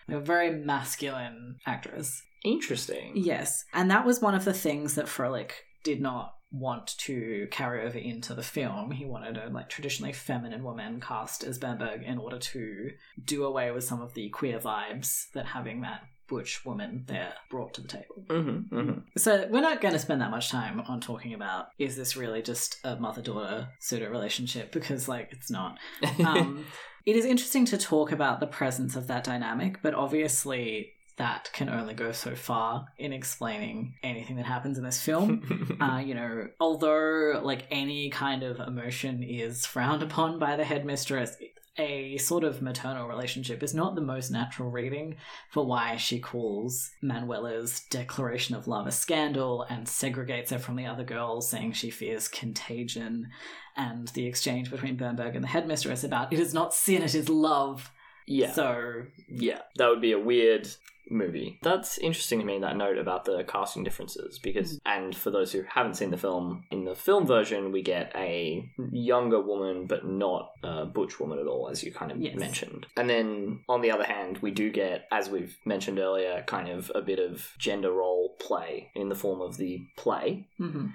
a 0.07 0.19
very 0.19 0.51
masculine 0.51 1.55
actress. 1.65 2.21
Interesting. 2.43 3.13
Yes. 3.15 3.65
And 3.73 3.89
that 3.89 4.05
was 4.05 4.21
one 4.21 4.35
of 4.35 4.45
the 4.45 4.53
things 4.53 4.95
that 4.95 5.05
Froelich 5.05 5.51
did 5.83 6.01
not 6.01 6.35
want 6.53 6.95
to 6.99 7.47
carry 7.49 7.85
over 7.85 7.97
into 7.97 8.35
the 8.35 8.43
film. 8.43 8.91
He 8.91 9.05
wanted 9.05 9.37
a 9.37 9.49
like 9.49 9.69
traditionally 9.69 10.13
feminine 10.13 10.63
woman 10.63 11.01
cast 11.01 11.43
as 11.43 11.57
Bernberg 11.57 12.03
in 12.03 12.19
order 12.19 12.37
to 12.37 12.91
do 13.25 13.43
away 13.43 13.71
with 13.71 13.83
some 13.83 14.01
of 14.01 14.13
the 14.13 14.29
queer 14.29 14.59
vibes 14.59 15.31
that 15.31 15.47
having 15.47 15.81
that 15.81 16.03
butch 16.27 16.63
woman 16.63 17.03
there 17.07 17.33
brought 17.49 17.73
to 17.73 17.81
the 17.81 17.87
table. 17.87 18.23
Mm-hmm, 18.27 18.75
mm-hmm. 18.75 18.99
So 19.17 19.47
we're 19.49 19.61
not 19.61 19.81
going 19.81 19.93
to 19.93 19.99
spend 19.99 20.21
that 20.21 20.31
much 20.31 20.49
time 20.49 20.81
on 20.87 21.01
talking 21.01 21.33
about 21.33 21.67
is 21.79 21.95
this 21.95 22.15
really 22.15 22.41
just 22.41 22.79
a 22.83 22.95
mother-daughter 22.95 23.69
pseudo 23.79 24.09
relationship 24.09 24.71
because 24.71 25.07
like 25.07 25.29
it's 25.31 25.51
not. 25.51 25.77
Um, 26.23 26.65
it 27.05 27.17
is 27.17 27.25
interesting 27.25 27.65
to 27.65 27.77
talk 27.77 28.13
about 28.13 28.39
the 28.39 28.47
presence 28.47 28.95
of 28.95 29.07
that 29.07 29.25
dynamic, 29.25 29.81
but 29.81 29.93
obviously 29.93 30.92
that 31.17 31.49
can 31.53 31.69
only 31.69 31.93
go 31.93 32.11
so 32.11 32.35
far 32.35 32.87
in 32.97 33.13
explaining 33.13 33.95
anything 34.01 34.35
that 34.37 34.45
happens 34.45 34.77
in 34.77 34.83
this 34.83 35.01
film. 35.01 35.77
uh, 35.81 35.99
you 35.99 36.15
know, 36.15 36.47
although 36.59 37.41
like 37.43 37.67
any 37.69 38.09
kind 38.09 38.43
of 38.43 38.59
emotion 38.59 39.21
is 39.21 39.65
frowned 39.65 40.01
upon 40.01 40.39
by 40.39 40.55
the 40.55 40.63
headmistress, 40.63 41.35
a 41.77 42.17
sort 42.17 42.43
of 42.43 42.61
maternal 42.61 43.07
relationship 43.07 43.63
is 43.63 43.73
not 43.73 43.95
the 43.95 44.01
most 44.01 44.29
natural 44.29 44.69
reading 44.69 45.15
for 45.49 45.65
why 45.65 45.97
she 45.97 46.19
calls 46.19 46.91
Manuela's 47.01 47.81
declaration 47.89 48.55
of 48.55 48.67
love 48.67 48.85
a 48.85 48.91
scandal 48.91 49.63
and 49.63 49.87
segregates 49.87 50.51
her 50.51 50.59
from 50.59 50.75
the 50.75 50.85
other 50.85 51.03
girls, 51.03 51.49
saying 51.49 51.73
she 51.73 51.89
fears 51.89 52.27
contagion. 52.27 53.27
And 53.75 54.07
the 54.09 54.27
exchange 54.27 54.69
between 54.69 54.97
Bernberg 54.97 55.35
and 55.35 55.43
the 55.43 55.49
headmistress 55.49 56.03
about 56.03 56.31
it 56.31 56.39
is 56.39 56.53
not 56.53 56.75
sin, 56.75 57.01
it 57.01 57.15
is 57.15 57.27
love. 57.27 57.91
yeah. 58.27 58.51
So 58.51 59.05
Yeah, 59.27 59.61
that 59.77 59.89
would 59.89 60.01
be 60.01 60.11
a 60.11 60.19
weird 60.19 60.67
movie. 61.09 61.59
That's 61.61 61.97
interesting 61.97 62.39
to 62.39 62.45
me, 62.45 62.59
that 62.59 62.77
note 62.77 62.97
about 62.97 63.25
the 63.25 63.43
casting 63.43 63.83
differences, 63.83 64.39
because, 64.39 64.79
and 64.85 65.15
for 65.15 65.31
those 65.31 65.51
who 65.51 65.63
haven't 65.67 65.95
seen 65.95 66.11
the 66.11 66.17
film, 66.17 66.65
in 66.71 66.85
the 66.85 66.95
film 66.95 67.25
version, 67.27 67.71
we 67.71 67.81
get 67.81 68.11
a 68.15 68.69
younger 68.91 69.41
woman, 69.41 69.85
but 69.87 70.05
not 70.05 70.51
a 70.63 70.85
butch 70.85 71.19
woman 71.19 71.39
at 71.39 71.47
all, 71.47 71.69
as 71.69 71.83
you 71.83 71.91
kind 71.91 72.11
of 72.11 72.17
Yes. 72.19 72.35
mentioned. 72.35 72.87
And 72.97 73.09
then, 73.09 73.61
on 73.67 73.81
the 73.81 73.91
other 73.91 74.05
hand, 74.05 74.39
we 74.39 74.51
do 74.51 74.71
get, 74.71 75.07
as 75.11 75.29
we've 75.29 75.57
mentioned 75.65 75.99
earlier, 75.99 76.43
kind 76.47 76.69
of 76.69 76.91
a 76.95 77.01
bit 77.01 77.19
of 77.19 77.51
gender 77.57 77.91
role 77.91 78.35
play 78.39 78.89
in 78.95 79.09
the 79.09 79.15
form 79.15 79.41
of 79.41 79.57
the 79.57 79.85
play. 79.97 80.47
hmm 80.57 80.87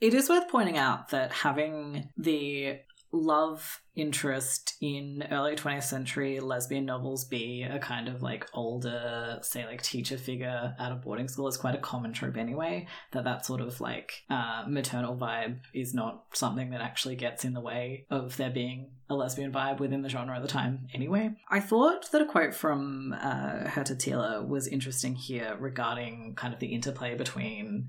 It 0.00 0.14
is 0.14 0.30
worth 0.30 0.48
pointing 0.48 0.78
out 0.78 1.10
that 1.10 1.30
having 1.30 2.08
the 2.16 2.78
love 3.12 3.82
interest 3.96 4.74
in 4.80 5.26
early 5.30 5.54
20th 5.54 5.82
century 5.82 6.40
lesbian 6.40 6.86
novels 6.86 7.24
be 7.24 7.62
a 7.62 7.78
kind 7.78 8.08
of 8.08 8.22
like 8.22 8.46
older 8.54 9.38
say 9.42 9.66
like 9.66 9.82
teacher 9.82 10.16
figure 10.16 10.74
at 10.78 10.92
a 10.92 10.94
boarding 10.94 11.28
school? 11.28 11.48
Is 11.48 11.56
quite 11.56 11.74
a 11.74 11.78
common 11.78 12.12
trope 12.12 12.36
anyway 12.36 12.86
that 13.12 13.24
that 13.24 13.44
sort 13.44 13.60
of 13.60 13.80
like 13.80 14.24
uh, 14.30 14.64
maternal 14.68 15.16
vibe 15.16 15.58
is 15.74 15.92
not 15.92 16.24
something 16.32 16.70
that 16.70 16.80
actually 16.80 17.16
gets 17.16 17.44
in 17.44 17.52
the 17.52 17.60
way 17.60 18.06
of 18.10 18.36
there 18.36 18.50
being 18.50 18.90
a 19.08 19.14
lesbian 19.14 19.52
vibe 19.52 19.80
within 19.80 20.02
the 20.02 20.08
genre 20.08 20.36
at 20.36 20.42
the 20.42 20.48
time 20.48 20.86
anyway. 20.94 21.30
I 21.48 21.60
thought 21.60 22.10
that 22.12 22.22
a 22.22 22.26
quote 22.26 22.54
from 22.54 23.12
uh, 23.20 23.68
Hertha 23.68 23.96
Thiele 23.96 24.46
was 24.46 24.68
interesting 24.68 25.16
here 25.16 25.56
regarding 25.58 26.34
kind 26.36 26.54
of 26.54 26.60
the 26.60 26.68
interplay 26.68 27.16
between 27.16 27.88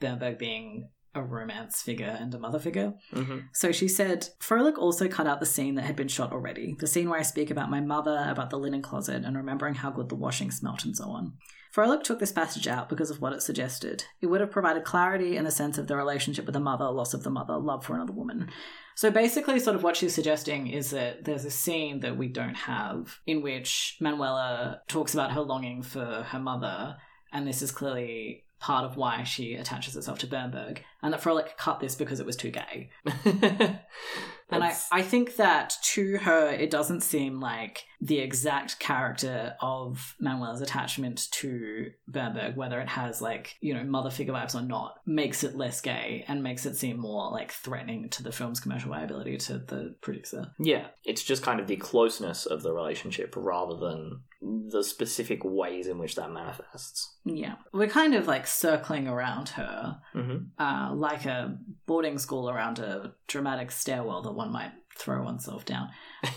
Bernberg 0.00 0.38
being 0.38 0.88
a 1.14 1.22
romance 1.22 1.82
figure 1.82 2.16
and 2.18 2.34
a 2.34 2.38
mother 2.38 2.58
figure. 2.58 2.94
Mm-hmm. 3.12 3.38
So 3.52 3.72
she 3.72 3.88
said, 3.88 4.28
Froelich 4.40 4.78
also 4.78 5.08
cut 5.08 5.26
out 5.26 5.40
the 5.40 5.46
scene 5.46 5.74
that 5.74 5.84
had 5.84 5.96
been 5.96 6.08
shot 6.08 6.32
already, 6.32 6.76
the 6.78 6.86
scene 6.86 7.10
where 7.10 7.18
I 7.18 7.22
speak 7.22 7.50
about 7.50 7.70
my 7.70 7.80
mother, 7.80 8.26
about 8.28 8.50
the 8.50 8.58
linen 8.58 8.82
closet, 8.82 9.24
and 9.24 9.36
remembering 9.36 9.74
how 9.74 9.90
good 9.90 10.08
the 10.08 10.14
washing 10.14 10.50
smelt 10.50 10.84
and 10.84 10.96
so 10.96 11.10
on. 11.10 11.34
Froelich 11.74 12.02
took 12.02 12.18
this 12.18 12.32
passage 12.32 12.68
out 12.68 12.90
because 12.90 13.10
of 13.10 13.20
what 13.20 13.32
it 13.32 13.42
suggested. 13.42 14.04
It 14.20 14.26
would 14.26 14.42
have 14.42 14.50
provided 14.50 14.84
clarity 14.84 15.38
in 15.38 15.44
the 15.44 15.50
sense 15.50 15.78
of 15.78 15.86
the 15.86 15.96
relationship 15.96 16.44
with 16.44 16.52
the 16.52 16.60
mother, 16.60 16.84
loss 16.90 17.14
of 17.14 17.22
the 17.22 17.30
mother, 17.30 17.56
love 17.56 17.84
for 17.84 17.94
another 17.94 18.12
woman. 18.12 18.50
So 18.94 19.10
basically, 19.10 19.58
sort 19.58 19.76
of 19.76 19.82
what 19.82 19.96
she's 19.96 20.14
suggesting 20.14 20.66
is 20.66 20.90
that 20.90 21.24
there's 21.24 21.46
a 21.46 21.50
scene 21.50 22.00
that 22.00 22.18
we 22.18 22.28
don't 22.28 22.54
have 22.54 23.18
in 23.26 23.40
which 23.40 23.96
Manuela 24.00 24.82
talks 24.86 25.14
about 25.14 25.32
her 25.32 25.40
longing 25.40 25.82
for 25.82 26.26
her 26.28 26.38
mother, 26.38 26.96
and 27.32 27.46
this 27.46 27.62
is 27.62 27.70
clearly 27.70 28.44
part 28.62 28.84
of 28.84 28.96
why 28.96 29.24
she 29.24 29.54
attaches 29.54 29.94
herself 29.94 30.20
to 30.20 30.26
Bernberg, 30.26 30.82
and 31.02 31.12
that 31.12 31.20
Froelich 31.20 31.56
cut 31.56 31.80
this 31.80 31.96
because 31.96 32.20
it 32.20 32.26
was 32.26 32.36
too 32.36 32.50
gay. 32.50 32.90
And 34.52 34.62
I, 34.62 34.76
I 34.90 35.02
think 35.02 35.36
that 35.36 35.76
to 35.94 36.18
her, 36.18 36.48
it 36.50 36.70
doesn't 36.70 37.00
seem 37.00 37.40
like 37.40 37.84
the 38.00 38.18
exact 38.18 38.78
character 38.78 39.54
of 39.60 40.14
Manuela's 40.20 40.60
attachment 40.60 41.30
to 41.32 41.90
Bernberg, 42.06 42.56
whether 42.56 42.80
it 42.80 42.88
has 42.88 43.22
like, 43.22 43.56
you 43.60 43.72
know, 43.72 43.84
mother 43.84 44.10
figure 44.10 44.34
vibes 44.34 44.54
or 44.54 44.62
not, 44.62 44.96
makes 45.06 45.42
it 45.42 45.56
less 45.56 45.80
gay 45.80 46.24
and 46.28 46.42
makes 46.42 46.66
it 46.66 46.76
seem 46.76 46.98
more 46.98 47.30
like 47.30 47.50
threatening 47.50 48.10
to 48.10 48.22
the 48.22 48.32
film's 48.32 48.60
commercial 48.60 48.90
viability 48.90 49.38
to 49.38 49.58
the 49.58 49.94
producer. 50.02 50.50
Yeah, 50.58 50.88
it's 51.04 51.24
just 51.24 51.42
kind 51.42 51.60
of 51.60 51.66
the 51.66 51.76
closeness 51.76 52.44
of 52.44 52.62
the 52.62 52.72
relationship 52.72 53.34
rather 53.36 53.76
than 53.76 54.20
the 54.42 54.82
specific 54.82 55.40
ways 55.44 55.86
in 55.86 55.98
which 55.98 56.16
that 56.16 56.30
manifests. 56.32 57.16
Yeah. 57.24 57.54
We're 57.72 57.86
kind 57.88 58.14
of 58.14 58.26
like 58.26 58.46
circling 58.46 59.06
around 59.06 59.50
her, 59.50 60.00
Mm-hmm. 60.14 60.60
uh, 60.62 60.94
like 60.94 61.26
a 61.26 61.56
boarding 61.86 62.18
school 62.18 62.50
around 62.50 62.78
a 62.80 63.14
dramatic 63.28 63.70
stairwell 63.70 64.22
that 64.22 64.32
one 64.32 64.50
might 64.52 64.72
throw 64.98 65.22
oneself 65.24 65.64
down. 65.64 65.88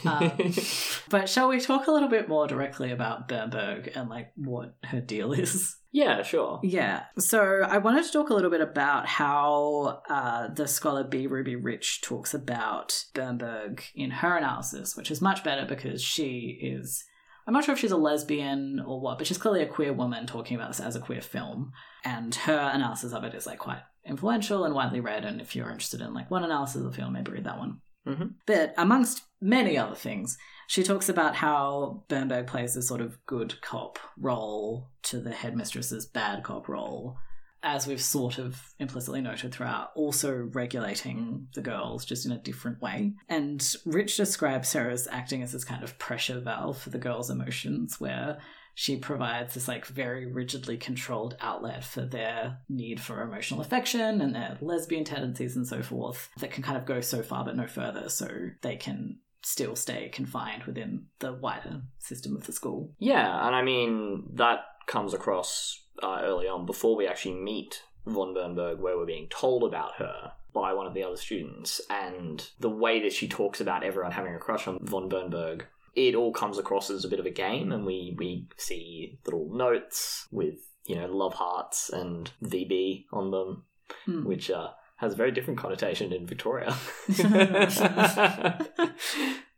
Um, 0.06 0.32
But 1.10 1.30
shall 1.30 1.48
we 1.50 1.60
talk 1.60 1.88
a 1.88 1.92
little 1.92 2.08
bit 2.10 2.30
more 2.30 2.48
directly 2.48 2.92
about 2.92 3.28
Bernberg 3.28 3.92
and 3.96 4.10
like 4.10 4.32
what 4.36 4.76
her 4.84 5.02
deal 5.02 5.34
is? 5.34 5.76
yeah, 5.92 6.22
sure. 6.24 6.60
Yeah. 6.64 7.04
So 7.18 7.62
I 7.68 7.78
wanted 7.80 8.06
to 8.06 8.12
talk 8.12 8.30
a 8.30 8.34
little 8.34 8.52
bit 8.52 8.62
about 8.62 9.08
how 9.08 10.02
uh, 10.10 10.50
the 10.54 10.68
scholar 10.68 11.04
B. 11.04 11.26
Ruby 11.28 11.56
Rich 11.56 12.02
talks 12.02 12.34
about 12.34 13.04
Bernberg 13.14 13.82
in 13.96 14.12
her 14.12 14.38
analysis, 14.38 14.96
which 14.96 15.10
is 15.10 15.22
much 15.22 15.44
better 15.44 15.66
because 15.66 16.02
she 16.04 16.60
is. 16.62 17.04
I'm 17.48 17.54
not 17.54 17.64
sure 17.64 17.74
if 17.74 17.80
she's 17.80 17.92
a 17.92 17.98
lesbian 17.98 18.80
or 18.80 19.00
what, 19.00 19.18
but 19.18 19.28
she's 19.28 19.38
clearly 19.38 19.62
a 19.62 19.68
queer 19.68 19.94
woman 19.94 20.26
talking 20.26 20.56
about 20.56 20.70
this 20.70 20.80
as 20.80 20.96
a 20.96 21.00
queer 21.00 21.22
film. 21.22 21.72
And 22.04 22.34
her 22.34 22.72
analysis 22.74 23.14
of 23.14 23.24
it 23.24 23.34
is 23.36 23.46
like 23.46 23.60
quite 23.60 23.82
influential 24.06 24.66
and 24.66 24.74
widely 24.74 25.00
read. 25.00 25.26
And 25.26 25.40
if 25.42 25.56
you're 25.56 25.70
interested 25.70 26.02
in 26.02 26.14
like 26.14 26.32
one 26.32 26.44
analysis 26.44 26.78
of 26.78 26.84
the 26.84 26.92
film, 26.92 27.14
maybe 27.14 27.32
read 27.32 27.44
that 27.46 27.60
one. 27.60 27.82
Mhm. 28.08 28.36
But 28.46 28.74
amongst 28.78 29.24
many 29.42 29.78
other 29.78 29.96
things, 29.96 30.38
she 30.68 30.84
talks 30.84 31.10
about 31.10 31.36
how 31.36 32.04
Bernberg 32.08 32.48
plays 32.48 32.74
this 32.74 32.88
sort 32.88 33.02
of 33.02 33.24
good 33.26 33.60
cop 33.62 34.00
role 34.18 34.90
to 35.04 35.20
the 35.20 35.32
headmistress's 35.32 36.06
bad 36.06 36.44
cop 36.44 36.68
role, 36.68 37.18
as 37.66 37.88
we've 37.88 38.02
sort 38.02 38.38
of 38.38 38.74
implicitly 38.80 39.20
noted 39.20 39.52
throughout, 39.52 39.90
also 39.96 40.32
regulating 40.54 41.48
the 41.56 41.62
girls 41.62 42.06
just 42.06 42.26
in 42.26 42.32
a 42.32 42.38
different 42.38 42.80
way. 42.80 43.14
And 43.28 43.76
Rich 43.86 44.18
describes 44.18 44.72
her 44.74 44.90
as 44.90 45.08
acting 45.08 45.42
as 45.42 45.52
this 45.52 45.66
kind 45.66 45.84
of 45.84 45.98
pressure 45.98 46.40
valve 46.40 46.78
for 46.78 46.92
the 46.92 47.00
girls' 47.00 47.32
emotions, 47.32 48.00
where 48.00 48.38
she 48.76 48.98
provides 48.98 49.56
this 49.56 49.68
like 49.68 49.86
very 49.88 50.28
rigidly 50.28 50.78
controlled 50.78 51.36
outlet 51.42 51.84
for 51.84 52.02
their 52.02 52.60
need 52.70 53.00
for 53.00 53.22
emotional 53.22 53.62
affection 53.62 54.22
and 54.22 54.36
their 54.36 54.58
lesbian 54.62 55.04
tendencies 55.04 55.56
and 55.56 55.66
so 55.66 55.82
forth 55.82 56.30
that 56.38 56.52
can 56.52 56.62
kind 56.62 56.78
of 56.78 56.86
go 56.86 57.00
so 57.00 57.24
far 57.24 57.46
but 57.46 57.56
no 57.56 57.66
further 57.66 58.10
so 58.10 58.28
they 58.62 58.76
can 58.76 59.18
still 59.44 59.78
stay 59.78 60.10
confined 60.10 60.66
within 60.66 61.06
the 61.20 61.32
wider 61.34 61.82
system 62.00 62.36
of 62.36 62.46
the 62.46 62.52
school. 62.52 62.92
Yeah, 63.00 63.48
and 63.48 63.56
I 63.56 63.62
mean, 63.62 64.26
that 64.34 64.60
comes 64.88 65.14
across 65.14 65.85
uh, 66.02 66.22
early 66.24 66.48
on 66.48 66.66
before 66.66 66.96
we 66.96 67.08
actually 67.08 67.36
meet 67.36 67.84
von 68.06 68.34
Bernberg, 68.34 68.80
where 68.80 68.98
we're 68.98 69.06
being 69.06 69.28
told 69.30 69.64
about 69.64 69.96
her 69.96 70.34
by 70.54 70.74
one 70.74 70.88
of 70.88 70.94
the 70.94 71.04
other 71.04 71.18
students, 71.18 71.82
and 71.90 72.50
the 72.60 72.70
way 72.70 73.02
that 73.02 73.14
she 73.14 73.28
talks 73.28 73.60
about 73.60 73.84
everyone 73.84 74.12
having 74.12 74.36
a 74.36 74.40
crush 74.40 74.68
on 74.68 74.80
von 74.82 75.10
Bernberg. 75.10 75.66
It 75.96 76.16
all 76.16 76.34
comes 76.34 76.58
across 76.58 76.90
as 76.90 77.06
a 77.06 77.10
bit 77.10 77.20
of 77.20 77.26
a 77.26 77.32
game, 77.32 77.72
and 77.72 77.86
we, 77.86 78.16
we 78.18 78.48
see 78.58 79.18
little 79.26 79.50
notes 79.54 80.28
with, 80.32 80.56
you 80.86 80.96
know, 80.96 81.08
love 81.08 81.34
hearts 81.34 81.90
and 81.90 82.32
VB 82.44 83.06
on 83.12 83.32
them, 83.32 83.64
Hmm. 84.06 84.26
which 84.26 84.50
uh, 84.50 84.70
has 84.98 85.14
a 85.14 85.16
very 85.16 85.32
different 85.32 85.60
connotation 85.60 86.12
in 86.12 86.26
Victoria. 86.26 86.76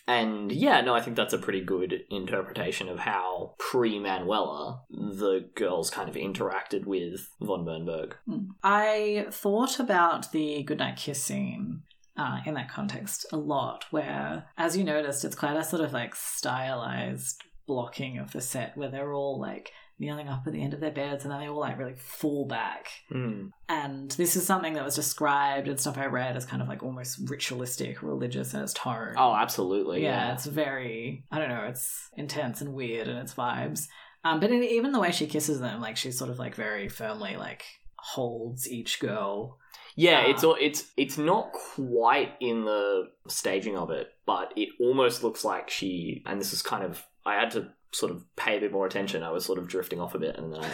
and 0.07 0.51
yeah, 0.51 0.79
no, 0.81 0.95
I 0.95 1.01
think 1.01 1.17
that's 1.17 1.33
a 1.33 1.37
pretty 1.37 1.61
good 1.61 2.03
interpretation 2.09 2.87
of 2.87 2.99
how 2.99 3.55
pre 3.59 3.99
Manuela 3.99 4.83
the 4.89 5.49
girls 5.55 5.89
kind 5.89 6.07
of 6.07 6.15
interacted 6.15 6.85
with 6.85 7.29
von 7.41 7.65
Bernberg. 7.65 8.15
Hmm. 8.25 8.51
I 8.63 9.27
thought 9.31 9.79
about 9.79 10.31
the 10.31 10.63
goodnight 10.63 10.95
kiss 10.95 11.21
scene 11.21 11.81
uh, 12.15 12.39
in 12.45 12.53
that 12.53 12.71
context 12.71 13.25
a 13.33 13.37
lot, 13.37 13.85
where, 13.91 14.45
as 14.57 14.77
you 14.77 14.83
noticed, 14.83 15.25
it's 15.25 15.35
quite 15.35 15.57
a 15.57 15.63
sort 15.63 15.83
of 15.83 15.91
like 15.91 16.15
stylized 16.15 17.43
blocking 17.67 18.17
of 18.17 18.31
the 18.31 18.41
set 18.41 18.77
where 18.77 18.89
they're 18.89 19.13
all 19.13 19.39
like 19.39 19.73
kneeling 19.99 20.27
up 20.27 20.43
at 20.45 20.53
the 20.53 20.61
end 20.61 20.73
of 20.73 20.79
their 20.79 20.91
beds 20.91 21.23
and 21.23 21.31
then 21.33 21.39
they 21.39 21.47
all 21.47 21.59
like 21.59 21.77
really 21.79 21.95
fall 21.95 22.45
back. 22.45 22.87
Mm. 23.11 23.49
And 23.67 24.11
this 24.11 24.35
is 24.35 24.45
something 24.45 24.73
that 24.73 24.85
was 24.85 24.95
described 24.95 25.67
and 25.67 25.79
stuff 25.79 25.97
I 25.97 26.05
read 26.05 26.37
as 26.37 26.45
kind 26.45 26.61
of 26.61 26.67
like 26.67 26.83
almost 26.83 27.19
ritualistic, 27.29 28.03
religious 28.03 28.53
in 28.53 28.61
its 28.61 28.73
tone. 28.73 29.13
Oh, 29.17 29.33
absolutely. 29.33 30.03
yeah, 30.03 30.27
Yeah. 30.27 30.33
it's 30.33 30.45
very, 30.45 31.23
I 31.31 31.39
don't 31.39 31.49
know, 31.49 31.65
it's 31.65 32.09
intense 32.15 32.61
and 32.61 32.73
weird 32.73 33.07
in 33.07 33.17
its 33.17 33.33
vibes. 33.33 33.87
Um, 34.23 34.39
but 34.39 34.51
in, 34.51 34.63
even 34.63 34.91
the 34.91 34.99
way 34.99 35.11
she 35.11 35.25
kisses 35.27 35.59
them, 35.59 35.81
like 35.81 35.97
she's 35.97 36.17
sort 36.17 36.29
of 36.29 36.37
like 36.37 36.55
very 36.55 36.89
firmly 36.89 37.35
like 37.37 37.63
holds 37.95 38.69
each 38.69 38.99
girl. 38.99 39.57
Yeah, 39.95 40.23
Ah. 40.25 40.29
it's 40.29 40.43
all 40.43 40.57
it's 40.59 40.91
it's 40.95 41.17
not 41.17 41.51
quite 41.53 42.33
in 42.39 42.65
the 42.65 43.09
staging 43.27 43.77
of 43.77 43.89
it, 43.89 44.09
but 44.25 44.53
it 44.55 44.69
almost 44.79 45.23
looks 45.23 45.43
like 45.43 45.69
she. 45.69 46.23
And 46.25 46.39
this 46.39 46.53
is 46.53 46.61
kind 46.61 46.83
of 46.83 47.03
I 47.25 47.33
had 47.35 47.51
to 47.51 47.69
sort 47.91 48.11
of 48.11 48.23
pay 48.35 48.57
a 48.57 48.59
bit 48.59 48.71
more 48.71 48.85
attention. 48.85 49.23
I 49.23 49.31
was 49.31 49.45
sort 49.45 49.59
of 49.59 49.67
drifting 49.67 49.99
off 49.99 50.15
a 50.15 50.19
bit, 50.19 50.35
and 50.37 50.53
then 50.53 50.63
I 50.63 50.69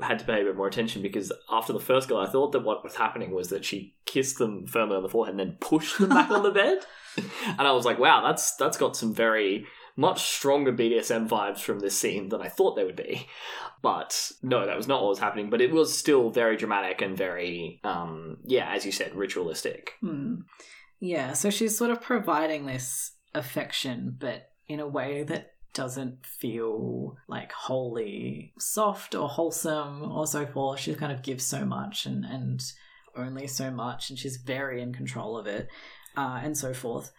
had 0.06 0.18
to 0.20 0.24
pay 0.24 0.40
a 0.40 0.44
bit 0.44 0.56
more 0.56 0.68
attention 0.68 1.02
because 1.02 1.32
after 1.50 1.72
the 1.72 1.80
first 1.80 2.08
girl, 2.08 2.18
I 2.18 2.30
thought 2.30 2.52
that 2.52 2.64
what 2.64 2.84
was 2.84 2.96
happening 2.96 3.30
was 3.30 3.48
that 3.48 3.64
she 3.64 3.96
kissed 4.04 4.38
them 4.38 4.66
firmly 4.66 4.96
on 4.96 5.02
the 5.02 5.08
forehead 5.08 5.34
and 5.34 5.40
then 5.40 5.58
pushed 5.60 5.98
them 5.98 6.08
back 6.10 6.30
on 6.30 6.42
the 6.42 6.50
bed, 6.50 6.78
and 7.46 7.60
I 7.60 7.72
was 7.72 7.84
like, 7.84 7.98
wow, 7.98 8.26
that's 8.26 8.56
that's 8.56 8.78
got 8.78 8.96
some 8.96 9.14
very 9.14 9.66
much 9.98 10.30
stronger 10.30 10.72
BDSM 10.72 11.28
vibes 11.28 11.58
from 11.58 11.80
this 11.80 11.98
scene 11.98 12.28
than 12.28 12.40
I 12.40 12.48
thought 12.48 12.76
they 12.76 12.84
would 12.84 12.94
be. 12.94 13.26
But 13.82 14.30
no, 14.42 14.64
that 14.64 14.76
was 14.76 14.86
not 14.86 15.02
what 15.02 15.10
was 15.10 15.18
happening. 15.18 15.50
But 15.50 15.60
it 15.60 15.72
was 15.72 15.96
still 15.96 16.30
very 16.30 16.56
dramatic 16.56 17.02
and 17.02 17.16
very, 17.16 17.80
um, 17.82 18.36
yeah, 18.44 18.72
as 18.72 18.86
you 18.86 18.92
said, 18.92 19.16
ritualistic. 19.16 19.94
Hmm. 20.00 20.42
Yeah, 21.00 21.32
so 21.32 21.50
she's 21.50 21.76
sort 21.76 21.90
of 21.90 22.00
providing 22.00 22.66
this 22.66 23.12
affection, 23.34 24.16
but 24.18 24.50
in 24.68 24.78
a 24.78 24.86
way 24.86 25.24
that 25.24 25.52
doesn't 25.78 26.26
feel 26.26 27.16
like 27.28 27.52
wholly 27.52 28.52
soft 28.58 29.14
or 29.14 29.28
wholesome 29.28 30.02
or 30.10 30.26
so 30.26 30.44
forth. 30.44 30.80
She 30.80 30.92
kind 30.94 31.12
of 31.12 31.22
gives 31.22 31.44
so 31.44 31.64
much 31.64 32.04
and, 32.04 32.24
and 32.24 32.60
only 33.16 33.46
so 33.46 33.70
much, 33.70 34.10
and 34.10 34.18
she's 34.18 34.38
very 34.38 34.82
in 34.82 34.92
control 34.92 35.38
of 35.38 35.46
it, 35.46 35.68
uh, 36.16 36.40
and 36.42 36.58
so 36.58 36.74
forth. 36.74 37.12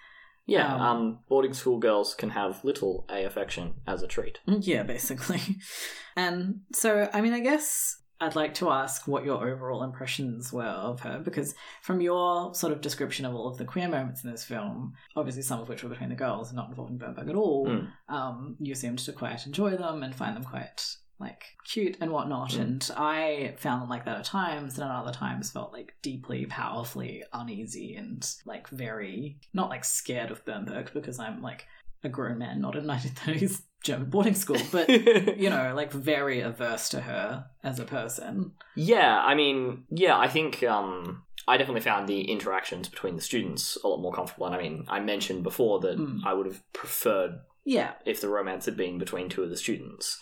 Yeah, 0.45 0.75
Um, 0.75 0.81
um, 0.81 1.19
boarding 1.29 1.53
school 1.53 1.77
girls 1.79 2.13
can 2.15 2.31
have 2.31 2.65
little 2.65 3.05
a 3.09 3.23
affection 3.23 3.75
as 3.87 4.03
a 4.03 4.07
treat. 4.07 4.39
Yeah, 4.45 4.83
basically. 4.83 5.41
And 6.15 6.61
so, 6.73 7.09
I 7.13 7.21
mean, 7.21 7.31
I 7.31 7.39
guess 7.39 8.01
I'd 8.21 8.35
like 8.35 8.53
to 8.55 8.69
ask 8.69 9.07
what 9.07 9.23
your 9.23 9.47
overall 9.47 9.83
impressions 9.83 10.51
were 10.51 10.63
of 10.63 10.99
her, 11.01 11.19
because 11.19 11.55
from 11.81 12.01
your 12.01 12.53
sort 12.53 12.73
of 12.73 12.81
description 12.81 13.25
of 13.25 13.33
all 13.33 13.47
of 13.47 13.57
the 13.57 13.65
queer 13.65 13.87
moments 13.87 14.23
in 14.23 14.31
this 14.31 14.43
film, 14.43 14.93
obviously 15.15 15.41
some 15.43 15.59
of 15.61 15.69
which 15.69 15.83
were 15.83 15.89
between 15.89 16.09
the 16.09 16.15
girls 16.15 16.49
and 16.49 16.57
not 16.57 16.69
involving 16.69 16.97
Bernberg 16.97 17.29
at 17.29 17.35
all, 17.35 17.67
Mm. 17.67 17.91
um, 18.09 18.55
you 18.59 18.75
seemed 18.75 18.99
to 18.99 19.13
quite 19.13 19.45
enjoy 19.45 19.77
them 19.77 20.03
and 20.03 20.13
find 20.13 20.35
them 20.35 20.43
quite 20.43 20.95
like 21.21 21.43
cute 21.65 21.97
and 21.99 22.11
whatnot. 22.11 22.51
Mm. 22.51 22.61
And 22.61 22.91
I 22.95 23.53
found 23.57 23.81
them 23.81 23.89
like 23.89 24.05
that 24.05 24.17
at 24.19 24.23
times, 24.23 24.77
and 24.79 24.89
at 24.89 24.95
other 24.95 25.11
times 25.11 25.51
felt 25.51 25.73
like 25.73 25.95
deeply, 26.01 26.45
powerfully 26.45 27.23
uneasy 27.33 27.95
and 27.95 28.25
like 28.45 28.69
very 28.69 29.37
not 29.53 29.69
like 29.69 29.83
scared 29.83 30.31
of 30.31 30.43
Bernberg 30.45 30.93
because 30.93 31.19
I'm 31.19 31.41
like 31.41 31.67
a 32.03 32.09
grown 32.09 32.37
man, 32.39 32.61
not 32.61 32.75
in 32.77 32.85
1930s 32.85 33.61
German 33.83 34.09
boarding 34.09 34.33
school, 34.33 34.57
but 34.71 34.89
you 35.37 35.49
know, 35.49 35.73
like 35.75 35.91
very 35.91 36.41
averse 36.41 36.89
to 36.89 37.01
her 37.01 37.45
as 37.63 37.79
a 37.79 37.85
person. 37.85 38.51
Yeah, 38.75 39.19
I 39.19 39.35
mean, 39.35 39.85
yeah, 39.89 40.17
I 40.17 40.27
think 40.27 40.63
um, 40.63 41.23
I 41.47 41.57
definitely 41.57 41.81
found 41.81 42.07
the 42.09 42.21
interactions 42.29 42.89
between 42.89 43.15
the 43.15 43.21
students 43.21 43.77
a 43.83 43.87
lot 43.87 44.01
more 44.01 44.11
comfortable. 44.13 44.45
And 44.47 44.55
I 44.55 44.57
mean, 44.59 44.85
I 44.89 44.99
mentioned 44.99 45.43
before 45.43 45.79
that 45.81 45.97
Mm. 45.97 46.19
I 46.25 46.33
would 46.33 46.45
have 46.45 46.61
preferred 46.73 47.39
Yeah. 47.65 47.93
if 48.05 48.19
the 48.21 48.27
romance 48.29 48.65
had 48.65 48.75
been 48.75 48.97
between 48.97 49.29
two 49.29 49.43
of 49.43 49.49
the 49.49 49.57
students. 49.57 50.19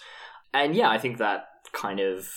And 0.54 0.76
yeah, 0.76 0.90
I 0.90 0.98
think 1.00 1.18
that 1.18 1.48
kind 1.74 2.00
of 2.00 2.30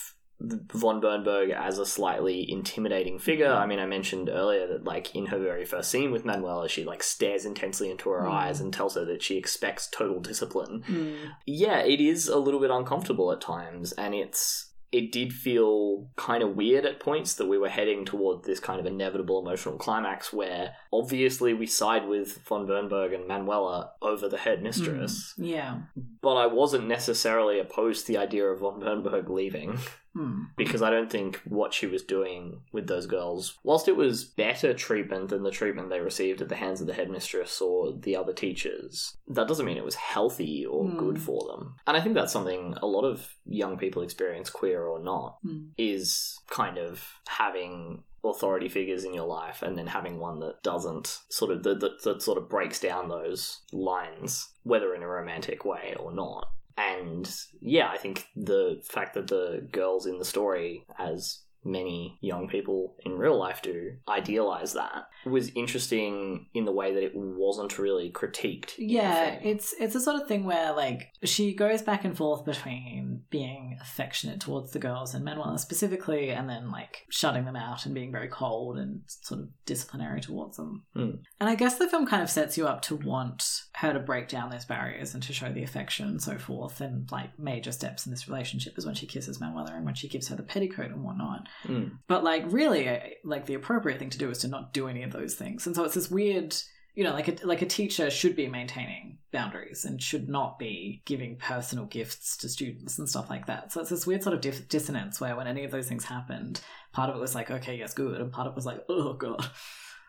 von 0.73 0.99
Bernberg 0.99 1.51
as 1.51 1.77
a 1.77 1.85
slightly 1.85 2.49
intimidating 2.51 3.19
figure. 3.19 3.51
I 3.51 3.65
mean, 3.65 3.79
I 3.79 3.85
mentioned 3.85 4.29
earlier 4.29 4.67
that 4.67 4.83
like 4.83 5.15
in 5.15 5.27
her 5.27 5.39
very 5.39 5.65
first 5.65 5.91
scene 5.91 6.11
with 6.11 6.25
Manuela, 6.25 6.67
she 6.69 6.83
like 6.83 7.03
stares 7.03 7.45
intensely 7.45 7.89
into 7.91 8.09
her 8.09 8.21
Mm. 8.21 8.31
eyes 8.31 8.59
and 8.61 8.73
tells 8.73 8.95
her 8.95 9.05
that 9.05 9.21
she 9.21 9.37
expects 9.37 9.87
total 9.89 10.19
discipline. 10.19 10.83
Mm. 10.89 11.15
Yeah, 11.45 11.79
it 11.79 12.01
is 12.01 12.27
a 12.27 12.39
little 12.39 12.59
bit 12.59 12.71
uncomfortable 12.71 13.31
at 13.31 13.41
times, 13.41 13.91
and 13.93 14.13
it's 14.15 14.67
it 14.91 15.09
did 15.13 15.31
feel 15.31 16.09
kind 16.17 16.43
of 16.43 16.57
weird 16.57 16.85
at 16.85 16.99
points 16.99 17.35
that 17.35 17.45
we 17.47 17.57
were 17.57 17.69
heading 17.69 18.03
toward 18.03 18.43
this 18.43 18.59
kind 18.59 18.77
of 18.77 18.85
inevitable 18.85 19.39
emotional 19.39 19.77
climax 19.77 20.33
where 20.33 20.73
obviously 20.91 21.53
we 21.53 21.65
side 21.65 22.05
with 22.09 22.39
von 22.45 22.67
Bernberg 22.67 23.13
and 23.13 23.25
Manuela 23.25 23.91
over 24.01 24.27
the 24.27 24.37
headmistress, 24.37 25.33
Yeah. 25.37 25.77
but 26.21 26.35
I 26.35 26.47
wasn't 26.47 26.87
necessarily 26.89 27.57
opposed 27.57 28.05
to 28.05 28.11
the 28.11 28.17
idea 28.17 28.45
of 28.47 28.59
von 28.59 28.81
Bernberg 28.81 29.29
leaving 29.29 29.77
Hmm. 30.13 30.43
because 30.57 30.81
I 30.81 30.89
don't 30.89 31.09
think 31.09 31.37
what 31.45 31.73
she 31.73 31.87
was 31.87 32.03
doing 32.03 32.61
with 32.73 32.87
those 32.87 33.07
girls, 33.07 33.57
whilst 33.63 33.87
it 33.87 33.95
was 33.95 34.25
better 34.25 34.73
treatment 34.73 35.29
than 35.29 35.43
the 35.43 35.51
treatment 35.51 35.89
they 35.89 36.01
received 36.01 36.41
at 36.41 36.49
the 36.49 36.55
hands 36.55 36.81
of 36.81 36.87
the 36.87 36.93
headmistress 36.93 37.61
or 37.61 37.93
the 37.93 38.15
other 38.17 38.33
teachers, 38.33 39.15
that 39.29 39.47
doesn't 39.47 39.65
mean 39.65 39.77
it 39.77 39.85
was 39.85 39.95
healthy 39.95 40.65
or 40.65 40.83
Hmm. 40.85 40.97
good 40.97 41.21
for 41.21 41.45
them. 41.47 41.75
And 41.87 41.95
I 41.95 42.01
think 42.01 42.15
that's 42.15 42.33
something 42.33 42.75
a 42.81 42.87
lot 42.87 43.05
of 43.05 43.35
young 43.45 43.77
people 43.77 44.01
experience, 44.01 44.49
queer 44.49 44.83
or 44.85 44.99
not, 44.99 45.37
Hmm. 45.43 45.67
is 45.77 46.37
kind 46.49 46.77
of 46.77 47.03
having 47.27 48.03
authority 48.23 48.69
figures 48.69 49.03
in 49.03 49.13
your 49.13 49.25
life 49.25 49.63
and 49.63 49.75
then 49.77 49.87
having 49.87 50.19
one 50.19 50.39
that 50.41 50.61
doesn't 50.61 51.21
sort 51.29 51.51
of 51.51 51.63
that, 51.63 51.79
that, 51.79 52.03
that 52.03 52.21
sort 52.21 52.37
of 52.37 52.47
breaks 52.49 52.79
down 52.79 53.09
those 53.09 53.61
lines 53.71 54.53
whether 54.63 54.93
in 54.93 55.01
a 55.01 55.07
romantic 55.07 55.65
way 55.65 55.95
or 55.99 56.11
not 56.13 56.47
and 56.89 57.35
yeah 57.59 57.89
i 57.89 57.97
think 57.97 58.27
the 58.35 58.81
fact 58.83 59.13
that 59.13 59.27
the 59.27 59.67
girls 59.71 60.05
in 60.05 60.17
the 60.17 60.25
story 60.25 60.85
as 60.97 61.39
many 61.63 62.17
young 62.21 62.47
people 62.47 62.95
in 63.05 63.17
real 63.17 63.37
life 63.37 63.61
do 63.61 63.91
idealize 64.07 64.73
that 64.73 65.07
was 65.25 65.49
interesting 65.55 66.47
in 66.53 66.65
the 66.65 66.71
way 66.71 66.93
that 66.93 67.03
it 67.03 67.15
wasn't 67.15 67.77
really 67.77 68.11
critiqued 68.11 68.73
Yeah, 68.77 69.39
it's 69.41 69.73
it's 69.79 69.95
a 69.95 69.99
sort 69.99 70.21
of 70.21 70.27
thing 70.27 70.45
where 70.45 70.73
like 70.73 71.11
she 71.23 71.53
goes 71.53 71.81
back 71.81 72.05
and 72.05 72.17
forth 72.17 72.45
between 72.45 73.23
being 73.29 73.77
affectionate 73.81 74.39
towards 74.39 74.71
the 74.71 74.79
girls 74.79 75.13
and 75.13 75.23
Manuela 75.23 75.59
specifically, 75.59 76.31
and 76.31 76.49
then 76.49 76.71
like 76.71 77.05
shutting 77.09 77.45
them 77.45 77.55
out 77.55 77.85
and 77.85 77.93
being 77.93 78.11
very 78.11 78.27
cold 78.27 78.77
and 78.77 79.01
sort 79.05 79.41
of 79.41 79.49
disciplinary 79.65 80.21
towards 80.21 80.57
them. 80.57 80.83
Hmm. 80.93 81.11
And 81.39 81.49
I 81.49 81.55
guess 81.55 81.77
the 81.77 81.87
film 81.87 82.05
kind 82.05 82.23
of 82.23 82.29
sets 82.29 82.57
you 82.57 82.67
up 82.67 82.81
to 82.83 82.95
want 82.95 83.63
her 83.75 83.93
to 83.93 83.99
break 83.99 84.27
down 84.27 84.49
those 84.49 84.65
barriers 84.65 85.13
and 85.13 85.23
to 85.23 85.33
show 85.33 85.51
the 85.51 85.63
affection 85.63 86.07
and 86.07 86.21
so 86.21 86.37
forth. 86.37 86.81
And 86.81 87.11
like 87.11 87.37
major 87.39 87.71
steps 87.71 88.05
in 88.05 88.11
this 88.11 88.27
relationship 88.27 88.77
is 88.77 88.85
when 88.85 88.95
she 88.95 89.07
kisses 89.07 89.39
Manuela 89.39 89.73
and 89.73 89.85
when 89.85 89.95
she 89.95 90.09
gives 90.09 90.27
her 90.29 90.35
the 90.35 90.43
petticoat 90.43 90.91
and 90.91 91.03
whatnot. 91.03 91.47
Mm. 91.65 91.97
But 92.07 92.23
like 92.23 92.43
really, 92.47 93.17
like 93.23 93.45
the 93.45 93.53
appropriate 93.53 93.99
thing 93.99 94.09
to 94.11 94.17
do 94.17 94.29
is 94.29 94.39
to 94.39 94.47
not 94.47 94.73
do 94.73 94.87
any 94.87 95.03
of 95.03 95.11
those 95.11 95.35
things. 95.35 95.67
And 95.67 95.75
so 95.75 95.83
it's 95.83 95.95
this 95.95 96.11
weird, 96.11 96.55
you 96.95 97.03
know, 97.03 97.13
like 97.13 97.27
a, 97.27 97.45
like 97.45 97.61
a 97.61 97.67
teacher 97.67 98.09
should 98.09 98.35
be 98.35 98.47
maintaining 98.47 99.17
boundaries 99.31 99.85
and 99.85 100.01
should 100.01 100.27
not 100.27 100.59
be 100.59 101.01
giving 101.05 101.37
personal 101.37 101.85
gifts 101.85 102.37
to 102.37 102.49
students 102.49 102.99
and 102.99 103.07
stuff 103.07 103.29
like 103.29 103.45
that. 103.47 103.71
So 103.71 103.81
it's 103.81 103.89
this 103.89 104.07
weird 104.07 104.23
sort 104.23 104.35
of 104.35 104.41
dif- 104.41 104.67
dissonance 104.67 105.21
where 105.21 105.35
when 105.35 105.47
any 105.47 105.63
of 105.63 105.71
those 105.71 105.87
things 105.87 106.05
happened, 106.05 106.61
part 106.91 107.09
of 107.09 107.15
it 107.15 107.19
was 107.19 107.35
like, 107.35 107.49
okay, 107.49 107.77
yes, 107.77 107.93
good, 107.93 108.19
and 108.19 108.31
part 108.31 108.47
of 108.47 108.53
it 108.53 108.55
was 108.55 108.65
like, 108.65 108.83
oh 108.89 109.13
god. 109.13 109.49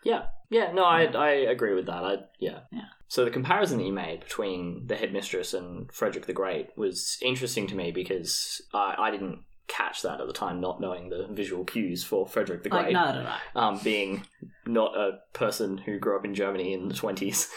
Yeah, 0.05 0.25
yeah, 0.51 0.73
no, 0.73 0.85
I 0.85 1.03
Yeah. 1.03 1.19
I 1.19 1.31
agree 1.31 1.75
with 1.75 1.87
that. 1.87 2.05
I 2.05 2.17
yeah. 2.41 2.61
Yeah. 2.73 2.87
So 3.09 3.25
the 3.25 3.31
comparison 3.31 3.79
that 3.79 3.85
you 3.85 3.93
made 3.93 4.21
between 4.21 4.87
the 4.87 4.97
headmistress 4.97 5.55
and 5.55 5.93
Frederick 5.93 6.27
the 6.27 6.33
Great 6.33 6.77
was 6.77 7.19
interesting 7.23 7.67
to 7.69 7.75
me 7.75 7.93
because 7.93 8.63
I, 8.73 8.95
I 8.99 9.11
didn't 9.11 9.41
catch 9.69 10.03
that 10.03 10.21
at 10.21 10.27
the 10.27 10.33
time, 10.33 10.61
not 10.61 10.81
knowing 10.81 11.09
the 11.09 11.27
visual 11.31 11.65
cues 11.65 12.05
for 12.05 12.27
Frederick 12.27 12.63
the 12.63 12.69
Like 12.69 12.87
Great. 12.87 12.93
neither 12.93 13.19
did 13.21 13.29
I. 13.29 13.41
Um, 13.55 13.81
being 13.83 14.25
not 14.67 14.97
a 14.97 15.21
person 15.33 15.79
who 15.79 15.99
grew 15.99 16.17
up 16.17 16.25
in 16.25 16.35
Germany 16.35 16.73
in 16.73 16.89
the 16.89 16.95
twenties, 16.95 17.49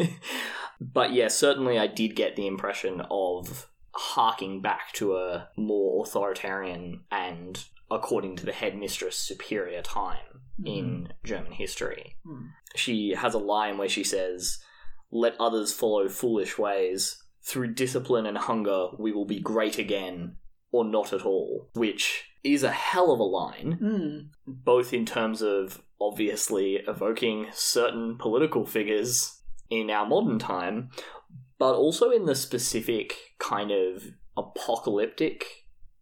but 0.80 1.12
yeah, 1.12 1.28
certainly 1.28 1.78
I 1.78 1.86
did 1.86 2.16
get 2.16 2.36
the 2.36 2.46
impression 2.46 3.02
of 3.10 3.68
harking 3.94 4.60
back 4.60 4.92
to 4.94 5.16
a 5.16 5.48
more 5.56 6.04
authoritarian 6.04 7.00
and, 7.10 7.64
according 7.90 8.36
to 8.36 8.46
the 8.46 8.52
headmistress, 8.52 9.16
superior 9.16 9.82
time 9.82 10.18
in 10.64 11.12
German 11.24 11.52
history. 11.52 12.16
Mm. 12.26 12.50
She 12.76 13.10
has 13.10 13.34
a 13.34 13.38
line 13.38 13.78
where 13.78 13.88
she 13.88 14.04
says, 14.04 14.58
Let 15.10 15.34
others 15.40 15.72
follow 15.72 16.08
foolish 16.08 16.58
ways. 16.58 17.18
Through 17.44 17.74
discipline 17.74 18.24
and 18.26 18.38
hunger, 18.38 18.90
we 18.98 19.12
will 19.12 19.24
be 19.24 19.40
great 19.40 19.76
again, 19.76 20.36
or 20.72 20.84
not 20.84 21.12
at 21.12 21.24
all. 21.24 21.68
Which 21.74 22.24
is 22.42 22.64
a 22.64 22.72
hell 22.72 23.12
of 23.12 23.20
a 23.20 23.24
line, 23.24 23.78
Mm. 23.80 24.30
both 24.46 24.92
in 24.92 25.06
terms 25.06 25.42
of 25.42 25.82
obviously 26.00 26.76
evoking 26.88 27.46
certain 27.52 28.18
political 28.18 28.66
figures 28.66 29.40
in 29.70 29.88
our 29.90 30.04
modern 30.06 30.40
time, 30.40 30.90
but 31.58 31.74
also 31.74 32.10
in 32.10 32.24
the 32.24 32.34
specific 32.34 33.14
kind 33.38 33.70
of 33.70 34.08
apocalyptic 34.36 35.44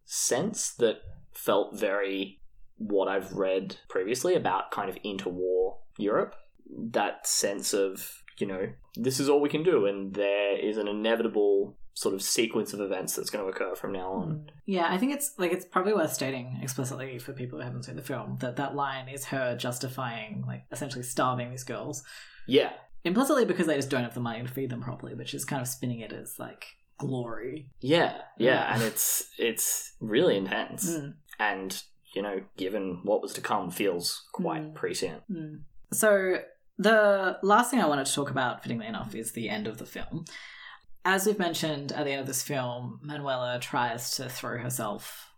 sense 0.05 0.73
that 0.75 0.97
felt 1.31 1.77
very 1.77 2.41
what 2.77 3.07
I've 3.07 3.33
read 3.33 3.75
previously 3.89 4.33
about 4.33 4.71
kind 4.71 4.89
of 4.89 4.97
interwar 5.03 5.77
Europe. 5.99 6.33
That 6.67 7.27
sense 7.27 7.73
of, 7.73 8.23
you 8.39 8.47
know, 8.47 8.69
this 8.95 9.19
is 9.19 9.29
all 9.29 9.39
we 9.39 9.49
can 9.49 9.61
do, 9.63 9.85
and 9.85 10.13
there 10.15 10.57
is 10.57 10.77
an 10.77 10.87
inevitable 10.87 11.77
sort 12.01 12.15
of 12.15 12.21
sequence 12.21 12.73
of 12.73 12.79
events 12.81 13.15
that's 13.15 13.29
going 13.29 13.43
to 13.45 13.49
occur 13.51 13.75
from 13.75 13.91
now 13.91 14.09
on. 14.11 14.49
Yeah, 14.65 14.87
I 14.89 14.97
think 14.97 15.13
it's 15.13 15.33
like 15.37 15.51
it's 15.51 15.65
probably 15.65 15.93
worth 15.93 16.13
stating 16.13 16.59
explicitly 16.61 17.19
for 17.19 17.31
people 17.33 17.59
who 17.59 17.63
haven't 17.63 17.83
seen 17.85 17.95
the 17.95 18.01
film 18.13 18.37
that 18.39 18.55
that 18.55 18.75
line 18.75 19.07
is 19.07 19.25
her 19.25 19.55
justifying 19.55 20.43
like 20.47 20.63
essentially 20.71 21.03
starving 21.03 21.49
these 21.51 21.63
girls 21.63 22.03
Yeah, 22.47 22.71
implicitly 23.03 23.45
because 23.45 23.67
they 23.67 23.75
just 23.75 23.89
don't 23.91 24.03
have 24.03 24.15
the 24.15 24.19
money 24.29 24.41
to 24.41 24.47
feed 24.47 24.69
them 24.71 24.81
properly, 24.81 25.13
but 25.15 25.27
she's 25.29 25.45
kind 25.45 25.61
of 25.61 25.67
spinning 25.67 25.99
it 25.99 26.11
as 26.11 26.39
like 26.39 26.65
glory. 26.97 27.69
Yeah, 27.81 28.13
yeah, 28.37 28.47
Yeah. 28.53 28.73
and 28.73 28.83
it's 28.83 29.29
it's 29.37 29.93
really 29.99 30.37
intense, 30.37 30.89
Mm, 30.89 31.13
and 31.39 31.83
you 32.15 32.21
know, 32.21 32.41
given 32.57 32.99
what 33.03 33.21
was 33.21 33.33
to 33.33 33.41
come, 33.41 33.69
feels 33.71 34.25
quite 34.33 34.63
Mm. 34.63 34.73
prescient. 34.75 35.21
mm. 35.31 35.61
So 35.93 36.39
the 36.77 37.37
last 37.43 37.69
thing 37.69 37.79
I 37.79 37.85
wanted 37.87 38.05
to 38.07 38.13
talk 38.13 38.31
about, 38.31 38.63
fittingly 38.63 38.87
enough, 38.87 39.13
is 39.13 39.31
the 39.33 39.49
end 39.49 39.67
of 39.67 39.77
the 39.77 39.85
film. 39.85 40.25
As 41.03 41.25
we've 41.25 41.39
mentioned 41.39 41.91
at 41.91 42.05
the 42.05 42.11
end 42.11 42.21
of 42.21 42.27
this 42.27 42.43
film, 42.43 42.99
Manuela 43.01 43.57
tries 43.59 44.15
to 44.17 44.29
throw 44.29 44.57
herself 44.59 45.29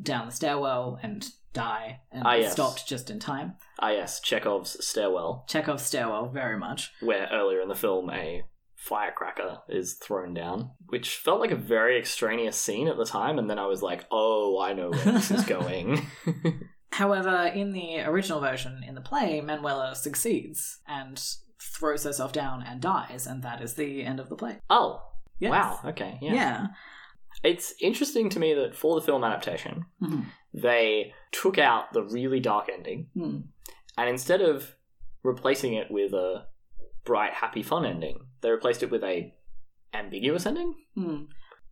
down 0.00 0.26
the 0.26 0.32
stairwell 0.32 0.98
and 1.02 1.24
die, 1.52 2.00
and 2.10 2.22
Ah, 2.26 2.34
yes. 2.34 2.52
stopped 2.52 2.86
just 2.88 3.08
in 3.10 3.20
time. 3.20 3.54
Ah, 3.78 3.90
yes, 3.90 4.20
Chekhov's 4.20 4.84
stairwell, 4.84 5.44
Chekhov's 5.48 5.84
stairwell, 5.84 6.28
very 6.30 6.58
much. 6.58 6.90
where 7.00 7.28
earlier 7.32 7.60
in 7.60 7.68
the 7.68 7.74
film 7.74 8.10
a 8.10 8.42
firecracker 8.74 9.58
is 9.68 9.94
thrown 9.94 10.34
down, 10.34 10.70
which 10.88 11.16
felt 11.16 11.40
like 11.40 11.52
a 11.52 11.56
very 11.56 11.96
extraneous 11.98 12.56
scene 12.56 12.88
at 12.88 12.96
the 12.96 13.04
time, 13.04 13.38
and 13.38 13.48
then 13.48 13.58
I 13.58 13.66
was 13.66 13.80
like, 13.82 14.04
oh, 14.10 14.58
I 14.60 14.72
know 14.72 14.90
where 14.90 15.12
this 15.12 15.30
is 15.30 15.44
going. 15.46 16.04
However, 16.90 17.46
in 17.54 17.72
the 17.72 18.00
original 18.00 18.40
version 18.40 18.82
in 18.86 18.94
the 18.96 19.00
play, 19.00 19.40
Manuela 19.40 19.94
succeeds 19.94 20.80
and 20.88 21.22
throws 21.60 22.02
herself 22.04 22.32
down 22.32 22.62
and 22.62 22.80
dies, 22.80 23.26
and 23.26 23.42
that 23.44 23.60
is 23.62 23.74
the 23.74 24.02
end 24.04 24.18
of 24.18 24.28
the 24.28 24.36
play. 24.36 24.58
oh, 24.68 25.00
Yes. 25.42 25.50
wow, 25.50 25.80
okay, 25.90 26.18
yeah. 26.22 26.34
Yeah. 26.34 26.66
It's 27.42 27.74
interesting 27.80 28.28
to 28.30 28.38
me 28.38 28.54
that 28.54 28.74
for 28.74 28.94
the 28.98 29.04
film 29.04 29.24
adaptation, 29.24 29.86
Mhm. 30.00 30.26
they 30.54 31.12
took 31.32 31.58
out 31.58 31.92
the 31.92 32.02
really 32.02 32.40
dark 32.40 32.68
ending, 32.72 33.08
Hmm. 33.14 33.40
and 33.98 34.08
instead 34.08 34.40
of 34.40 34.76
replacing 35.22 35.74
it 35.74 35.90
with 35.90 36.12
a 36.12 36.46
bright, 37.04 37.32
happy, 37.32 37.62
fun 37.62 37.84
ending, 37.84 38.26
they 38.42 38.50
replaced 38.50 38.82
it 38.82 38.90
with 38.90 39.02
a 39.02 39.34
ambiguous 39.92 40.46
ending. 40.46 40.74
Hmm. 40.94 41.24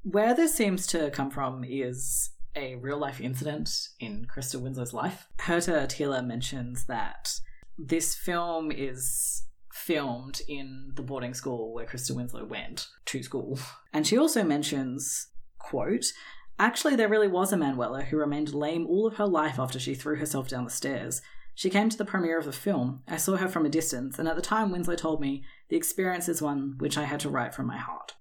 Where 0.03 0.35
this 0.35 0.55
seems 0.55 0.87
to 0.89 1.11
come 1.11 1.31
from 1.31 1.63
is 1.65 2.31
a 2.57 2.75
real 2.77 2.99
life 2.99 3.21
incident 3.21 3.71
in 4.01 4.27
Christa 4.27 4.61
Winsloe's 4.61 4.93
life. 4.93 5.29
Hertha 5.41 5.87
Thiele 5.87 6.25
mentions 6.27 6.87
that 6.87 7.33
this 7.79 8.17
film 8.17 8.73
is 8.73 9.47
filmed 9.91 10.41
in 10.47 10.93
the 10.95 11.03
boarding 11.03 11.35
school 11.35 11.75
where 11.75 11.85
Christa 11.85 12.15
Winsloe 12.15 12.47
went 12.47 12.87
to 13.07 13.25
school. 13.25 13.59
And 13.93 14.07
she 14.07 14.17
also 14.17 14.45
mentions, 14.45 15.27
quote, 15.59 16.13
Actually, 16.61 16.95
there 16.95 17.09
really 17.09 17.27
was 17.27 17.53
a 17.53 17.57
Manuela 17.57 18.03
who 18.03 18.17
remained 18.17 18.55
lame 18.55 18.87
all 18.87 19.09
of 19.09 19.17
her 19.17 19.27
life 19.27 19.59
after 19.59 19.81
she 19.81 19.97
threw 19.97 20.15
herself 20.15 20.47
down 20.47 20.63
the 20.63 20.71
stairs. 20.71 21.23
She 21.57 21.71
came 21.71 21.89
to 21.89 21.99
the 21.99 22.05
premiere 22.05 22.39
of 22.39 22.45
the 22.45 22.53
film. 22.53 23.03
I 23.09 23.17
saw 23.17 23.37
her 23.37 23.49
from 23.49 23.67
a 23.67 23.69
distance, 23.69 24.17
and 24.17 24.29
at 24.29 24.37
the 24.37 24.43
time, 24.43 24.71
Winsloe 24.71 24.97
told 24.97 25.21
me, 25.21 25.43
the 25.71 25.77
experience 25.77 26.29
is 26.29 26.41
one 26.41 26.77
which 26.79 26.97
I 26.97 27.03
had 27.03 27.19
to 27.21 27.29
write 27.29 27.53
from 27.53 27.67
my 27.67 27.79
heart. 27.79 28.15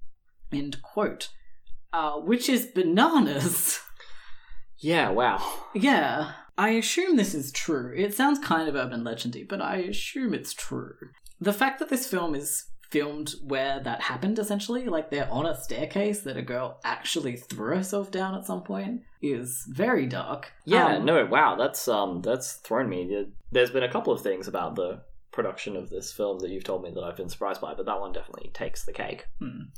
End 0.51 0.81
quote. 0.81 1.29
Uh, 1.93 2.13
which 2.13 2.49
is 2.49 2.65
bananas. 2.65 3.79
Yeah, 4.79 5.09
wow. 5.09 5.45
yeah, 5.75 6.31
I 6.57 6.69
assume 6.69 7.17
this 7.17 7.35
is 7.35 7.51
true. 7.51 7.93
It 7.95 8.15
sounds 8.15 8.39
kind 8.39 8.69
of 8.69 8.75
urban 8.75 9.03
legendy, 9.03 9.45
but 9.47 9.61
I 9.61 9.77
assume 9.77 10.33
it's 10.33 10.53
true. 10.53 10.95
The 11.41 11.53
fact 11.53 11.79
that 11.79 11.89
this 11.89 12.07
film 12.07 12.35
is 12.35 12.65
filmed 12.89 13.35
where 13.43 13.79
that 13.79 14.01
happened, 14.01 14.39
essentially, 14.39 14.87
like 14.87 15.09
they're 15.09 15.31
on 15.31 15.45
a 15.45 15.59
staircase 15.59 16.21
that 16.21 16.37
a 16.37 16.41
girl 16.41 16.79
actually 16.83 17.37
threw 17.37 17.75
herself 17.75 18.11
down 18.11 18.35
at 18.35 18.45
some 18.45 18.63
point, 18.63 19.01
is 19.21 19.65
very 19.69 20.05
dark. 20.05 20.51
Yeah, 20.65 20.95
Um, 20.97 21.05
no, 21.05 21.25
wow, 21.25 21.55
that's 21.55 21.87
um, 21.87 22.21
that's 22.21 22.53
thrown 22.53 22.89
me. 22.89 23.27
There's 23.51 23.71
been 23.71 23.83
a 23.83 23.91
couple 23.91 24.13
of 24.13 24.21
things 24.21 24.47
about 24.47 24.75
the 24.75 25.01
production 25.31 25.75
of 25.75 25.89
this 25.89 26.11
film 26.11 26.39
that 26.39 26.49
you've 26.49 26.63
told 26.63 26.83
me 26.83 26.91
that 26.91 27.03
I've 27.03 27.15
been 27.15 27.29
surprised 27.29 27.61
by, 27.61 27.73
but 27.73 27.85
that 27.85 27.99
one 27.99 28.11
definitely 28.11 28.49
takes 28.53 28.83
the 28.83 28.93
cake. 28.93 29.27
Hmm. 29.39 29.69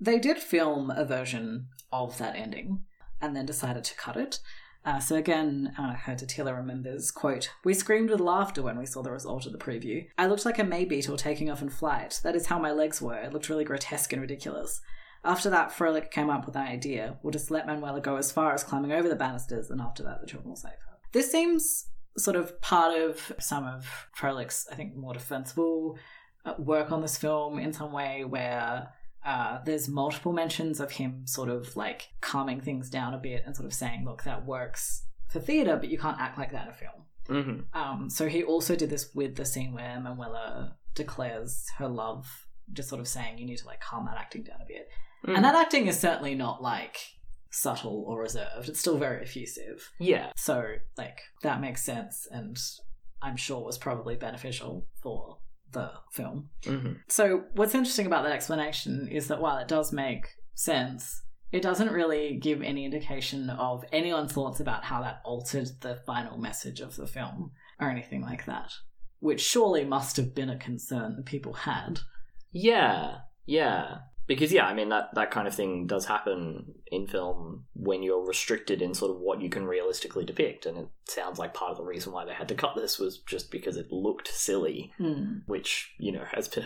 They 0.00 0.18
did 0.18 0.38
film 0.38 0.90
a 0.90 1.04
version 1.04 1.66
of 1.92 2.16
that 2.18 2.36
ending 2.36 2.84
and 3.20 3.36
then 3.36 3.44
decided 3.44 3.84
to 3.84 3.96
cut 3.96 4.16
it. 4.16 4.38
Uh, 4.84 4.98
so 4.98 5.16
again, 5.16 5.72
uh, 5.78 5.94
Hertha 5.94 6.24
Thiele 6.24 6.56
remembers, 6.56 7.10
quote, 7.10 7.50
We 7.64 7.74
screamed 7.74 8.10
with 8.10 8.20
laughter 8.20 8.62
when 8.62 8.78
we 8.78 8.86
saw 8.86 9.02
the 9.02 9.10
result 9.10 9.44
of 9.46 9.52
the 9.52 9.58
preview. 9.58 10.06
I 10.16 10.26
looked 10.26 10.46
like 10.46 10.58
a 10.58 10.64
May 10.64 10.84
beetle 10.84 11.16
taking 11.16 11.50
off 11.50 11.60
in 11.60 11.68
flight. 11.68 12.20
That 12.22 12.34
is 12.34 12.46
how 12.46 12.58
my 12.58 12.72
legs 12.72 13.02
were. 13.02 13.18
It 13.18 13.32
looked 13.32 13.48
really 13.48 13.64
grotesque 13.64 14.12
and 14.12 14.22
ridiculous. 14.22 14.80
After 15.22 15.50
that, 15.50 15.70
Froelich 15.70 16.10
came 16.10 16.30
up 16.30 16.46
with 16.46 16.56
an 16.56 16.66
idea. 16.66 17.18
We'll 17.22 17.30
just 17.30 17.50
let 17.50 17.66
Manuela 17.66 18.00
go 18.00 18.16
as 18.16 18.32
far 18.32 18.54
as 18.54 18.64
climbing 18.64 18.92
over 18.92 19.08
the 19.08 19.16
banisters, 19.16 19.70
and 19.70 19.80
after 19.80 20.02
that, 20.04 20.22
the 20.22 20.26
children 20.26 20.48
will 20.48 20.56
save 20.56 20.72
her. 20.72 20.96
This 21.12 21.30
seems 21.30 21.88
sort 22.16 22.36
of 22.36 22.58
part 22.62 22.98
of 22.98 23.32
some 23.38 23.64
of 23.64 24.08
Froelich's, 24.18 24.66
I 24.72 24.76
think, 24.76 24.96
more 24.96 25.12
defensible 25.12 25.98
uh, 26.46 26.54
work 26.58 26.90
on 26.90 27.02
this 27.02 27.18
film 27.18 27.58
in 27.58 27.72
some 27.74 27.92
way 27.92 28.24
where 28.24 28.88
uh, 29.24 29.58
there's 29.64 29.88
multiple 29.88 30.32
mentions 30.32 30.80
of 30.80 30.92
him 30.92 31.26
sort 31.26 31.48
of 31.48 31.76
like 31.76 32.08
calming 32.20 32.60
things 32.60 32.88
down 32.88 33.14
a 33.14 33.18
bit 33.18 33.42
and 33.44 33.54
sort 33.54 33.66
of 33.66 33.74
saying, 33.74 34.04
look, 34.04 34.22
that 34.24 34.46
works 34.46 35.04
for 35.28 35.40
theatre, 35.40 35.76
but 35.76 35.90
you 35.90 35.98
can't 35.98 36.20
act 36.20 36.38
like 36.38 36.52
that 36.52 36.64
in 36.64 36.70
a 36.70 36.74
film. 36.74 36.90
Mm-hmm. 37.28 37.78
Um, 37.78 38.10
so 38.10 38.28
he 38.28 38.42
also 38.42 38.74
did 38.74 38.90
this 38.90 39.14
with 39.14 39.36
the 39.36 39.44
scene 39.44 39.72
where 39.72 40.00
Manuela 40.00 40.76
declares 40.94 41.66
her 41.78 41.88
love, 41.88 42.46
just 42.72 42.88
sort 42.88 43.00
of 43.00 43.08
saying, 43.08 43.38
you 43.38 43.46
need 43.46 43.58
to 43.58 43.66
like 43.66 43.80
calm 43.80 44.06
that 44.06 44.16
acting 44.18 44.42
down 44.42 44.60
a 44.62 44.66
bit. 44.66 44.88
Mm. 45.26 45.36
And 45.36 45.44
that 45.44 45.54
acting 45.54 45.86
is 45.86 45.98
certainly 45.98 46.34
not 46.34 46.62
like 46.62 46.96
subtle 47.50 48.04
or 48.06 48.20
reserved, 48.20 48.68
it's 48.68 48.80
still 48.80 48.96
very 48.96 49.22
effusive. 49.22 49.90
yeah, 49.98 50.30
So, 50.36 50.76
like, 50.96 51.20
that 51.42 51.60
makes 51.60 51.82
sense 51.82 52.26
and 52.30 52.58
I'm 53.22 53.36
sure 53.36 53.62
was 53.62 53.78
probably 53.78 54.16
beneficial 54.16 54.86
for 55.02 55.38
the 55.72 55.90
film. 56.10 56.50
mm-hmm. 56.62 56.92
So, 57.08 57.44
what's 57.54 57.74
interesting 57.74 58.06
about 58.06 58.24
that 58.24 58.32
explanation 58.32 59.08
is 59.08 59.28
that 59.28 59.40
while 59.40 59.58
it 59.58 59.68
does 59.68 59.92
make 59.92 60.26
sense, 60.54 61.22
it 61.52 61.62
doesn't 61.62 61.92
really 61.92 62.36
give 62.36 62.62
any 62.62 62.84
indication 62.84 63.50
of 63.50 63.84
anyone's 63.92 64.32
thoughts 64.32 64.60
about 64.60 64.84
how 64.84 65.02
that 65.02 65.20
altered 65.24 65.68
the 65.80 65.96
final 66.06 66.38
message 66.38 66.80
of 66.80 66.96
the 66.96 67.06
film 67.06 67.50
or 67.80 67.90
anything 67.90 68.22
like 68.22 68.46
that, 68.46 68.72
which 69.18 69.40
surely 69.40 69.84
must 69.84 70.16
have 70.16 70.34
been 70.34 70.50
a 70.50 70.58
concern 70.58 71.16
that 71.16 71.26
people 71.26 71.52
had. 71.52 72.00
yeah, 72.52 73.18
yeah. 73.46 73.98
Because 74.30 74.52
yeah, 74.52 74.64
I 74.64 74.74
mean 74.74 74.90
that 74.90 75.12
that 75.16 75.32
kind 75.32 75.48
of 75.48 75.54
thing 75.56 75.88
does 75.88 76.06
happen 76.06 76.76
in 76.86 77.08
film 77.08 77.64
when 77.74 78.04
you're 78.04 78.24
restricted 78.24 78.80
in 78.80 78.94
sort 78.94 79.10
of 79.10 79.20
what 79.20 79.40
you 79.42 79.50
can 79.50 79.66
realistically 79.66 80.24
depict, 80.24 80.66
and 80.66 80.78
it 80.78 80.88
sounds 81.08 81.40
like 81.40 81.52
part 81.52 81.72
of 81.72 81.78
the 81.78 81.82
reason 81.82 82.12
why 82.12 82.24
they 82.24 82.32
had 82.32 82.46
to 82.46 82.54
cut 82.54 82.76
this 82.76 82.96
was 82.96 83.18
just 83.18 83.50
because 83.50 83.76
it 83.76 83.90
looked 83.90 84.28
silly. 84.28 84.92
Hmm. 84.98 85.38
which 85.46 85.96
you 85.98 86.12
know 86.12 86.24
has 86.30 86.46
been 86.46 86.64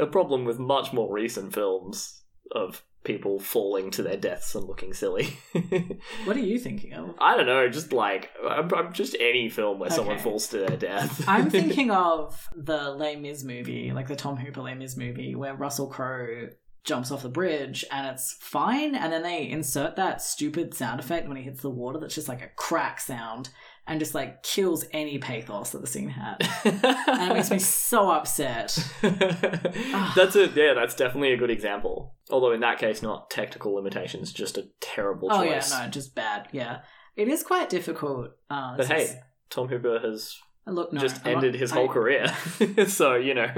a, 0.00 0.02
a 0.02 0.06
problem 0.08 0.44
with 0.44 0.58
much 0.58 0.92
more 0.92 1.12
recent 1.12 1.54
films 1.54 2.22
of 2.50 2.82
people 3.04 3.38
falling 3.38 3.90
to 3.92 4.02
their 4.02 4.16
deaths 4.16 4.54
and 4.54 4.66
looking 4.66 4.92
silly. 4.92 5.36
What 6.24 6.36
are 6.36 6.40
you 6.40 6.58
thinking 6.58 6.94
of? 6.94 7.14
I 7.20 7.36
don't 7.36 7.46
know, 7.46 7.68
just 7.68 7.92
like 7.92 8.30
I'm, 8.48 8.72
I'm 8.74 8.92
just 8.92 9.14
any 9.20 9.48
film 9.48 9.78
where 9.78 9.90
someone 9.90 10.18
falls 10.18 10.48
to 10.48 10.58
their 10.58 10.76
death. 10.76 11.22
I'm 11.28 11.50
thinking 11.58 11.90
of 11.90 12.48
the 12.56 12.90
Les 12.90 13.16
Mis 13.16 13.44
movie, 13.44 13.92
like 13.92 14.08
the 14.08 14.16
Tom 14.16 14.36
Hooper 14.36 14.62
Les 14.62 14.74
Mis 14.74 14.96
movie, 14.96 15.34
where 15.34 15.54
Russell 15.54 15.86
Crowe 15.86 16.48
jumps 16.84 17.10
off 17.10 17.22
the 17.22 17.28
bridge 17.28 17.84
and 17.90 18.06
it's 18.06 18.36
fine, 18.40 18.94
and 18.94 19.12
then 19.12 19.22
they 19.22 19.48
insert 19.48 19.96
that 19.96 20.20
stupid 20.22 20.74
sound 20.74 21.00
effect 21.00 21.26
when 21.28 21.36
he 21.36 21.42
hits 21.42 21.62
the 21.62 21.70
water 21.70 21.98
that's 21.98 22.14
just 22.14 22.28
like 22.28 22.42
a 22.42 22.48
crack 22.56 23.00
sound 23.00 23.48
and 23.86 24.00
just 24.00 24.14
like 24.14 24.42
kills 24.42 24.84
any 24.92 25.18
pathos 25.18 25.70
that 25.70 25.80
the 25.80 25.86
scene 25.86 26.08
had. 26.10 26.36
And 27.06 27.30
it 27.30 27.34
makes 27.34 27.50
me 27.50 27.58
so 27.58 28.10
upset. 28.10 28.76
that's 29.02 30.36
a 30.36 30.46
yeah, 30.54 30.74
that's 30.74 30.94
definitely 30.94 31.32
a 31.32 31.36
good 31.36 31.50
example. 31.50 32.14
Although 32.30 32.52
in 32.52 32.60
that 32.60 32.78
case, 32.78 33.02
not 33.02 33.30
technical 33.30 33.74
limitations, 33.74 34.32
just 34.32 34.58
a 34.58 34.68
terrible 34.80 35.28
Oh 35.30 35.42
yeah, 35.42 35.54
choice. 35.60 35.70
no, 35.72 35.88
just 35.88 36.14
bad. 36.14 36.48
Yeah, 36.52 36.80
it 37.16 37.28
is 37.28 37.42
quite 37.42 37.68
difficult. 37.68 38.30
Uh, 38.50 38.76
But 38.76 38.86
hey, 38.86 39.02
is- 39.02 39.16
Tom 39.50 39.68
Hooper 39.68 40.00
has 40.00 40.36
look, 40.66 40.92
no, 40.92 41.00
just 41.00 41.26
ended 41.26 41.54
his 41.54 41.72
I- 41.72 41.76
whole 41.76 41.88
career, 41.88 42.28
so 42.86 43.14
you 43.16 43.34
know. 43.34 43.50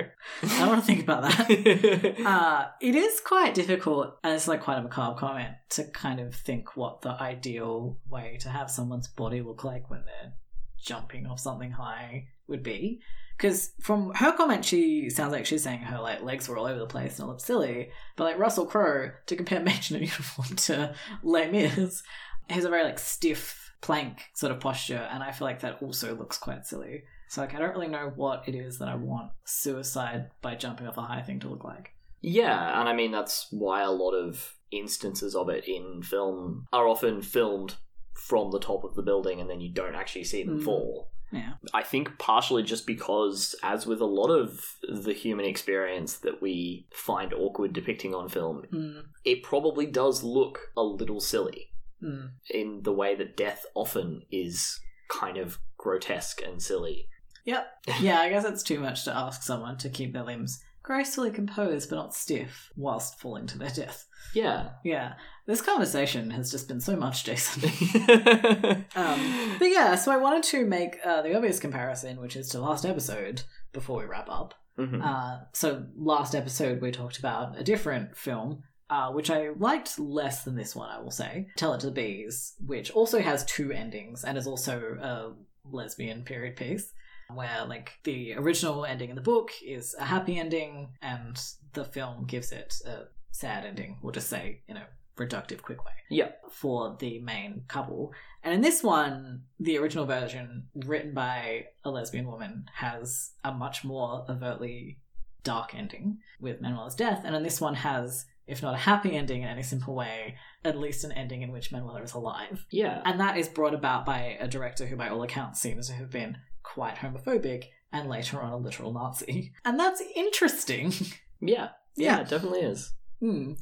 I 0.42 0.58
don't 0.58 0.68
want 0.68 0.80
to 0.80 0.86
think 0.86 1.02
about 1.02 1.22
that. 1.22 2.16
uh, 2.26 2.66
it 2.80 2.94
is 2.94 3.20
quite 3.20 3.54
difficult, 3.54 4.18
and 4.24 4.34
it's 4.34 4.48
like 4.48 4.62
quite 4.62 4.78
a 4.78 4.82
macabre 4.82 5.18
comment 5.18 5.54
to 5.70 5.84
kind 5.84 6.20
of 6.20 6.34
think 6.34 6.76
what 6.76 7.02
the 7.02 7.10
ideal 7.10 7.98
way 8.08 8.38
to 8.40 8.48
have 8.48 8.70
someone's 8.70 9.08
body 9.08 9.40
look 9.40 9.64
like 9.64 9.88
when 9.90 10.04
they're 10.04 10.32
jumping 10.78 11.26
off 11.26 11.40
something 11.40 11.72
high 11.72 12.28
would 12.48 12.62
be. 12.62 13.00
Because 13.36 13.72
from 13.80 14.14
her 14.14 14.32
comment, 14.32 14.64
she 14.64 15.10
sounds 15.10 15.32
like 15.32 15.44
she's 15.44 15.62
saying 15.62 15.80
her 15.80 16.00
like 16.00 16.22
legs 16.22 16.48
were 16.48 16.56
all 16.56 16.66
over 16.66 16.78
the 16.78 16.86
place 16.86 17.18
and 17.18 17.26
it 17.26 17.28
looked 17.28 17.42
silly. 17.42 17.90
But 18.16 18.24
like 18.24 18.38
Russell 18.38 18.64
Crowe, 18.64 19.10
to 19.26 19.36
compare 19.36 19.60
in 19.60 19.68
a 19.68 19.98
Uniform 19.98 20.56
to 20.56 20.94
Les 21.22 21.50
Mis, 21.50 22.02
has 22.48 22.64
a 22.64 22.70
very 22.70 22.84
like 22.84 22.98
stiff 22.98 23.65
plank 23.86 24.24
sort 24.34 24.50
of 24.52 24.58
posture, 24.60 25.08
and 25.12 25.22
I 25.22 25.30
feel 25.32 25.46
like 25.46 25.60
that 25.60 25.80
also 25.82 26.14
looks 26.16 26.38
quite 26.38 26.66
silly. 26.66 27.04
So 27.28 27.40
like 27.40 27.54
I 27.54 27.58
don't 27.58 27.70
really 27.74 27.88
know 27.88 28.12
what 28.16 28.48
it 28.48 28.54
is 28.54 28.78
that 28.78 28.88
I 28.88 28.94
want 28.96 29.30
suicide 29.44 30.30
by 30.42 30.54
jumping 30.56 30.86
off 30.86 30.96
a 30.98 31.02
high 31.02 31.22
thing 31.22 31.40
to 31.40 31.48
look 31.48 31.64
like. 31.64 31.92
Yeah, 32.20 32.80
and 32.80 32.88
I 32.88 32.92
mean 32.92 33.12
that's 33.12 33.46
why 33.50 33.82
a 33.82 33.90
lot 33.90 34.12
of 34.12 34.54
instances 34.72 35.34
of 35.36 35.48
it 35.48 35.64
in 35.68 36.02
film 36.02 36.66
are 36.72 36.88
often 36.88 37.22
filmed 37.22 37.76
from 38.14 38.50
the 38.50 38.58
top 38.58 38.82
of 38.84 38.94
the 38.96 39.02
building 39.02 39.40
and 39.40 39.48
then 39.48 39.60
you 39.60 39.70
don't 39.72 39.94
actually 39.94 40.24
see 40.24 40.42
them 40.42 40.58
Mm. 40.60 40.64
fall. 40.64 41.08
Yeah. 41.32 41.52
I 41.74 41.82
think 41.82 42.18
partially 42.18 42.62
just 42.62 42.86
because, 42.86 43.54
as 43.62 43.86
with 43.86 44.00
a 44.00 44.06
lot 44.20 44.30
of 44.30 44.48
the 44.88 45.12
human 45.12 45.44
experience 45.46 46.18
that 46.18 46.40
we 46.40 46.86
find 46.92 47.32
awkward 47.34 47.72
depicting 47.72 48.14
on 48.14 48.28
film, 48.28 48.62
Mm. 48.72 49.02
it 49.24 49.42
probably 49.42 49.86
does 49.86 50.22
look 50.22 50.58
a 50.76 50.82
little 50.82 51.20
silly 51.20 51.70
Mm. 52.02 52.30
in 52.50 52.82
the 52.82 52.92
way 52.92 53.14
that 53.14 53.36
death 53.36 53.64
often 53.74 54.22
is 54.30 54.78
kind 55.08 55.38
of 55.38 55.58
grotesque 55.78 56.42
and 56.42 56.60
silly. 56.62 57.08
Yep. 57.44 57.66
Yeah, 58.00 58.18
I 58.20 58.28
guess 58.28 58.44
it's 58.44 58.62
too 58.62 58.80
much 58.80 59.04
to 59.04 59.16
ask 59.16 59.42
someone 59.42 59.78
to 59.78 59.88
keep 59.88 60.12
their 60.12 60.24
limbs 60.24 60.62
gracefully 60.82 61.30
composed 61.32 61.88
but 61.90 61.96
not 61.96 62.14
stiff 62.14 62.70
whilst 62.76 63.18
falling 63.18 63.46
to 63.46 63.58
their 63.58 63.70
death. 63.70 64.06
Yeah. 64.34 64.70
Yeah. 64.84 65.14
This 65.46 65.62
conversation 65.62 66.30
has 66.30 66.50
just 66.50 66.68
been 66.68 66.80
so 66.80 66.96
much, 66.96 67.24
Jason. 67.24 67.70
Um, 68.96 69.56
but 69.58 69.66
yeah, 69.68 69.94
so 69.94 70.10
I 70.12 70.16
wanted 70.16 70.42
to 70.44 70.64
make 70.66 70.98
uh, 71.04 71.22
the 71.22 71.34
obvious 71.36 71.58
comparison, 71.60 72.20
which 72.20 72.36
is 72.36 72.48
to 72.50 72.60
last 72.60 72.84
episode 72.86 73.42
before 73.72 73.98
we 74.00 74.06
wrap 74.06 74.28
up. 74.30 74.54
Mhm. 74.78 75.02
Uh, 75.04 75.44
so 75.52 75.84
last 75.96 76.34
episode 76.34 76.80
we 76.82 76.90
talked 76.90 77.18
about 77.18 77.58
a 77.58 77.64
different 77.64 78.16
film, 78.16 78.62
uh, 78.90 79.10
which 79.10 79.30
I 79.30 79.50
liked 79.50 79.98
less 79.98 80.44
than 80.44 80.56
this 80.56 80.76
one, 80.76 80.90
I 80.90 81.00
will 81.00 81.10
say. 81.10 81.48
Tell 81.56 81.74
It 81.74 81.80
to 81.80 81.86
the 81.86 81.92
Bees, 81.92 82.54
which 82.64 82.90
also 82.90 83.20
has 83.20 83.44
two 83.44 83.72
endings 83.72 84.24
and 84.24 84.38
is 84.38 84.46
also 84.46 84.96
a 85.00 85.32
lesbian 85.70 86.22
period 86.22 86.56
piece. 86.56 86.92
Where 87.34 87.64
like 87.66 87.98
the 88.04 88.34
original 88.34 88.84
ending 88.84 89.10
in 89.10 89.16
the 89.16 89.22
book 89.22 89.50
is 89.64 89.96
a 89.98 90.04
happy 90.04 90.38
ending, 90.38 90.90
and 91.02 91.36
the 91.72 91.84
film 91.84 92.24
gives 92.24 92.52
it 92.52 92.74
a 92.86 93.06
sad 93.32 93.64
ending. 93.64 93.98
We'll 94.00 94.12
just 94.12 94.30
say 94.30 94.60
in 94.68 94.76
a 94.76 94.86
reductive, 95.16 95.62
quick 95.62 95.84
way 95.84 95.92
yeah. 96.08 96.32
for 96.50 96.96
the 96.98 97.18
main 97.20 97.64
couple. 97.68 98.12
And 98.42 98.54
in 98.54 98.60
this 98.60 98.82
one, 98.82 99.42
the 99.58 99.78
original 99.78 100.06
version, 100.06 100.68
written 100.74 101.14
by 101.14 101.66
a 101.84 101.90
lesbian 101.90 102.26
woman, 102.26 102.66
has 102.74 103.32
a 103.42 103.52
much 103.52 103.82
more 103.82 104.24
overtly 104.28 104.98
dark 105.42 105.74
ending 105.74 106.18
with 106.40 106.60
Manuela's 106.60 106.94
death. 106.94 107.22
And 107.24 107.34
in 107.34 107.42
this 107.42 107.60
one 107.60 107.74
has, 107.74 108.26
if 108.46 108.62
not 108.62 108.74
a 108.74 108.78
happy 108.78 109.16
ending 109.16 109.42
in 109.42 109.48
any 109.48 109.62
simple 109.62 109.94
way, 109.94 110.36
at 110.64 110.78
least 110.78 111.04
an 111.04 111.12
ending 111.12 111.42
in 111.42 111.50
which 111.50 111.72
Manuela 111.72 112.02
is 112.02 112.14
alive. 112.14 112.64
Yeah. 112.70 113.02
And 113.04 113.20
that 113.20 113.36
is 113.36 113.48
brought 113.48 113.74
about 113.74 114.06
by 114.06 114.36
a 114.40 114.46
director 114.46 114.86
who, 114.86 114.96
by 114.96 115.08
all 115.08 115.22
accounts, 115.22 115.60
seems 115.60 115.88
to 115.88 115.94
have 115.94 116.10
been 116.10 116.38
quite 116.62 116.96
homophobic 116.96 117.64
and 117.92 118.08
later 118.08 118.40
on 118.40 118.52
a 118.52 118.56
literal 118.56 118.92
Nazi. 118.92 119.52
And 119.64 119.78
that's 119.78 120.02
interesting. 120.14 120.92
Yeah. 121.38 121.68
Yeah, 121.96 122.20
it 122.20 122.30
definitely 122.30 122.60
is. 122.60 122.94
Hmm. 123.20 123.52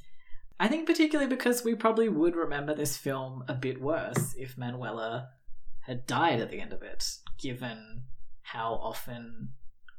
I 0.61 0.69
think 0.69 0.87
particularly 0.87 1.29
because 1.29 1.65
we 1.65 1.75
probably 1.75 2.09
would 2.09 2.37
remember 2.37 2.73
this 2.73 2.97
film 2.97 3.43
a 3.49 3.55
bit 3.55 3.81
worse 3.81 4.33
if 4.39 4.57
Manuela 4.57 5.31
had 5.81 6.07
died 6.07 6.41
at 6.41 6.53
the 6.53 6.61
end 6.61 6.73
of 6.73 6.83
it, 6.83 7.05
given 7.37 8.05
how 8.43 8.75
often 8.75 9.49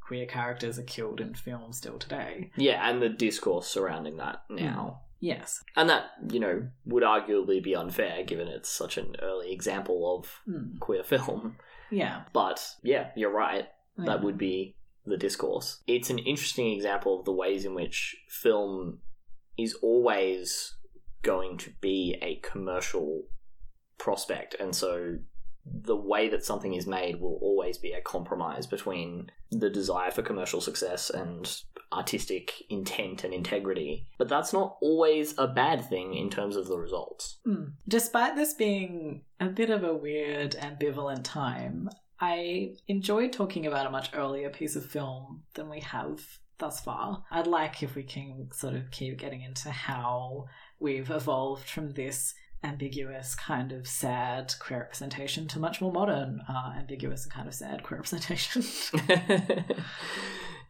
queer 0.05 0.25
characters 0.25 0.77
are 0.77 0.83
killed 0.83 1.19
in 1.19 1.33
film 1.33 1.73
still 1.73 1.97
today. 1.97 2.51
Yeah, 2.55 2.87
and 2.87 3.01
the 3.01 3.09
discourse 3.09 3.67
surrounding 3.67 4.17
that 4.17 4.43
now. 4.49 5.01
Yes. 5.19 5.63
And 5.75 5.89
that, 5.89 6.11
you 6.29 6.39
know, 6.39 6.67
would 6.85 7.01
arguably 7.03 7.63
be 7.63 7.75
unfair 7.75 8.23
given 8.23 8.47
it's 8.47 8.69
such 8.69 8.97
an 8.97 9.15
early 9.21 9.51
example 9.51 10.17
of 10.17 10.41
Hmm. 10.45 10.77
queer 10.79 11.03
film. 11.03 11.57
Yeah. 11.89 12.23
But 12.33 12.75
yeah, 12.83 13.11
you're 13.15 13.31
right. 13.31 13.67
Yeah. 13.97 14.05
That 14.05 14.21
would 14.23 14.37
be 14.37 14.75
the 15.05 15.17
discourse. 15.17 15.81
It's 15.87 16.09
an 16.09 16.19
interesting 16.19 16.71
example 16.73 17.17
of 17.19 17.25
the 17.25 17.31
ways 17.31 17.65
in 17.65 17.73
which 17.73 18.15
film 18.29 18.99
is 19.57 19.73
always 19.75 20.75
going 21.23 21.57
to 21.57 21.71
be 21.81 22.17
a 22.21 22.35
commercial 22.47 23.23
prospect. 23.97 24.55
And 24.59 24.75
so 24.75 25.17
the 25.65 25.95
way 25.95 26.29
that 26.29 26.45
something 26.45 26.73
is 26.73 26.87
made 26.87 27.19
will 27.19 27.39
always 27.41 27.77
be 27.77 27.91
a 27.91 28.01
compromise 28.01 28.67
between 28.67 29.31
the 29.51 29.69
desire 29.69 30.11
for 30.11 30.21
commercial 30.21 30.61
success 30.61 31.09
and 31.09 31.61
artistic 31.91 32.63
intent 32.69 33.23
and 33.23 33.33
integrity. 33.33 34.07
But 34.17 34.27
that's 34.27 34.53
not 34.53 34.77
always 34.81 35.33
a 35.37 35.47
bad 35.47 35.87
thing 35.87 36.13
in 36.13 36.29
terms 36.29 36.55
of 36.55 36.67
the 36.67 36.77
results. 36.77 37.39
Hmm. 37.45 37.65
Despite 37.87 38.35
this 38.35 38.53
being 38.53 39.21
a 39.39 39.47
bit 39.47 39.69
of 39.69 39.83
a 39.83 39.95
weird, 39.95 40.51
ambivalent 40.53 41.23
time, 41.23 41.89
I 42.19 42.75
enjoyed 42.87 43.33
talking 43.33 43.65
about 43.65 43.87
a 43.87 43.91
much 43.91 44.11
earlier 44.13 44.49
piece 44.49 44.75
of 44.75 44.85
film 44.85 45.43
than 45.53 45.69
we 45.69 45.81
have 45.81 46.21
thus 46.57 46.79
far. 46.79 47.23
I'd 47.31 47.47
like 47.47 47.83
if 47.83 47.95
we 47.95 48.03
can 48.03 48.49
sort 48.53 48.75
of 48.75 48.91
keep 48.91 49.17
getting 49.17 49.41
into 49.41 49.69
how 49.69 50.45
we've 50.79 51.09
evolved 51.09 51.69
from 51.69 51.91
this 51.91 52.33
ambiguous, 52.65 53.35
kind 53.35 53.71
of 53.71 53.87
sad 53.87 54.53
queer 54.59 54.79
representation 54.79 55.47
to 55.49 55.59
much 55.59 55.81
more 55.81 55.91
modern, 55.91 56.41
uh, 56.49 56.73
ambiguous 56.77 57.23
and 57.23 57.31
kind 57.31 57.47
of 57.47 57.53
sad 57.53 57.83
queer 57.83 57.99
representation. 57.99 58.63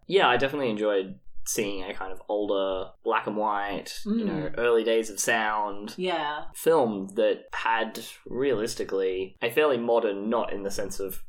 yeah, 0.08 0.28
I 0.28 0.38
definitely 0.38 0.70
enjoyed 0.70 1.20
seeing 1.48 1.84
a 1.84 1.94
kind 1.94 2.12
of 2.12 2.22
older 2.28 2.90
black 3.04 3.28
and 3.28 3.38
white, 3.38 4.00
you 4.04 4.26
know, 4.26 4.50
early 4.58 4.84
days 4.84 5.12
of 5.12 5.20
sound 5.20 5.94
yeah. 5.96 6.46
film 6.56 7.08
that 7.16 7.44
had 7.54 8.00
realistically 8.26 9.38
a 9.42 9.52
fairly 9.52 9.78
modern, 9.78 10.30
not 10.30 10.52
in 10.52 10.64
the 10.64 10.72
sense 10.72 11.00
of 11.00 11.24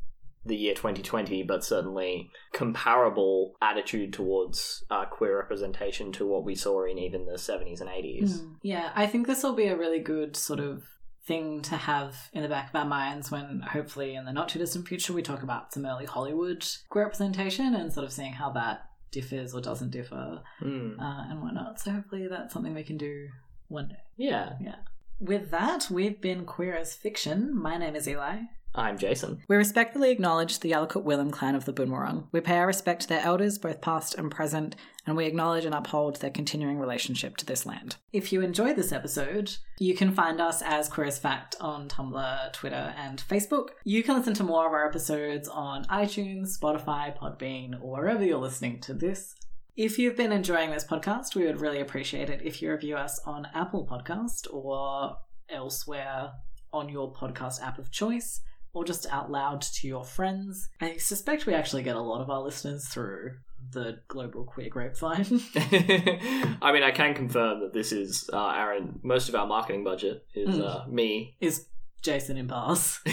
the 0.47 0.57
year 0.57 0.75
2020, 0.75 1.43
but 1.43 1.65
certainly 1.65 2.31
comparable 2.53 3.57
attitude 3.63 4.13
towards 4.13 4.85
uh, 4.91 5.05
queer 5.07 5.37
representation 5.39 6.13
to 6.13 6.27
what 6.27 6.45
we 6.45 6.55
saw 6.55 6.85
in 6.85 6.99
even 6.99 7.27
the 7.27 7.33
70s 7.33 7.81
and 7.81 7.91
80s. 7.91 8.31
Mm. 8.41 8.55
Yeah, 8.63 8.91
I 8.95 9.07
think 9.07 9.27
this 9.27 9.43
will 9.43 9.55
be 9.55 9.67
a 9.67 9.77
really 9.77 10.01
good 10.01 10.37
sort 10.37 10.61
of 10.61 10.85
thing 11.27 11.61
to 11.63 11.77
have 11.77 12.15
in 12.33 12.43
the 12.43 12.49
back 12.49 12.69
of 12.69 12.77
our 12.77 12.85
minds 12.85 13.31
when 13.33 13.61
hopefully 13.61 14.15
in 14.15 14.25
the 14.25 14.33
not 14.33 14.49
too 14.49 14.61
distant 14.61 14.87
future 14.87 15.13
we 15.13 15.23
talk 15.23 15.43
about 15.43 15.73
some 15.73 15.85
early 15.85 16.07
Hollywood 16.07 16.65
queer 16.89 17.05
representation 17.05 17.75
and 17.75 17.93
sort 17.93 18.07
of 18.07 18.13
seeing 18.13 18.33
how 18.33 18.51
that 18.51 18.83
differs 19.11 19.53
or 19.53 19.61
doesn't 19.61 19.91
differ 19.91 20.41
Mm. 20.63 21.01
uh, 21.01 21.25
and 21.31 21.43
whatnot. 21.43 21.81
So 21.81 21.91
hopefully 21.91 22.29
that's 22.29 22.53
something 22.53 22.75
we 22.75 22.85
can 22.85 22.97
do 22.97 23.29
one 23.69 23.89
day. 23.89 23.97
Yeah. 24.17 24.53
Yeah, 24.61 24.77
With 25.19 25.51
that, 25.51 25.89
we've 25.91 26.21
been 26.21 26.45
Queer 26.45 26.75
as 26.75 26.93
Fiction. 26.95 27.57
My 27.57 27.79
name 27.79 27.97
is 27.97 28.07
Eli. 28.07 28.41
I'm 28.75 28.99
Jason. 28.99 29.41
We 29.49 29.57
respectfully 29.57 30.11
acknowledge 30.11 30.59
the 30.59 30.73
Yalukit 30.73 31.05
Willam 31.05 31.33
clan 31.33 31.55
of 31.55 31.65
the 31.65 31.73
Boonwurrung. 31.73 32.27
We 32.33 32.43
pay 32.43 32.59
our 32.59 32.67
respect 32.67 33.01
to 33.03 33.09
their 33.09 33.23
elders, 33.23 33.57
both 33.57 33.81
past 33.81 34.15
and 34.17 34.31
present, 34.31 34.77
and 35.07 35.17
we 35.17 35.25
acknowledge 35.25 35.65
and 35.65 35.75
uphold 35.75 36.17
their 36.17 36.29
continuing 36.29 36.79
relationship 36.79 37.39
to 37.39 37.47
this 37.47 37.65
land. 37.65 37.97
If 38.13 38.31
you 38.31 38.43
enjoyed 38.43 38.77
this 38.77 38.93
episode, 38.93 39.57
you 39.79 39.95
can 39.95 40.13
find 40.13 40.39
us 40.39 40.61
as 40.61 40.91
Queer 40.91 41.07
as 41.07 41.19
Fact 41.19 41.57
on 41.63 41.89
Tumblr, 41.89 42.53
Twitter, 42.53 42.95
and 42.99 43.19
Facebook. 43.27 43.69
You 43.85 44.03
can 44.03 44.19
listen 44.19 44.35
to 44.35 44.45
more 44.45 44.67
of 44.67 44.75
our 44.75 44.87
episodes 44.87 45.49
on 45.49 45.87
iTunes, 45.87 46.59
Spotify, 46.59 47.17
Podbean, 47.17 47.81
or 47.81 48.03
wherever 48.03 48.23
you're 48.23 48.37
listening 48.37 48.81
to 48.83 48.93
this. 48.93 49.35
If 49.77 49.99
you've 49.99 50.17
been 50.17 50.33
enjoying 50.33 50.71
this 50.71 50.85
podcast, 50.85 51.35
we 51.35 51.45
would 51.45 51.61
really 51.61 51.81
appreciate 51.81 52.31
it 52.31 52.41
if 52.43 52.63
you 52.63 52.71
review 52.71 52.97
us 52.97 53.21
on 53.27 53.47
Apple 53.55 53.87
Podcast 53.87 54.47
or 54.51 55.19
elsewhere 55.51 56.31
on 56.73 56.89
your 56.89 57.13
podcast 57.13 57.63
app 57.63 57.79
of 57.79 57.91
choice 57.91 58.41
or 58.73 58.85
just 58.85 59.07
out 59.13 59.31
loud 59.31 59.61
to 59.61 59.87
your 59.87 60.03
friends. 60.05 60.69
I 60.81 60.97
suspect 60.97 61.45
we 61.47 61.53
actually 61.55 61.83
get 61.83 61.95
a 61.97 62.01
lot 62.01 62.23
of 62.23 62.31
our 62.31 62.41
listeners 62.41 62.89
through 62.89 63.33
the 63.73 63.99
global 64.09 64.45
queer 64.45 64.71
grapevine. 64.71 65.27
I 65.57 66.71
mean, 66.73 66.83
I 66.83 66.91
can 66.91 67.13
confirm 67.15 67.61
that 67.61 67.75
this 67.75 67.93
is 67.93 68.31
uh, 68.33 68.49
Aaron. 68.57 68.99
Most 69.03 69.29
of 69.29 69.35
our 69.35 69.47
marketing 69.47 69.85
budget 69.85 70.25
is 70.35 70.57
Mm. 70.57 70.65
uh, 70.65 70.87
me. 70.89 71.37
is 71.41 71.67
Jason 72.01 72.37
in 72.39 72.47
bars. 72.47 73.01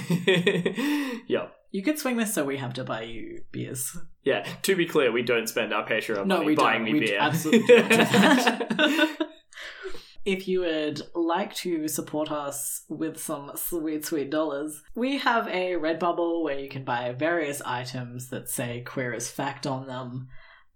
yeah. 1.27 1.47
You 1.73 1.81
could 1.83 1.97
swing 1.99 2.15
this 2.17 2.33
so 2.33 2.45
we 2.45 2.57
have 2.57 2.73
to 2.75 2.83
buy 2.85 3.01
you 3.01 3.41
beers. 3.51 3.97
Yeah, 4.23 4.47
to 4.61 4.75
be 4.75 4.85
clear, 4.85 5.11
we 5.11 5.23
don't 5.23 5.47
spend 5.47 5.73
our 5.73 5.85
Patreon 5.85 6.27
No, 6.27 6.35
money 6.37 6.45
we 6.45 6.55
buying 6.55 6.85
don't. 6.85 6.93
me 6.93 6.99
We 6.99 7.07
beer. 7.07 7.17
absolutely 7.19 7.67
don't 7.67 7.89
do 7.89 7.97
that. 7.97 9.17
If 10.25 10.47
you 10.47 10.61
would 10.61 11.01
like 11.13 11.53
to 11.55 11.89
support 11.89 12.31
us 12.31 12.83
with 12.87 13.19
some 13.19 13.51
sweet, 13.55 14.05
sweet 14.05 14.29
dollars, 14.29 14.81
we 14.95 15.17
have 15.17 15.47
a 15.49 15.73
Redbubble 15.73 16.43
where 16.43 16.57
you 16.57 16.69
can 16.69 16.85
buy 16.85 17.11
various 17.11 17.61
items 17.65 18.29
that 18.29 18.47
say 18.47 18.83
queer 18.85 19.13
as 19.13 19.29
fact 19.29 19.67
on 19.67 19.85
them. 19.85 20.29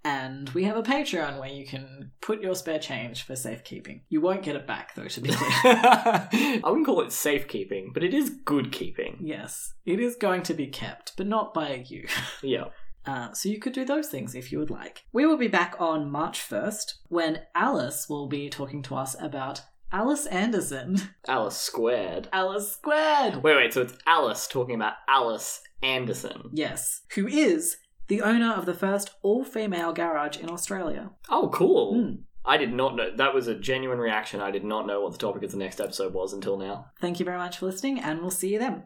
And 0.07 0.49
we 0.51 0.63
have 0.63 0.77
a 0.77 0.83
Patreon 0.83 1.37
where 1.37 1.49
you 1.49 1.65
can 1.65 2.11
put 2.21 2.41
your 2.41 2.55
spare 2.55 2.79
change 2.79 3.23
for 3.23 3.35
safekeeping. 3.35 4.03
You 4.07 4.21
won't 4.21 4.41
get 4.41 4.55
it 4.55 4.65
back, 4.65 4.95
though, 4.95 5.09
to 5.09 5.19
be 5.19 5.31
clear. 5.31 5.49
I 5.73 6.61
wouldn't 6.63 6.85
call 6.85 7.01
it 7.01 7.11
safekeeping, 7.11 7.91
but 7.93 8.03
it 8.03 8.13
is 8.13 8.29
good 8.45 8.71
keeping. 8.71 9.17
yes, 9.19 9.73
it 9.85 9.99
is 9.99 10.15
going 10.15 10.43
to 10.43 10.53
be 10.53 10.67
kept, 10.67 11.11
but 11.17 11.27
not 11.27 11.53
by 11.53 11.83
you. 11.87 12.07
Yeah. 12.41 12.65
Uh, 13.05 13.33
so 13.33 13.49
you 13.49 13.59
could 13.59 13.73
do 13.73 13.83
those 13.83 14.07
things 14.07 14.35
if 14.35 14.51
you 14.51 14.59
would 14.59 14.69
like. 14.69 15.03
We 15.11 15.25
will 15.25 15.37
be 15.37 15.47
back 15.47 15.75
on 15.79 16.09
March 16.09 16.39
1st 16.39 16.93
when 17.07 17.41
Alice 17.55 18.07
will 18.09 18.27
be 18.27 18.49
talking 18.49 18.81
to 18.83 18.95
us 18.95 19.15
about 19.19 19.61
Alice 19.91 20.25
Anderson. 20.27 21.01
Alice 21.27 21.57
squared. 21.57 22.27
Alice 22.31 22.71
Squared! 22.71 23.43
Wait, 23.43 23.55
wait, 23.55 23.73
so 23.73 23.81
it's 23.81 23.97
Alice 24.05 24.47
talking 24.47 24.75
about 24.75 24.93
Alice 25.07 25.61
Anderson. 25.81 26.49
Yes, 26.53 27.01
who 27.15 27.27
is 27.27 27.77
the 28.07 28.21
owner 28.21 28.53
of 28.53 28.65
the 28.65 28.73
first 28.73 29.11
all 29.21 29.43
female 29.43 29.93
garage 29.93 30.37
in 30.37 30.49
Australia. 30.49 31.11
Oh, 31.29 31.49
cool. 31.53 31.95
Hmm. 31.95 32.15
I 32.45 32.55
did 32.55 32.73
not 32.73 32.95
know. 32.95 33.13
That 33.13 33.33
was 33.33 33.47
a 33.47 33.55
genuine 33.55 33.99
reaction. 33.99 34.39
I 34.39 34.51
did 34.51 34.63
not 34.63 34.87
know 34.87 35.01
what 35.01 35.11
the 35.11 35.17
topic 35.17 35.43
of 35.43 35.51
the 35.51 35.57
next 35.57 35.81
episode 35.81 36.13
was 36.13 36.31
until 36.31 36.57
now. 36.57 36.87
Thank 37.01 37.19
you 37.19 37.25
very 37.25 37.37
much 37.37 37.57
for 37.57 37.65
listening, 37.65 37.99
and 37.99 38.21
we'll 38.21 38.31
see 38.31 38.53
you 38.53 38.59
then. 38.59 38.83